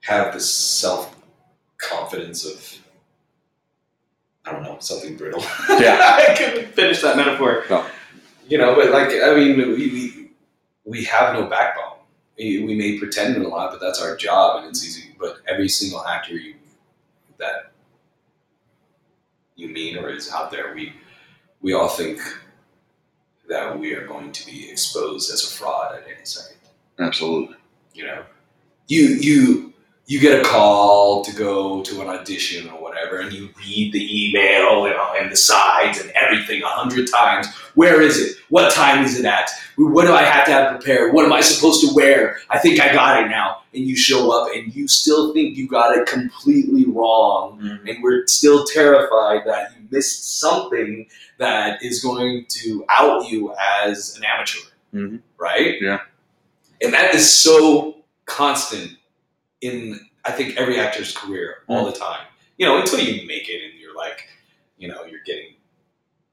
[0.00, 1.14] have this self
[1.78, 2.78] confidence of
[4.44, 5.42] I don't know something brittle.
[5.70, 5.98] Yeah.
[6.28, 7.64] I couldn't finish that metaphor.
[7.70, 7.86] No.
[8.46, 10.30] You know, but like I mean, we we,
[10.84, 11.98] we have no backbone.
[12.36, 15.14] We, we may pretend a lot, but that's our job, and it's easy.
[15.18, 16.54] But every single actor you
[17.38, 17.72] that
[19.56, 20.92] you mean or is out there, we
[21.60, 22.20] we all think
[23.48, 26.58] that we are going to be exposed as a fraud at any second.
[26.98, 27.56] Absolutely.
[27.94, 28.24] You know,
[28.88, 29.74] you you
[30.06, 34.28] you get a call to go to an audition or whatever, and you read the
[34.28, 37.46] email and, and the sides and everything a hundred times.
[37.74, 38.36] Where is it?
[38.50, 39.50] What time is it at?
[39.76, 41.14] What do I have to have prepared?
[41.14, 42.38] What am I supposed to wear?
[42.50, 43.62] I think I got it now.
[43.72, 48.26] And you show up and you still think you got it completely wrong and we're
[48.26, 51.06] still terrified that you missed something
[51.38, 53.54] that is going to out you
[53.84, 54.60] as an amateur,
[54.94, 55.20] Mhm.
[55.38, 55.80] right?
[55.80, 56.00] Yeah.
[56.82, 58.92] And that is so constant
[59.60, 62.26] in I think every actor's career all the time.
[62.56, 64.26] You know, until you make it and you're like,
[64.78, 65.54] you know, you're getting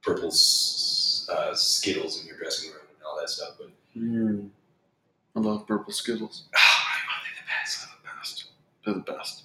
[0.01, 3.55] purple uh, skittles in your dressing room and all that stuff.
[3.57, 4.49] But Mm.
[5.35, 6.43] I love purple Skittles.
[6.55, 6.83] oh
[7.25, 7.79] they're the best.
[8.03, 8.45] They're the best.
[8.85, 9.43] They're the best.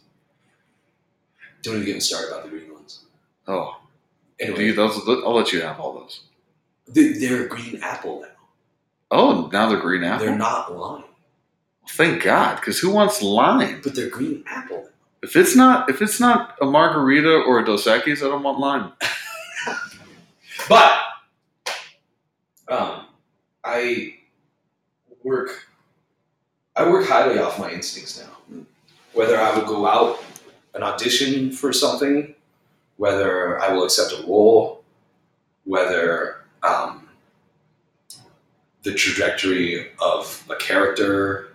[1.67, 3.01] Don't even get me started about the green ones.
[3.49, 3.81] Oh,
[4.39, 6.21] Anyway, dude, those, I'll let you have all those.
[6.89, 8.29] they- they're green apple now.
[9.11, 10.27] Oh, now they're green apple.
[10.27, 11.05] They're not lime,
[11.89, 13.81] Thank God, because who wants lime?
[13.83, 14.89] but they're green apple.
[15.23, 18.59] If it's not if it's not a margarita or a Dos Equis, I don't want
[18.59, 18.93] lime.
[20.69, 20.99] But
[22.69, 23.07] um,
[23.65, 24.15] I
[25.23, 25.67] work.
[26.75, 28.65] I work highly off my instincts now.
[29.13, 30.23] Whether I would go out
[30.77, 32.35] and audition for something,
[32.99, 34.85] whether I will accept a role,
[35.65, 37.09] whether um,
[38.83, 41.49] the trajectory of a character,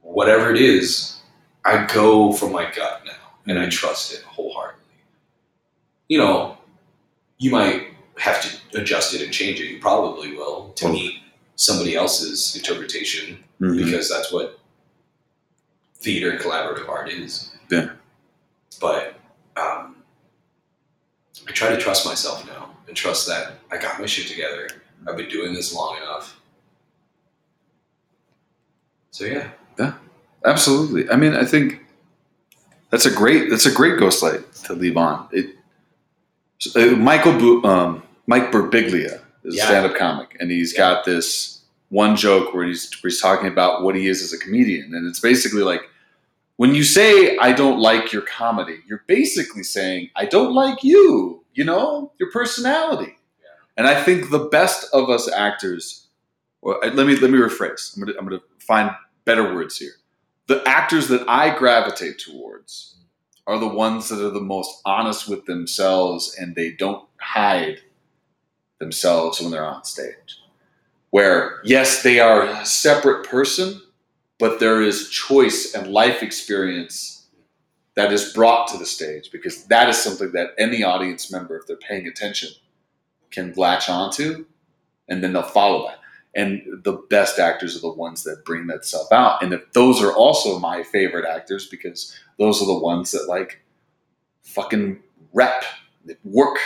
[0.00, 1.18] whatever it is,
[1.64, 3.12] I go from my gut now
[3.46, 4.80] and I trust it wholeheartedly.
[6.08, 6.58] You know,
[7.38, 7.88] you might
[8.18, 9.66] have to adjust it and change it.
[9.66, 11.20] You probably will to meet
[11.56, 13.84] somebody else's interpretation Mhm.
[13.84, 14.58] because that's what
[15.96, 17.50] theater and collaborative art is.
[17.70, 17.90] Yeah.
[18.80, 19.14] But
[19.56, 19.96] um,
[21.48, 24.68] I try to trust myself now and trust that I got my shit together.
[25.06, 26.40] I've been doing this long enough.
[29.10, 29.94] So yeah, Yeah.
[30.44, 31.08] Absolutely.
[31.10, 31.80] I mean, I think
[32.90, 35.28] that's a great that's a great ghost light to leave on.
[35.32, 35.56] It
[36.76, 39.64] uh, Michael Bu- um, Mike Birbiglia is Yeah.
[39.64, 40.78] a stand-up comic, and he's Yeah.
[40.78, 41.60] got this
[41.90, 45.06] one joke where he's where he's talking about what he is as a comedian, and
[45.08, 45.82] it's basically like
[46.56, 51.44] when you say I don't like your comedy, you're basically saying I don't like you.
[51.54, 53.16] You know your personality.
[53.40, 53.48] Yeah.
[53.76, 56.06] And I think the best of us actors.
[56.62, 57.96] Well, let me let me rephrase.
[57.96, 58.90] I'm gonna I'm gonna find
[59.24, 59.92] better words here.
[60.46, 62.96] The actors that I gravitate towards
[63.46, 67.80] are the ones that are the most honest with themselves and they don't hide
[68.78, 70.40] themselves when they're on stage.
[71.10, 73.80] Where, yes, they are a separate person,
[74.44, 77.28] but there is choice and life experience
[77.94, 81.66] that is brought to the stage because that is something that any audience member, if
[81.66, 82.50] they're paying attention,
[83.30, 84.44] can latch onto
[85.08, 85.98] and then they'll follow that.
[86.34, 89.42] And the best actors are the ones that bring that stuff out.
[89.42, 93.64] And if those are also my favorite actors because those are the ones that like
[94.42, 94.98] fucking
[95.32, 95.64] rep,
[96.04, 96.58] they work,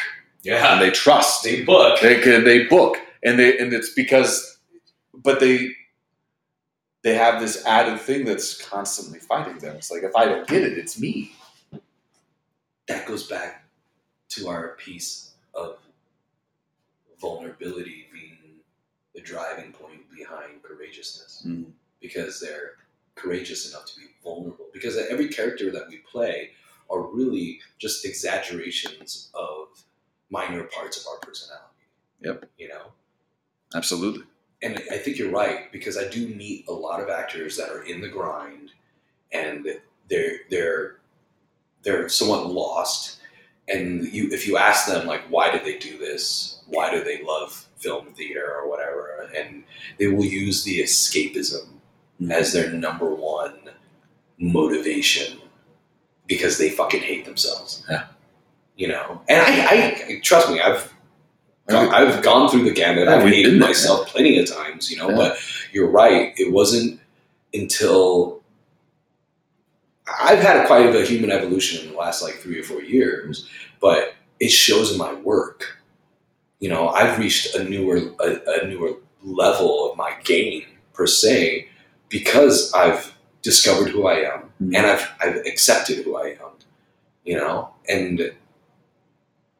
[0.42, 1.44] yeah, and they trust.
[1.44, 2.00] they book.
[2.00, 4.58] They can they book, and they and it's because,
[5.14, 5.76] but they
[7.02, 9.76] they have this added thing that's constantly fighting them.
[9.76, 11.32] It's like if I don't get it, it's me.
[12.88, 13.64] that goes back
[14.30, 15.78] to our piece of
[17.20, 18.36] vulnerability being
[19.14, 21.72] the driving point behind courageousness Mm.
[22.00, 22.72] because they're
[23.14, 26.50] courageous enough to be vulnerable because every character that we play
[26.88, 29.68] are really just exaggerations of
[30.30, 31.64] minor parts of our personality
[32.20, 32.48] Yep.
[32.58, 32.92] you know
[33.74, 34.24] Absolutely.
[34.62, 37.82] And I think you're right because I do meet a lot of actors that are
[37.82, 38.72] in the grind
[39.32, 39.66] and
[40.08, 40.96] they're they're
[41.82, 43.20] they're somewhat lost.
[43.68, 46.62] And you, if you ask them like, why did they do this?
[46.66, 49.28] Why do they love film theater or whatever?
[49.36, 49.62] And
[49.98, 51.66] they will use the escapism
[52.20, 52.32] mm-hmm.
[52.32, 53.58] as their number one
[54.38, 55.38] motivation
[56.26, 57.84] because they fucking hate themselves.
[57.90, 58.06] Yeah.
[58.76, 60.92] You know, and I, I trust me, I've
[61.68, 63.04] gone, I've gone through the gamut.
[63.06, 65.10] Yeah, I've hated there, myself plenty of times, you know.
[65.10, 65.16] Yeah.
[65.16, 65.38] But
[65.72, 66.32] you're right.
[66.36, 67.00] It wasn't
[67.54, 68.42] until
[70.20, 73.48] I've had quite of a human evolution in the last like three or four years,
[73.80, 75.76] but it shows in my work.
[76.60, 80.64] You know, I've reached a newer a, a newer level of my game
[80.94, 81.68] per se
[82.08, 84.76] because I've discovered who I am Mhm.
[84.76, 86.50] and I've I've accepted who I am,
[87.24, 88.32] you know, and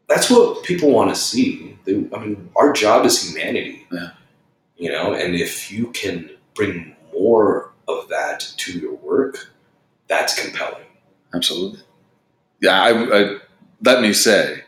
[0.09, 1.79] that's what people want to see.
[1.85, 4.11] They, I mean, our job is humanity, Yeah.
[4.77, 9.51] you know, and if you can bring more of that to your work,
[10.09, 10.85] that's compelling.
[11.35, 11.81] Absolutely.
[12.61, 13.39] Yeah, I, I
[13.83, 14.65] let me say,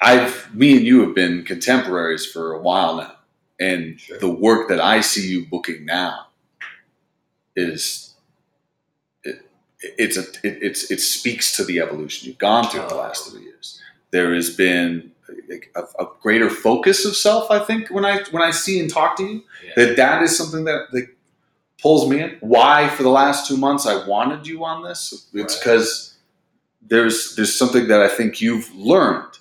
[0.00, 3.12] I've me and you have been contemporaries for a while now,
[3.60, 4.18] and Sure.
[4.18, 6.26] the work that I see you booking now
[7.54, 8.14] is
[9.24, 9.40] it,
[9.80, 12.98] it's a it, it's it speaks to the evolution you've gone through the oh.
[12.98, 13.80] last three years.
[14.16, 15.12] There has been
[15.74, 17.50] a, a greater focus of self.
[17.50, 19.72] I think when I when I see and talk to you, Yeah.
[19.76, 21.06] that that is something that, that
[21.82, 22.30] pulls me in.
[22.40, 25.12] Why for the last two months I wanted you on this?
[25.12, 25.50] It's Right.
[25.58, 26.14] because
[26.80, 29.34] there's there's something that I think you've learned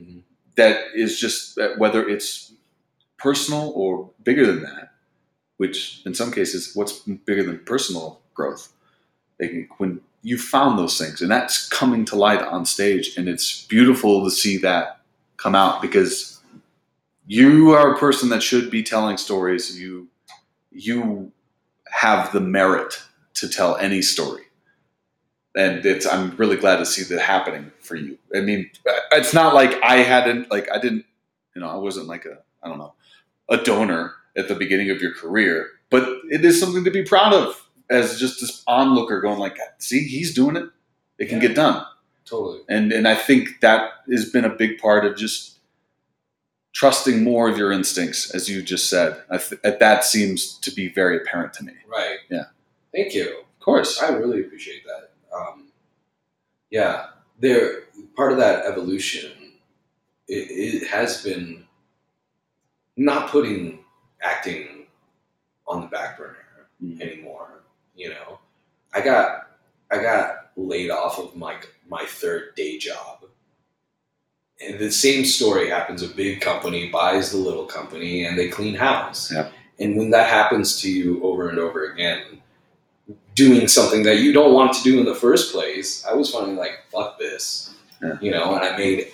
[0.00, 0.22] Mhm.
[0.56, 2.54] that is just that whether it's
[3.18, 4.94] personal or bigger than that,
[5.58, 8.72] which in some cases, what's bigger than personal growth?
[9.38, 13.66] Like when you found those things, and that's coming to light on stage, and it's
[13.66, 15.00] beautiful to see that
[15.36, 16.40] come out because
[17.26, 19.78] you are a person that should be telling stories.
[19.78, 20.08] You
[20.70, 21.32] you
[21.90, 23.02] have the merit
[23.34, 24.42] to tell any story.
[25.54, 28.16] And it's I'm really glad to see that happening for you.
[28.34, 28.70] I mean,
[29.12, 31.04] it's not like I hadn't like I didn't,
[31.54, 32.94] you know, I wasn't like a I don't know,
[33.50, 37.34] a donor at the beginning of your career, but it is something to be proud
[37.34, 37.61] of
[37.92, 40.64] as just this onlooker going like, see, he's doing it.
[41.18, 41.48] It can Yeah.
[41.48, 41.86] get done
[42.24, 42.60] Totally.
[42.68, 45.58] and and I think that has been a big part of just
[46.72, 49.22] trusting more of your instincts, as you just said.
[49.30, 51.72] I th- that seems to be very apparent to me.
[51.86, 52.18] Right.
[52.30, 52.44] Yeah.
[52.94, 53.28] Thank you.
[53.40, 55.10] Of course, I really appreciate that.
[55.36, 55.68] Um,
[56.70, 57.08] yeah,
[57.38, 57.82] there.
[58.16, 59.32] Part of that evolution,
[60.28, 61.66] it, it has been
[62.96, 63.84] not putting
[64.22, 64.86] acting
[65.66, 66.36] on the back burner
[66.82, 67.00] Mhm.
[67.00, 67.61] anymore.
[67.94, 68.38] You know,
[68.94, 69.48] I got
[69.90, 71.56] I got laid off of my
[71.88, 73.24] my third day job.
[74.60, 76.02] And the same story happens.
[76.02, 79.32] A big company buys the little company, and they clean house.
[79.32, 79.48] Yeah.
[79.80, 82.40] And when that happens to you over and over again,
[83.34, 86.54] doing something that you don't want to do in the first place, I was finally
[86.54, 88.18] like, "Fuck this," Yeah.
[88.20, 88.54] you know.
[88.54, 89.12] And I made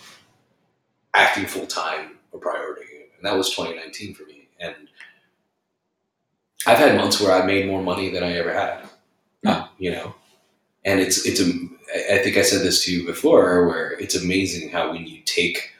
[1.14, 4.48] acting full time a priority, and that was 2019 for me.
[4.60, 4.87] And
[6.68, 8.84] I've had months where I made more money than I ever had.
[9.78, 10.14] You know,
[10.84, 11.46] and it's it's a.
[12.12, 15.70] I think I said this to you before, where it's amazing how when you take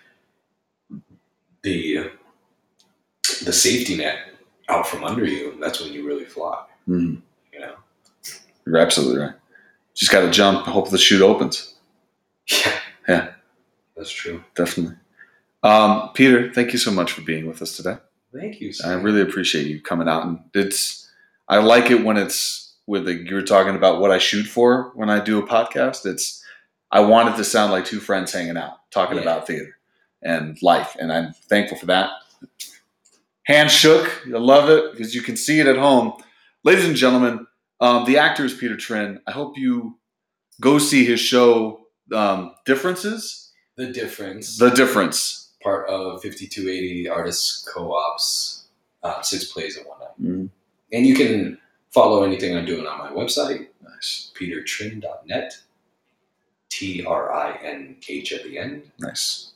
[1.63, 2.11] the
[3.45, 4.19] the safety net
[4.69, 6.65] out from under you, that's when you really fly.
[6.89, 7.21] Mhm.
[7.53, 7.75] You know.
[8.67, 9.35] you're absolutely right.
[9.95, 10.65] Just got to jump.
[10.67, 11.75] Hope the chute opens.
[12.51, 12.73] Yeah.
[13.09, 13.31] Yeah.
[13.97, 14.43] That's true.
[14.55, 14.97] Definitely.
[15.63, 17.99] Um, Peter, thank you so much for being with us today.
[18.33, 18.73] Thank you.
[18.85, 21.07] I really appreciate you coming out, and it's.
[21.49, 24.93] I like it when it's with the, you were talking about what I shoot for
[24.95, 26.05] when I do a podcast.
[26.05, 26.45] It's
[26.91, 29.23] I want it to sound like two friends hanging out talking Yeah.
[29.23, 29.79] about theater
[30.23, 32.11] and life, and I'm thankful for that.
[33.45, 34.23] Hand shook.
[34.27, 36.13] I love it because you can see it at home,
[36.65, 37.47] ladies and gentlemen.
[37.81, 39.21] Um, the actor is Peter Trinh.
[39.27, 39.99] I hope you
[40.61, 41.87] go see his show.
[42.13, 43.53] Um, Differences.
[43.77, 44.59] the difference.
[44.59, 45.48] The difference.
[45.63, 48.65] Part of 5280 artists co-ops,
[49.03, 50.23] uh, six plays in one night.
[50.23, 50.51] Mhm.
[50.93, 51.59] And you can
[51.91, 54.31] follow anything I'm doing on my website, Nice.
[54.39, 55.59] petertrinh.net.
[56.71, 58.91] T R I N H at the end.
[59.01, 59.53] Nice.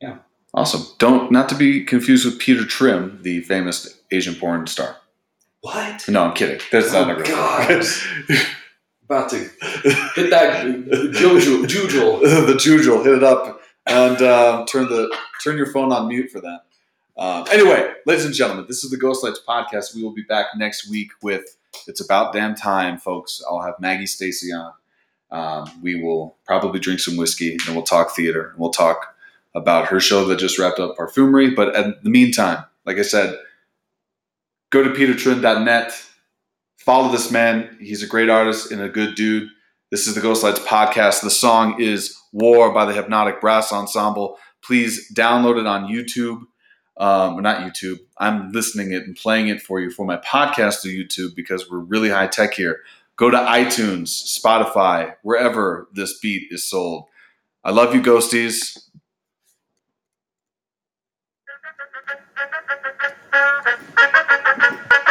[0.00, 0.18] Yeah.
[0.54, 0.86] Awesome.
[0.98, 4.96] Don't not to be confused with Peter Trim, the famous Asian porn star.
[5.60, 6.08] What?
[6.08, 6.60] No, I'm kidding.
[6.72, 7.84] That's Oh, not a real God.
[9.04, 11.64] About to hit that jujul.
[11.66, 12.20] jujul.
[12.46, 16.40] the jujul, hit it up and uh, turn the turn your phone on mute for
[16.40, 16.60] that.
[17.18, 19.94] Um, anyway, ladies and gentlemen, this is the Ghost Lights podcast.
[19.94, 21.56] We will be back next week with
[21.86, 23.42] "It's About Damn Time," folks.
[23.48, 24.72] I'll have Maggie Stacy on.
[25.30, 28.50] Um, we will probably drink some whiskey and we'll talk theater.
[28.50, 29.14] And we'll talk
[29.54, 31.54] about her show that just wrapped up, Parfumerie.
[31.54, 33.38] But in the meantime, like I said,
[34.70, 35.92] go to petertrinh.net.
[36.76, 37.76] Follow this man.
[37.80, 39.48] He's a great artist and a good dude.
[39.92, 41.20] This is the Ghost Lights podcast.
[41.20, 44.36] The song is War by the Hypnotic Brass Ensemble.
[44.60, 46.40] Please download it on YouTube.
[46.96, 47.98] Um, not YouTube.
[48.18, 51.78] I'm listening it and playing it for you for my podcast to YouTube because we're
[51.78, 52.80] really high tech here.
[53.14, 57.04] Go to iTunes, Spotify, wherever this beat is sold.
[57.62, 58.88] I love you, ghosties.